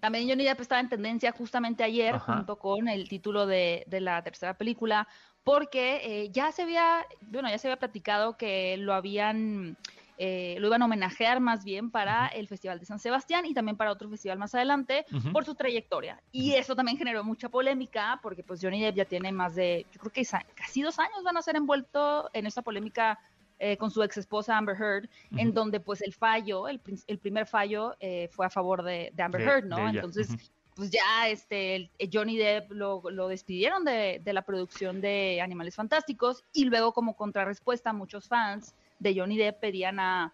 También 0.00 0.28
Johnny 0.28 0.44
Depp 0.44 0.60
estaba 0.60 0.80
en 0.80 0.88
tendencia 0.88 1.32
justamente 1.32 1.82
ayer, 1.82 2.16
junto 2.18 2.56
con 2.56 2.88
el 2.88 3.08
título 3.08 3.46
de, 3.46 3.84
la 3.90 4.22
tercera 4.22 4.54
película, 4.54 5.08
porque 5.42 6.00
eh, 6.04 6.30
ya 6.30 6.52
se 6.52 6.62
había, 6.62 7.04
bueno, 7.20 7.48
ya 7.48 7.58
se 7.58 7.68
había 7.68 7.78
platicado 7.78 8.36
que 8.36 8.76
lo 8.76 8.94
habían 8.94 9.76
eh, 10.24 10.54
lo 10.60 10.68
iban 10.68 10.80
a 10.82 10.84
homenajear 10.84 11.40
más 11.40 11.64
bien 11.64 11.90
para 11.90 12.28
el 12.28 12.46
Festival 12.46 12.78
de 12.78 12.86
San 12.86 13.00
Sebastián 13.00 13.44
y 13.44 13.54
también 13.54 13.76
para 13.76 13.90
otro 13.90 14.08
festival 14.08 14.38
más 14.38 14.54
adelante 14.54 15.04
por 15.32 15.44
su 15.44 15.56
trayectoria. 15.56 16.22
Y 16.30 16.52
eso 16.52 16.76
también 16.76 16.96
generó 16.96 17.24
mucha 17.24 17.48
polémica 17.48 18.20
porque 18.22 18.44
pues 18.44 18.60
Johnny 18.62 18.80
Depp 18.80 18.94
ya 18.94 19.04
tiene 19.04 19.32
más 19.32 19.56
de, 19.56 19.84
yo 19.90 19.98
creo 19.98 20.12
que 20.12 20.24
casi 20.54 20.82
dos 20.82 21.00
años 21.00 21.24
van 21.24 21.38
a 21.38 21.42
ser 21.42 21.56
envuelto 21.56 22.30
en 22.34 22.46
esta 22.46 22.62
polémica 22.62 23.18
eh, 23.58 23.76
con 23.76 23.90
su 23.90 24.00
ex 24.04 24.16
esposa 24.16 24.56
Amber 24.56 24.76
Heard, 24.80 25.08
en 25.36 25.52
donde 25.52 25.80
pues 25.80 26.00
el 26.02 26.12
fallo, 26.12 26.68
el, 26.68 26.78
primer 26.78 27.48
fallo 27.48 27.96
eh, 27.98 28.28
fue 28.30 28.46
a 28.46 28.50
favor 28.50 28.84
de, 28.84 29.12
Amber 29.18 29.40
Heard, 29.40 29.64
¿no? 29.64 29.88
Entonces, 29.88 30.28
pues 30.76 30.92
ya 30.92 31.28
este 31.30 31.90
Johnny 32.12 32.36
Depp 32.36 32.70
lo, 32.70 33.02
despidieron 33.26 33.84
de, 33.84 34.20
de, 34.22 34.32
la 34.32 34.42
producción 34.42 35.00
de 35.00 35.40
Animales 35.40 35.74
Fantásticos 35.74 36.44
y 36.52 36.66
luego 36.66 36.92
como 36.92 37.16
contrarrespuesta 37.16 37.92
muchos 37.92 38.28
fans 38.28 38.72
de 39.02 39.18
Johnny 39.18 39.36
Depp 39.36 39.60
pedían 39.60 39.98
a, 40.00 40.32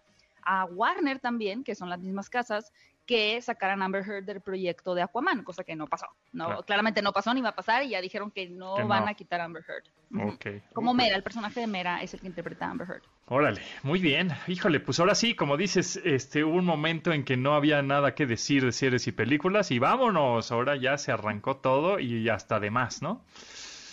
Warner 0.71 1.19
también, 1.19 1.63
que 1.63 1.75
son 1.75 1.91
las 1.91 1.99
mismas 1.99 2.27
casas, 2.27 2.73
que 3.05 3.39
sacaran 3.39 3.83
Amber 3.83 4.03
Heard 4.03 4.25
del 4.25 4.41
proyecto 4.41 4.95
de 4.95 5.03
Aquaman, 5.03 5.43
cosa 5.43 5.63
que 5.63 5.75
no 5.75 5.85
pasó. 5.85 6.07
No, 6.31 6.63
Claramente 6.63 7.03
no 7.03 7.11
pasó 7.11 7.33
ni 7.35 7.41
va 7.41 7.49
a 7.49 7.55
pasar 7.55 7.83
y 7.83 7.89
ya 7.89 8.01
dijeron 8.01 8.31
que 8.31 8.49
no 8.49 8.87
van 8.87 9.07
a 9.07 9.13
quitar 9.13 9.41
a 9.41 9.43
Amber 9.43 9.63
Heard. 9.67 10.51
Como 10.73 10.95
Mera, 10.95 11.15
el 11.15 11.21
personaje 11.21 11.59
de 11.59 11.67
Mera 11.67 12.01
es 12.01 12.15
el 12.15 12.19
que 12.19 12.27
interpreta 12.27 12.65
a 12.65 12.71
Amber 12.71 12.87
Heard. 12.87 13.03
Órale, 13.27 13.61
muy 13.83 13.99
bien. 13.99 14.31
Híjole, 14.47 14.79
pues 14.79 14.99
ahora 14.99 15.13
sí, 15.13 15.35
como 15.35 15.55
dices, 15.55 16.01
este 16.03 16.43
hubo 16.43 16.57
un 16.57 16.65
momento 16.65 17.11
en 17.11 17.25
que 17.25 17.37
no 17.37 17.53
había 17.53 17.83
nada 17.83 18.15
que 18.15 18.25
decir 18.25 18.65
de 18.65 18.71
series 18.71 19.05
y 19.07 19.11
películas 19.11 19.69
y 19.69 19.77
vámonos, 19.77 20.51
ahora 20.51 20.75
ya 20.77 20.97
se 20.97 21.11
arrancó 21.11 21.57
todo 21.57 21.99
y 21.99 22.27
hasta 22.29 22.59
de 22.59 22.71
más, 22.71 23.03
¿no? 23.03 23.23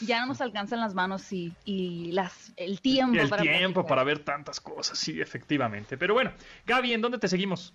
Ya 0.01 0.21
no 0.21 0.27
nos 0.27 0.41
alcanzan 0.41 0.81
las 0.81 0.95
manos 0.95 1.33
y, 1.33 1.53
y 1.65 2.13
las, 2.13 2.53
el 2.57 2.81
tiempo. 2.81 3.19
El 3.19 3.31
tiempo 3.31 3.87
para 3.87 4.05
ver 4.05 4.21
tantas 4.21 4.61
cosas, 4.61 4.99
sí, 4.99 5.21
efectivamente. 5.21 5.97
Pero 5.97 6.15
bueno, 6.15 6.33
Gaby, 6.67 6.93
¿en 6.93 7.01
dónde 7.01 7.19
te 7.19 7.29
seguimos? 7.29 7.73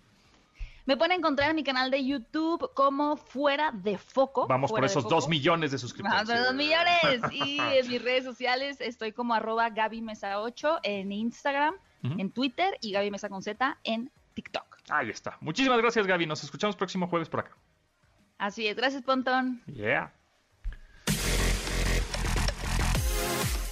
Me 0.86 0.98
pueden 0.98 1.20
encontrar 1.20 1.52
en 1.52 1.56
mi 1.56 1.64
canal 1.64 1.92
de 1.92 2.04
YouTube 2.04 2.72
como 2.74 3.16
Fuera 3.16 3.72
de 3.72 3.98
Foco. 3.98 4.48
Vamos 4.48 4.72
por 4.72 4.84
esos 4.84 5.08
dos 5.08 5.30
millones 5.30 5.72
de 5.72 5.78
suscriptores. 5.78 6.28
Vamos 6.28 6.42
por 6.42 6.48
dos 6.48 6.56
millones. 6.56 7.22
Y 7.32 7.60
en 7.60 7.88
mis 7.88 8.02
redes 8.02 8.24
sociales 8.24 8.82
estoy 8.82 9.12
como 9.12 9.34
arroba 9.34 9.70
Gaby 9.70 10.02
Mesa 10.02 10.42
8 10.42 10.80
en 10.84 11.12
Instagram, 11.12 11.76
en 12.04 12.32
Twitter 12.32 12.78
y 12.82 12.92
Gaby 12.92 13.12
Mesa 13.12 13.30
con 13.30 13.44
Z 13.44 13.78
en 13.84 14.12
TikTok. 14.34 14.78
Ahí 14.90 15.10
está. 15.10 15.38
Muchísimas 15.40 15.80
gracias, 15.80 16.08
Gaby. 16.08 16.26
Nos 16.26 16.44
escuchamos 16.44 16.76
próximo 16.76 17.08
jueves 17.08 17.30
por 17.30 17.42
acá. 17.42 17.56
Así 18.38 18.68
es. 18.68 18.76
Gracias, 18.76 19.04
Pontón. 19.04 19.62
Yeah. 19.68 20.12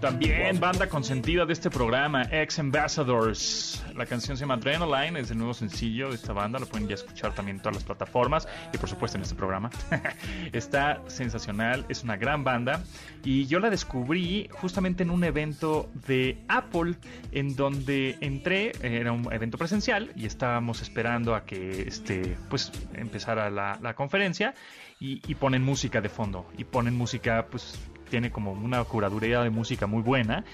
También 0.00 0.58
banda 0.58 0.88
consentida 0.88 1.46
de 1.46 1.52
este 1.52 1.70
programa, 1.70 2.24
Ex 2.30 2.58
Ambassadors. 2.58 3.84
La 3.94 4.06
canción 4.06 4.36
se 4.36 4.42
llama 4.42 4.54
Adrenaline, 4.54 5.18
es 5.18 5.30
el 5.30 5.38
nuevo 5.38 5.54
sencillo 5.54 6.08
de 6.08 6.16
esta 6.16 6.32
banda, 6.32 6.58
lo 6.58 6.66
pueden 6.66 6.88
ya 6.88 6.94
escuchar 6.94 7.34
también 7.34 7.58
en 7.58 7.62
todas 7.62 7.76
las 7.76 7.84
plataformas 7.84 8.48
y 8.72 8.78
por 8.78 8.88
supuesto 8.88 9.16
en 9.18 9.22
este 9.22 9.34
programa. 9.34 9.70
Está 10.52 11.00
sensacional, 11.06 11.86
es 11.88 12.02
una 12.02 12.16
gran 12.16 12.44
banda 12.44 12.82
y 13.22 13.46
yo 13.46 13.60
la 13.60 13.70
descubrí 13.70 14.48
justamente 14.52 15.02
en 15.02 15.10
un 15.10 15.22
evento 15.24 15.88
de 16.06 16.38
Apple 16.48 16.96
en 17.30 17.54
donde 17.54 18.16
entré, 18.20 18.72
era 18.82 19.12
un 19.12 19.32
evento 19.32 19.58
presencial 19.58 20.12
y 20.16 20.26
estábamos 20.26 20.82
esperando 20.82 21.34
a 21.34 21.44
que 21.44 21.82
este, 21.82 22.36
pues 22.48 22.72
empezara 22.94 23.50
la, 23.50 23.78
la 23.80 23.94
conferencia 23.94 24.54
y, 24.98 25.20
y 25.30 25.34
ponen 25.36 25.62
música 25.62 26.00
de 26.00 26.08
fondo 26.08 26.50
y 26.58 26.64
ponen 26.64 26.96
música 26.96 27.46
pues 27.50 27.78
tiene 28.12 28.30
como 28.30 28.52
una 28.52 28.84
curaduría 28.84 29.40
de 29.40 29.48
música 29.48 29.86
muy 29.86 30.02
buena. 30.02 30.44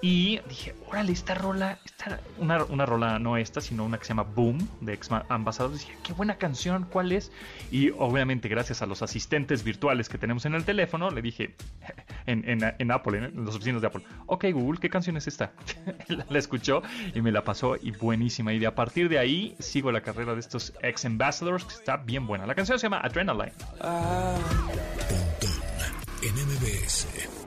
Y 0.00 0.40
dije, 0.48 0.74
órale, 0.88 1.12
esta 1.12 1.34
rola, 1.34 1.78
esta, 1.84 2.18
una, 2.38 2.64
una, 2.64 2.86
rola 2.86 3.20
no 3.20 3.36
esta, 3.36 3.60
sino 3.60 3.84
una 3.84 3.98
que 3.98 4.04
se 4.04 4.08
llama 4.08 4.24
Boom, 4.24 4.68
de 4.80 4.94
Ex 4.94 5.10
Ambassadors. 5.28 5.78
Dije, 5.78 5.96
qué 6.02 6.12
buena 6.12 6.38
canción, 6.38 6.86
¿cuál 6.90 7.12
es? 7.12 7.30
Y 7.70 7.90
obviamente, 7.90 8.48
gracias 8.48 8.82
a 8.82 8.86
los 8.86 9.02
asistentes 9.02 9.62
virtuales 9.62 10.08
que 10.08 10.18
tenemos 10.18 10.44
en 10.44 10.54
el 10.54 10.64
teléfono, 10.64 11.10
le 11.10 11.22
dije, 11.22 11.54
en, 12.26 12.44
en, 12.46 12.90
Apple, 12.90 13.18
en 13.18 13.44
los 13.44 13.54
oficinas 13.54 13.80
de 13.80 13.86
Apple, 13.86 14.02
ok, 14.26 14.46
Google, 14.52 14.80
¿qué 14.80 14.90
canción 14.90 15.16
es 15.16 15.28
esta? 15.28 15.52
la, 16.08 16.38
escuchó 16.38 16.82
y 17.14 17.20
me 17.20 17.30
la 17.30 17.44
pasó 17.44 17.76
y 17.80 17.92
buenísima. 17.92 18.52
Y 18.52 18.58
de 18.58 18.66
a 18.66 18.74
partir 18.74 19.08
de 19.08 19.20
ahí, 19.20 19.54
sigo 19.60 19.92
la 19.92 20.00
carrera 20.00 20.34
de 20.34 20.40
estos 20.40 20.72
Ex 20.82 21.04
Ambassadors, 21.04 21.64
que 21.64 21.74
está 21.74 21.96
bien 21.96 22.26
buena. 22.26 22.44
La 22.44 22.56
canción 22.56 22.76
se 22.76 22.86
llama 22.86 22.98
Adrenaline. 22.98 23.52
Ah 23.80 24.36
en 26.22 26.34
MBS. 26.34 27.37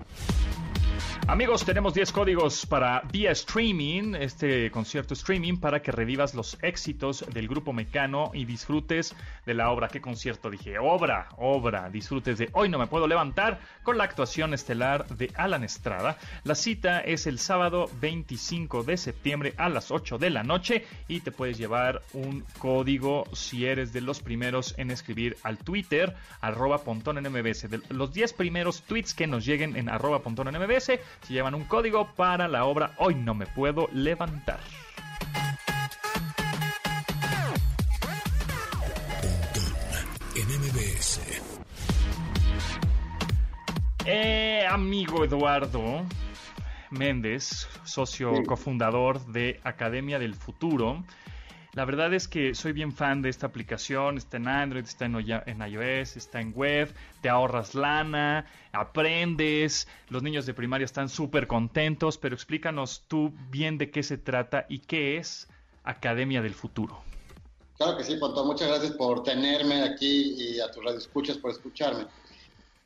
Amigos, 1.28 1.64
tenemos 1.64 1.94
10 1.94 2.12
códigos 2.12 2.66
para 2.66 3.02
vía 3.12 3.32
streaming, 3.32 4.16
este 4.16 4.70
concierto 4.72 5.14
streaming, 5.14 5.58
para 5.58 5.82
que 5.82 5.92
revivas 5.92 6.34
los 6.34 6.58
éxitos 6.62 7.24
del 7.32 7.48
grupo 7.48 7.74
Mecano 7.74 8.32
y 8.34 8.44
disfrutes 8.44 9.16
de 9.46 9.54
la 9.54 9.70
obra. 9.70 9.88
¿Qué 9.88 10.02
concierto? 10.02 10.50
Dije, 10.50 10.80
obra, 10.80 11.30
obra. 11.38 11.90
Disfrutes 11.90 12.40
de 12.40 12.50
Hoy 12.54 12.70
no 12.70 12.80
me 12.80 12.88
puedo 12.88 13.08
levantar 13.08 13.60
con 13.84 13.98
la 13.98 14.04
actuación 14.04 14.54
estelar 14.54 15.08
de 15.08 15.32
Alan 15.36 15.64
Estrada. 15.64 16.18
La 16.44 16.56
cita 16.56 17.00
es 17.00 17.28
el 17.28 17.40
sábado 17.40 17.90
25 18.02 18.84
de 18.84 18.98
septiembre 18.98 19.54
a 19.58 19.70
las 19.70 19.92
8 19.92 20.18
de 20.18 20.32
la 20.32 20.44
noche 20.44 20.86
y 21.08 21.22
te 21.22 21.32
puedes 21.32 21.58
llevar 21.58 22.02
un 22.14 22.44
código 22.58 23.26
si 23.34 23.68
eres 23.68 23.94
de 23.94 24.02
los 24.02 24.22
primeros 24.22 24.74
en 24.78 24.92
escribir 24.92 25.38
al 25.44 25.60
Twitter, 25.60 26.16
arroba 26.42 26.80
pontón 26.80 27.20
en 27.20 27.32
MBS. 27.32 27.70
De 27.70 27.80
los 27.90 28.12
10 28.12 28.34
primeros 28.34 28.82
tweets 28.82 29.14
que 29.14 29.28
nos 29.28 29.46
lleguen 29.46 29.78
en 29.78 29.88
arroba 29.88 30.24
pontón 30.24 30.48
en 30.48 30.62
se 31.26 31.34
llevan 31.34 31.56
un 31.56 31.66
código 31.66 32.08
para 32.16 32.48
la 32.48 32.66
obra 32.66 32.94
Hoy 32.98 33.16
no 33.16 33.34
me 33.34 33.46
puedo 33.46 33.88
levantar. 33.94 34.60
Eh, 44.06 44.66
amigo 44.68 45.24
Eduardo 45.24 46.04
Méndez, 46.90 47.68
socio 47.84 48.32
cofundador 48.46 49.26
de 49.28 49.60
Academia 49.64 50.20
del 50.20 50.36
Futuro, 50.36 51.04
la 51.74 51.86
verdad 51.86 52.14
es 52.14 52.28
que 52.28 52.54
soy 52.54 52.74
bien 52.74 52.92
fan 52.92 53.22
de 53.22 53.30
esta 53.30 53.48
aplicación, 53.48 54.18
está 54.18 54.38
en 54.38 54.48
Android, 54.48 54.84
está 54.84 55.06
en, 55.06 55.16
iOS, 55.16 56.18
está 56.18 56.42
en 56.42 56.52
web, 56.54 56.94
te 57.22 57.30
ahorras 57.30 57.76
lana, 57.76 58.46
aprendes, 58.74 59.88
los 60.10 60.22
niños 60.22 60.46
de 60.46 60.54
primaria 60.54 60.84
están 60.84 61.08
súper 61.08 61.48
contentos, 61.48 62.18
pero 62.18 62.36
explícanos 62.36 63.04
tú 63.08 63.34
bien 63.50 63.78
de 63.78 63.90
qué 63.90 64.04
se 64.04 64.18
trata 64.18 64.66
y 64.68 64.80
qué 64.80 65.18
es 65.18 65.48
Academia 65.84 66.42
del 66.42 66.54
Futuro. 66.54 67.02
Claro 67.78 67.98
que 67.98 68.04
sí, 68.04 68.18
Ponto. 68.18 68.46
Muchas 68.46 68.68
gracias 68.68 68.92
por 68.92 69.24
tenerme 69.24 69.82
aquí 69.84 70.36
y 70.38 70.60
a 70.60 70.70
tus 70.70 70.84
radioescuchas 70.84 71.38
por 71.38 71.52
escucharme. 71.52 72.06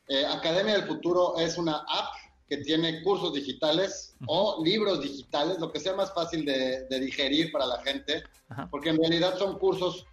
Eh, 0.08 0.24
Academia 0.24 0.74
del 0.74 0.86
Futuro 0.86 1.36
es 1.38 1.58
una 1.58 1.78
app 1.78 2.14
que 2.48 2.58
tiene 2.58 3.02
cursos 3.02 3.34
digitales 3.34 4.14
o 4.26 4.62
libros 4.64 5.02
digitales, 5.02 5.58
lo 5.58 5.72
que 5.72 5.80
sea 5.80 5.94
más 5.94 6.14
fácil 6.14 6.44
de, 6.44 6.86
digerir 6.88 7.50
para 7.50 7.66
la 7.66 7.82
gente, 7.82 8.22
porque 8.70 8.90
en 8.90 8.98
realidad 8.98 9.36
son 9.38 9.58
cursos 9.58 10.06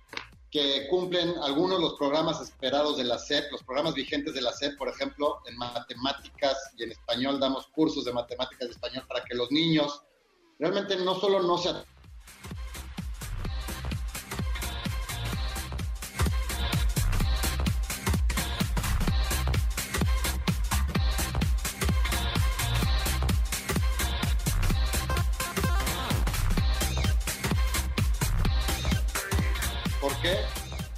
que 0.50 0.88
cumplen 0.88 1.34
algunos 1.42 1.78
de 1.78 1.84
los 1.84 1.94
programas 1.96 2.40
esperados 2.42 2.98
de 2.98 3.04
la 3.04 3.18
SEP, 3.18 3.52
los 3.52 3.64
programas 3.64 3.96
vigentes 3.96 4.34
de 4.36 4.42
la 4.42 4.52
SEP, 4.52 4.78
por 4.78 4.88
ejemplo, 4.88 5.40
en 5.48 5.58
matemáticas 5.58 6.58
y 6.78 6.84
en 6.84 6.92
español 6.92 7.40
damos 7.40 7.68
cursos 7.68 8.06
de 8.06 8.14
matemáticas 8.14 8.68
y 8.68 8.72
español 8.72 9.04
para 9.08 9.24
que 9.24 9.36
los 9.36 9.52
niños 9.52 10.04
realmente 10.60 10.96
no 10.98 11.16
solo 11.16 11.42
no 11.42 11.58
se 11.58 11.70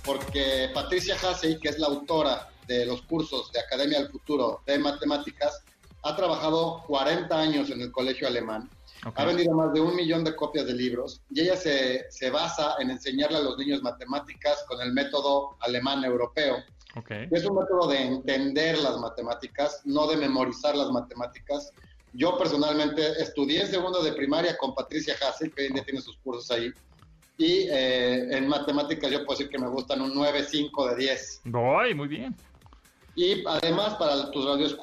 porque 0.06 0.70
Patricia 0.74 1.16
Hassey, 1.16 1.60
que 1.60 1.70
es 1.70 1.80
la 1.80 1.88
autora 1.88 2.50
de 2.68 2.86
los 2.86 3.02
cursos 3.04 3.52
de 3.52 3.60
Academia 3.60 4.00
del 4.00 4.10
Futuro 4.10 4.62
de 4.66 4.78
Matemáticas, 4.78 5.64
ha 6.04 6.16
trabajado 6.16 6.84
40 6.88 7.38
años 7.38 7.70
en 7.72 7.82
el 7.82 7.92
colegio 7.92 8.28
alemán, 8.28 8.70
ha 9.16 9.26
vendido 9.26 9.54
más 9.54 9.74
de 9.74 9.82
un 9.82 9.96
millón 9.96 10.24
de 10.24 10.36
copias 10.36 10.66
de 10.66 10.74
libros 10.74 11.22
y 11.32 11.42
ella 11.42 11.56
se, 11.56 12.06
se, 12.10 12.30
basa 12.30 12.76
en 12.80 12.90
enseñarle 12.90 13.38
a 13.38 13.42
los 13.42 13.58
niños 13.58 13.82
matemáticas 13.84 14.64
con 14.68 14.82
el 14.82 14.94
método 14.94 15.58
alemán 15.60 16.04
europeo. 16.04 16.58
que 17.08 17.28
es 17.32 17.46
un 17.46 17.58
método 17.58 17.88
de 17.88 18.02
entender 18.02 18.78
las 18.80 18.98
matemáticas, 18.98 19.82
no 19.86 20.08
de 20.08 20.18
memorizar 20.18 20.76
las 20.76 20.90
matemáticas. 20.92 21.72
Yo 22.14 22.38
personalmente 22.38 23.22
estudié 23.22 23.62
en 23.62 23.68
segundo 23.68 24.02
de 24.02 24.14
primaria 24.14 24.58
con 24.58 24.74
Patricia 24.74 25.16
Hassel, 25.22 25.52
que 25.54 25.64
hoy 25.64 25.68
en 25.68 25.74
día 25.74 25.84
tiene 25.84 26.02
sus 26.02 26.18
cursos 26.18 26.50
ahí. 26.52 26.72
Y 27.38 27.68
eh, 27.70 28.38
en 28.38 28.48
matemáticas 28.48 29.12
yo 29.12 29.26
puedo 29.26 29.38
decir 29.38 29.52
que 29.52 29.60
me 29.60 29.68
gustan 29.68 30.02
un 30.02 30.14
9, 30.14 30.44
5 30.44 30.90
de 30.90 30.96
10. 30.96 31.42
Voy, 31.46 31.94
muy 31.94 32.08
bien. 32.08 32.36
Y 33.16 33.46
además 33.48 33.96
para 33.96 34.30
tus 34.32 34.46
radios 34.46 34.78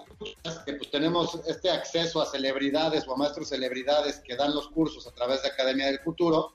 que 0.64 0.74
pues 0.74 0.90
tenemos 0.90 1.34
este 1.46 1.70
acceso 1.70 2.22
a 2.22 2.26
celebridades 2.26 3.06
o 3.08 3.14
a 3.14 3.16
maestros 3.16 3.48
celebridades 3.48 4.20
que 4.20 4.36
dan 4.36 4.54
los 4.54 4.68
cursos 4.68 5.06
a 5.06 5.10
través 5.10 5.42
de 5.42 5.48
Academia 5.48 5.86
del 5.86 5.98
Futuro, 5.98 6.50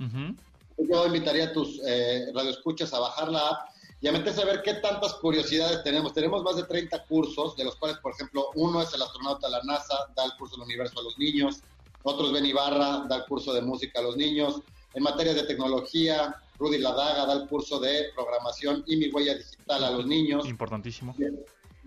yo 0.78 1.06
invitaría 1.06 1.46
a 1.46 1.54
tus 1.54 1.82
eh, 1.86 2.28
radioescuchas 2.34 2.94
a 2.94 3.00
bajar 3.00 3.30
la 3.30 3.50
app 3.50 3.70
y 4.00 4.08
a 4.08 4.12
meterse 4.12 4.42
a 4.42 4.46
ver 4.46 4.62
qué 4.62 4.76
tantas 4.76 5.16
curiosidades 5.16 5.84
tenemos. 5.84 6.14
Tenemos 6.14 6.44
más 6.44 6.56
de 6.56 6.64
30 6.64 7.04
cursos, 7.06 7.56
de 7.56 7.64
los 7.64 7.76
cuales, 7.78 7.98
por 7.98 8.14
ejemplo, 8.14 8.52
uno 8.56 8.82
es 8.82 8.94
el 8.94 9.02
astronauta 9.02 9.48
de 9.48 9.54
la 9.54 9.64
NASA, 9.64 9.96
da 10.16 10.26
el 10.26 10.32
curso 10.38 10.56
del 10.56 10.66
universo 10.66 11.00
a 11.00 11.04
los 11.04 11.18
niños, 11.18 11.62
otros 12.04 12.32
Ben 12.32 12.46
Ibarra, 12.46 13.06
da 13.10 13.18
el 13.18 13.26
curso 13.26 13.54
de 13.54 13.62
música 13.62 14.00
a 14.00 14.04
los 14.04 14.16
niños. 14.16 14.62
En 14.98 15.04
materia 15.04 15.36
de 15.36 15.44
tecnología, 15.44 16.36
Rudy 16.58 16.80
Ladaga 16.80 17.28
da 17.28 17.34
el 17.34 17.48
curso 17.48 17.80
de 17.80 18.08
programación 18.16 18.84
y 18.88 18.98
mi 18.98 19.12
huella 19.12 19.36
digital 19.36 19.84
a 19.84 19.92
los 19.92 20.08
niños. 20.08 20.48
Importantísimo. 20.48 21.16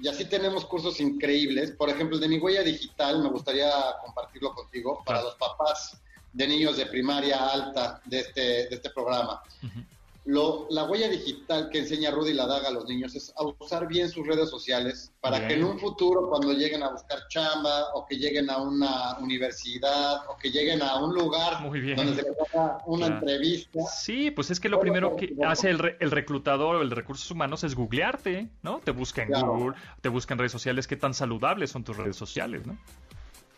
Y 0.01 0.07
así 0.07 0.27
tenemos 0.27 0.65
cursos 0.65 1.01
increíbles. 1.01 1.73
Por 1.73 1.91
ejemplo, 1.91 2.15
el 2.15 2.21
de 2.21 2.29
mi 2.29 2.39
huella 2.39 2.63
digital, 2.63 3.21
me 3.21 3.29
gustaría 3.29 3.69
compartirlo 4.01 4.55
contigo 4.55 5.03
para 5.05 5.23
los 5.23 5.35
papás 5.35 6.01
de 6.33 6.47
niños 6.47 6.77
de 6.77 6.87
primaria 6.87 7.49
alta 7.49 8.01
de 8.05 8.21
este, 8.21 8.41
de 8.41 8.77
este 8.77 8.91
programa. 8.91 9.43
Lo, 10.27 10.67
la 10.71 10.85
huella 10.85 11.09
digital 11.09 11.71
que 11.71 11.79
enseña 11.79 12.11
Rudy 12.11 12.35
Ladaga 12.35 12.69
a 12.69 12.71
los 12.71 12.87
niños 12.87 13.15
es 13.15 13.33
a 13.37 13.45
usar 13.45 13.89
bien 13.89 14.11
sus 14.11 14.27
redes 14.27 14.51
sociales 14.51 15.13
para 15.21 15.49
que 15.49 15.55
en 15.55 15.65
un 15.65 15.79
futuro, 15.79 16.29
cuando 16.29 16.53
lleguen 16.53 16.83
a 16.83 16.91
buscar 16.91 17.19
chamba 17.29 17.87
o 17.95 18.07
que 18.07 18.17
lleguen 18.17 18.51
a 18.51 18.59
una 18.59 19.17
universidad 19.19 20.29
o 20.29 20.37
que 20.37 20.51
lleguen 20.51 20.83
a 20.83 20.97
un 21.03 21.15
lugar 21.15 21.63
donde 21.63 22.15
se 22.15 22.23
les 22.23 22.55
haga 22.55 22.79
una 22.87 23.07
entrevista. 23.07 23.81
Sí, 23.87 24.31
pues 24.31 24.51
es 24.51 24.61
que 24.61 24.69
lo 24.69 24.79
primero 24.79 25.17
que 25.17 25.35
hace 25.47 25.71
el, 25.71 25.97
el 25.99 26.11
reclutador 26.11 26.77
o 26.77 26.83
el 26.83 26.91
de 26.91 26.97
recursos 26.97 27.31
humanos 27.31 27.65
es 27.65 27.75
googlearte, 27.75 28.49
¿no? 28.63 28.81
Te 28.85 28.91
busca 28.91 29.23
en 29.23 29.31
Google, 29.31 29.75
te 30.03 30.11
busca 30.11 30.35
en 30.35 30.39
redes 30.39 30.53
sociales, 30.53 30.87
qué 30.87 30.97
tan 30.97 31.15
saludables 31.15 31.71
son 31.71 31.83
tus 31.83 31.97
redes 31.97 32.17
sociales, 32.17 32.67
¿no? 32.67 32.79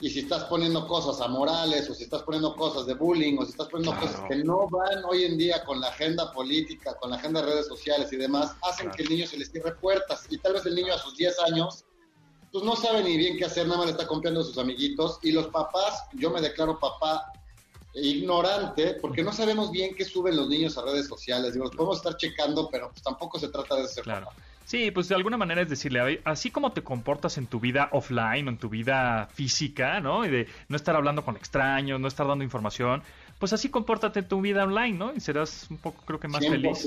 Y 0.02 0.10
si 0.10 0.18
estás 0.18 0.42
poniendo 0.46 0.84
cosas 0.88 1.20
amorales 1.20 1.88
o 1.88 1.94
si 1.94 2.02
estás 2.02 2.24
poniendo 2.24 2.56
cosas 2.56 2.86
de 2.86 2.94
bullying 2.94 3.38
o 3.38 3.44
si 3.44 3.52
estás 3.52 3.68
poniendo 3.68 3.96
cosas 4.00 4.20
que 4.28 4.34
no 4.34 4.68
van 4.68 5.04
hoy 5.08 5.22
en 5.22 5.38
día 5.38 5.62
con 5.64 5.80
la 5.80 5.90
agenda 5.90 6.32
política, 6.32 6.96
con 6.96 7.10
la 7.10 7.16
agenda 7.18 7.40
de 7.40 7.52
redes 7.52 7.68
sociales 7.68 8.12
y 8.12 8.16
demás, 8.16 8.52
hacen 8.62 8.90
que 8.90 9.04
el 9.04 9.10
niño 9.10 9.28
se 9.28 9.36
les 9.36 9.52
cierre 9.52 9.76
puertas. 9.76 10.26
Y 10.28 10.38
tal 10.38 10.54
vez 10.54 10.66
el 10.66 10.74
niño 10.74 10.92
a 10.92 10.98
sus 10.98 11.16
10 11.16 11.38
años 11.46 11.84
pues 12.50 12.64
no 12.64 12.74
sabe 12.74 13.04
ni 13.04 13.16
bien 13.16 13.38
qué 13.38 13.44
hacer, 13.44 13.64
nada 13.64 13.78
más 13.78 13.86
le 13.86 13.92
está 13.92 14.08
confiando 14.08 14.40
a 14.40 14.44
sus 14.44 14.58
amiguitos. 14.58 15.20
Y 15.22 15.30
los 15.30 15.46
papás, 15.46 16.02
yo 16.14 16.30
me 16.30 16.40
declaro 16.40 16.80
papá 16.80 17.32
ignorante 17.94 18.94
porque 19.00 19.22
no 19.22 19.32
sabemos 19.32 19.70
bien 19.70 19.94
qué 19.94 20.04
suben 20.04 20.34
los 20.34 20.48
niños 20.48 20.76
a 20.78 20.82
redes 20.82 21.06
sociales, 21.06 21.52
digo, 21.52 21.66
los 21.66 21.76
podemos 21.76 21.98
estar 21.98 22.16
checando, 22.16 22.68
pero 22.72 22.90
pues 22.90 23.04
tampoco 23.04 23.38
se 23.38 23.50
trata 23.50 23.76
de 23.76 23.86
ser 23.86 24.02
claro. 24.02 24.26
Sí, 24.64 24.90
pues 24.90 25.08
de 25.08 25.14
alguna 25.14 25.36
manera 25.36 25.62
es 25.62 25.68
decirle, 25.68 26.20
así 26.24 26.50
como 26.50 26.72
te 26.72 26.82
comportas 26.82 27.36
en 27.38 27.46
tu 27.46 27.60
vida 27.60 27.88
offline 27.92 28.48
en 28.48 28.58
tu 28.58 28.68
vida 28.68 29.28
física, 29.34 30.00
¿no? 30.00 30.24
Y 30.24 30.30
de 30.30 30.48
no 30.68 30.76
estar 30.76 30.96
hablando 30.96 31.24
con 31.24 31.36
extraños, 31.36 32.00
no 32.00 32.08
estar 32.08 32.26
dando 32.26 32.44
información, 32.44 33.02
pues 33.38 33.52
así 33.52 33.70
compórtate 33.70 34.20
en 34.20 34.28
tu 34.28 34.40
vida 34.40 34.62
online, 34.62 34.96
¿no? 34.96 35.12
Y 35.12 35.20
serás 35.20 35.66
un 35.68 35.78
poco, 35.78 36.00
creo 36.06 36.20
que 36.20 36.28
más 36.28 36.40
100%, 36.42 36.50
feliz. 36.50 36.86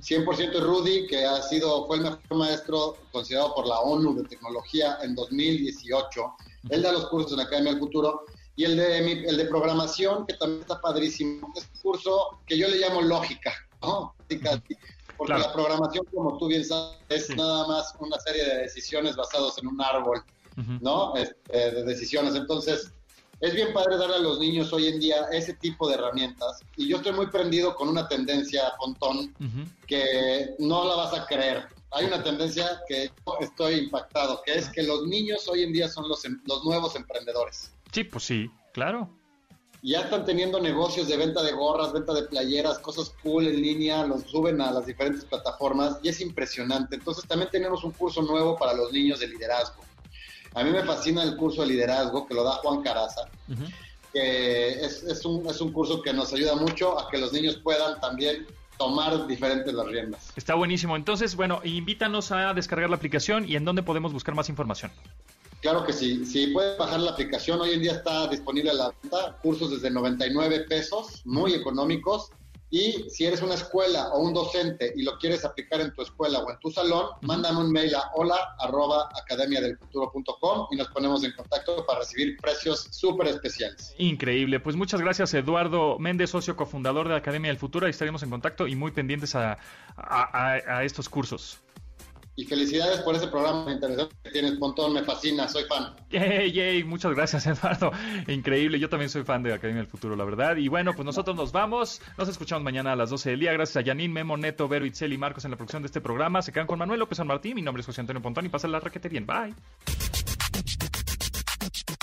100% 0.00 0.60
Rudy, 0.60 1.08
que 1.08 1.24
ha 1.24 1.42
sido, 1.42 1.86
fue 1.88 1.96
el 1.96 2.04
mejor 2.04 2.20
maestro 2.30 2.96
considerado 3.10 3.52
por 3.54 3.66
la 3.66 3.80
ONU 3.80 4.14
de 4.14 4.28
tecnología 4.28 4.98
en 5.02 5.16
2018. 5.16 6.36
Él 6.70 6.82
da 6.82 6.92
los 6.92 7.06
cursos 7.08 7.32
en 7.32 7.38
la 7.38 7.44
Academia 7.44 7.72
del 7.72 7.80
Futuro. 7.80 8.26
Y 8.54 8.64
el 8.64 8.76
de, 8.76 8.98
el 8.98 9.36
de 9.36 9.44
programación, 9.46 10.26
que 10.26 10.34
también 10.34 10.60
está 10.60 10.80
padrísimo, 10.80 11.52
es 11.56 11.68
un 11.74 11.80
curso 11.80 12.38
que 12.46 12.56
yo 12.56 12.68
le 12.68 12.76
llamo 12.76 13.02
lógica, 13.02 13.52
¿no? 13.80 14.14
Porque 15.16 15.34
la 15.34 15.52
programación, 15.52 16.04
como 16.14 16.38
tú 16.38 16.48
bien 16.48 16.64
sabes, 16.64 16.98
es 17.08 17.36
nada 17.36 17.66
más 17.66 17.94
una 17.98 18.18
serie 18.18 18.44
de 18.44 18.56
decisiones 18.62 19.16
basadas 19.16 19.58
en 19.58 19.68
un 19.68 19.80
árbol, 19.80 20.22
¿no? 20.80 21.14
Este, 21.16 21.70
de 21.70 21.84
decisiones. 21.84 22.34
Entonces, 22.34 22.92
es 23.40 23.54
bien 23.54 23.72
padre 23.72 23.96
darle 23.96 24.16
a 24.16 24.20
los 24.20 24.38
niños 24.38 24.72
hoy 24.72 24.86
en 24.86 25.00
día 25.00 25.26
ese 25.32 25.54
tipo 25.54 25.88
de 25.88 25.94
herramientas. 25.94 26.60
Y 26.76 26.88
yo 26.88 26.98
estoy 26.98 27.12
muy 27.12 27.26
prendido 27.26 27.74
con 27.74 27.88
una 27.88 28.08
tendencia, 28.08 28.72
Pontón, 28.78 29.34
que 29.86 30.54
no 30.58 30.86
la 30.86 30.96
vas 30.96 31.14
a 31.14 31.26
creer. 31.26 31.66
Hay 31.90 32.06
una 32.06 32.22
tendencia 32.22 32.80
que 32.88 33.10
estoy 33.40 33.74
impactado, 33.74 34.42
que 34.46 34.54
es 34.54 34.68
que 34.70 34.82
los 34.82 35.06
niños 35.06 35.46
hoy 35.48 35.62
en 35.62 35.72
día 35.72 35.88
son 35.88 36.08
los, 36.08 36.24
em, 36.24 36.40
los 36.46 36.64
nuevos 36.64 36.96
emprendedores. 36.96 37.72
Sí, 37.92 38.04
pues 38.04 38.24
sí, 38.24 38.50
claro 38.72 39.10
ya 39.82 40.02
están 40.02 40.24
teniendo 40.24 40.60
negocios 40.60 41.08
de 41.08 41.16
venta 41.16 41.42
de 41.42 41.52
gorras, 41.52 41.92
venta 41.92 42.14
de 42.14 42.22
playeras, 42.22 42.78
cosas 42.78 43.12
cool 43.22 43.48
en 43.48 43.60
línea, 43.60 44.06
los 44.06 44.22
suben 44.22 44.60
a 44.60 44.70
las 44.70 44.86
diferentes 44.86 45.24
plataformas 45.24 45.98
y 46.02 46.08
es 46.08 46.20
impresionante. 46.20 46.94
Entonces 46.94 47.26
también 47.26 47.50
tenemos 47.50 47.82
un 47.82 47.90
curso 47.90 48.22
nuevo 48.22 48.56
para 48.56 48.74
los 48.74 48.92
niños 48.92 49.18
de 49.18 49.26
liderazgo. 49.26 49.82
A 50.54 50.62
mí 50.62 50.70
me 50.70 50.84
fascina 50.84 51.24
el 51.24 51.36
curso 51.36 51.62
de 51.62 51.68
liderazgo 51.68 52.26
que 52.26 52.34
lo 52.34 52.44
da 52.44 52.52
Juan 52.62 52.82
Caraza, 52.82 53.22
que 54.12 54.84
es, 54.84 55.02
es, 55.02 55.24
un, 55.24 55.48
es 55.48 55.60
un 55.60 55.72
curso 55.72 56.00
que 56.00 56.12
nos 56.12 56.32
ayuda 56.32 56.54
mucho 56.54 56.98
a 56.98 57.10
que 57.10 57.18
los 57.18 57.32
niños 57.32 57.56
puedan 57.56 57.98
también 58.00 58.46
tomar 58.78 59.26
diferentes 59.26 59.72
las 59.72 59.86
riendas. 59.86 60.32
Está 60.36 60.54
buenísimo. 60.54 60.94
Entonces, 60.96 61.34
bueno, 61.34 61.60
invítanos 61.64 62.30
a 62.30 62.54
descargar 62.54 62.90
la 62.90 62.96
aplicación 62.96 63.48
y 63.48 63.56
en 63.56 63.64
dónde 63.64 63.82
podemos 63.82 64.12
buscar 64.12 64.34
más 64.34 64.48
información. 64.48 64.92
Claro 65.62 65.84
que 65.84 65.92
sí, 65.92 66.26
si 66.26 66.48
puedes 66.48 66.76
bajar 66.76 66.98
la 66.98 67.12
aplicación, 67.12 67.60
hoy 67.60 67.70
en 67.70 67.82
día 67.82 67.92
está 67.92 68.26
disponible 68.26 68.72
a 68.72 68.74
la 68.74 68.92
venta, 69.00 69.38
cursos 69.40 69.70
desde 69.70 69.90
99 69.90 70.66
pesos, 70.68 71.22
muy 71.24 71.54
económicos, 71.54 72.30
y 72.68 73.08
si 73.08 73.26
eres 73.26 73.42
una 73.42 73.54
escuela 73.54 74.08
o 74.08 74.22
un 74.22 74.34
docente 74.34 74.92
y 74.96 75.04
lo 75.04 75.18
quieres 75.18 75.44
aplicar 75.44 75.80
en 75.80 75.94
tu 75.94 76.02
escuela 76.02 76.40
o 76.40 76.50
en 76.50 76.58
tu 76.58 76.68
salón, 76.72 77.10
mándame 77.20 77.60
un 77.60 77.70
mail 77.70 77.94
a 77.94 78.10
hola 78.16 78.56
arroba 78.58 79.08
academiadelfuturo.com 79.22 80.66
y 80.72 80.76
nos 80.76 80.88
ponemos 80.88 81.22
en 81.22 81.30
contacto 81.30 81.86
para 81.86 82.00
recibir 82.00 82.36
precios 82.38 82.88
súper 82.90 83.28
especiales. 83.28 83.94
Increíble. 83.98 84.58
Pues 84.58 84.74
muchas 84.74 85.00
gracias, 85.00 85.32
Eduardo 85.32 85.96
Méndez, 86.00 86.30
socio 86.30 86.56
cofundador 86.56 87.06
de 87.06 87.14
Academia 87.14 87.50
del 87.50 87.58
Futuro. 87.58 87.86
Ahí 87.86 87.90
estaremos 87.90 88.24
en 88.24 88.30
contacto 88.30 88.66
y 88.66 88.74
muy 88.74 88.90
pendientes 88.90 89.36
a, 89.36 89.58
a 89.96 90.82
estos 90.82 91.08
cursos. 91.08 91.61
Y 92.34 92.46
felicidades 92.46 93.00
por 93.00 93.14
ese 93.14 93.28
programa 93.28 93.70
interesante 93.70 94.14
que 94.24 94.30
tienes, 94.30 94.52
Pontón, 94.52 94.94
me 94.94 95.04
fascina, 95.04 95.46
soy 95.48 95.64
fan. 95.64 95.94
Yay, 96.10 96.50
yay, 96.50 96.82
muchas 96.84 97.14
gracias, 97.14 97.46
Eduardo. 97.46 97.92
Increíble, 98.26 98.78
yo 98.78 98.88
también 98.88 99.10
soy 99.10 99.22
fan 99.22 99.42
de 99.42 99.52
Academia 99.52 99.82
del 99.82 99.90
Futuro, 99.90 100.16
la 100.16 100.24
verdad. 100.24 100.56
Y 100.56 100.68
bueno, 100.68 100.94
pues 100.94 101.04
nosotros 101.04 101.36
nos 101.36 101.52
vamos, 101.52 102.00
nos 102.16 102.28
escuchamos 102.28 102.64
mañana 102.64 102.92
a 102.92 102.96
las 102.96 103.10
12 103.10 103.30
del 103.30 103.40
día. 103.40 103.52
Gracias 103.52 103.76
a 103.76 103.80
Yanin, 103.82 104.12
Memo, 104.12 104.38
Neto, 104.38 104.66
Vero, 104.66 104.86
Itzel 104.86 105.12
y 105.12 105.18
Marcos 105.18 105.44
en 105.44 105.50
la 105.50 105.58
producción 105.58 105.82
de 105.82 105.86
este 105.86 106.00
programa. 106.00 106.40
Se 106.40 106.52
quedan 106.52 106.66
con 106.66 106.78
Manuel 106.78 107.00
López 107.00 107.18
San 107.18 107.26
Martín, 107.26 107.54
mi 107.54 107.62
nombre 107.62 107.80
es 107.80 107.86
José 107.86 108.00
Antonio 108.00 108.22
Pontón 108.22 108.46
y 108.46 108.48
pasen 108.48 108.72
la 108.72 108.80
raquete 108.80 109.10
bien. 109.10 109.26
Bye. 109.26 109.54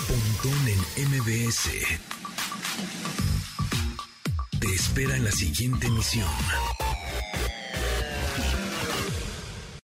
Pontón 0.06 0.68
en 0.68 1.08
MBS. 1.08 1.70
Te 4.60 4.74
espera 4.74 5.16
en 5.16 5.24
la 5.24 5.32
siguiente 5.32 5.86
emisión. 5.86 6.28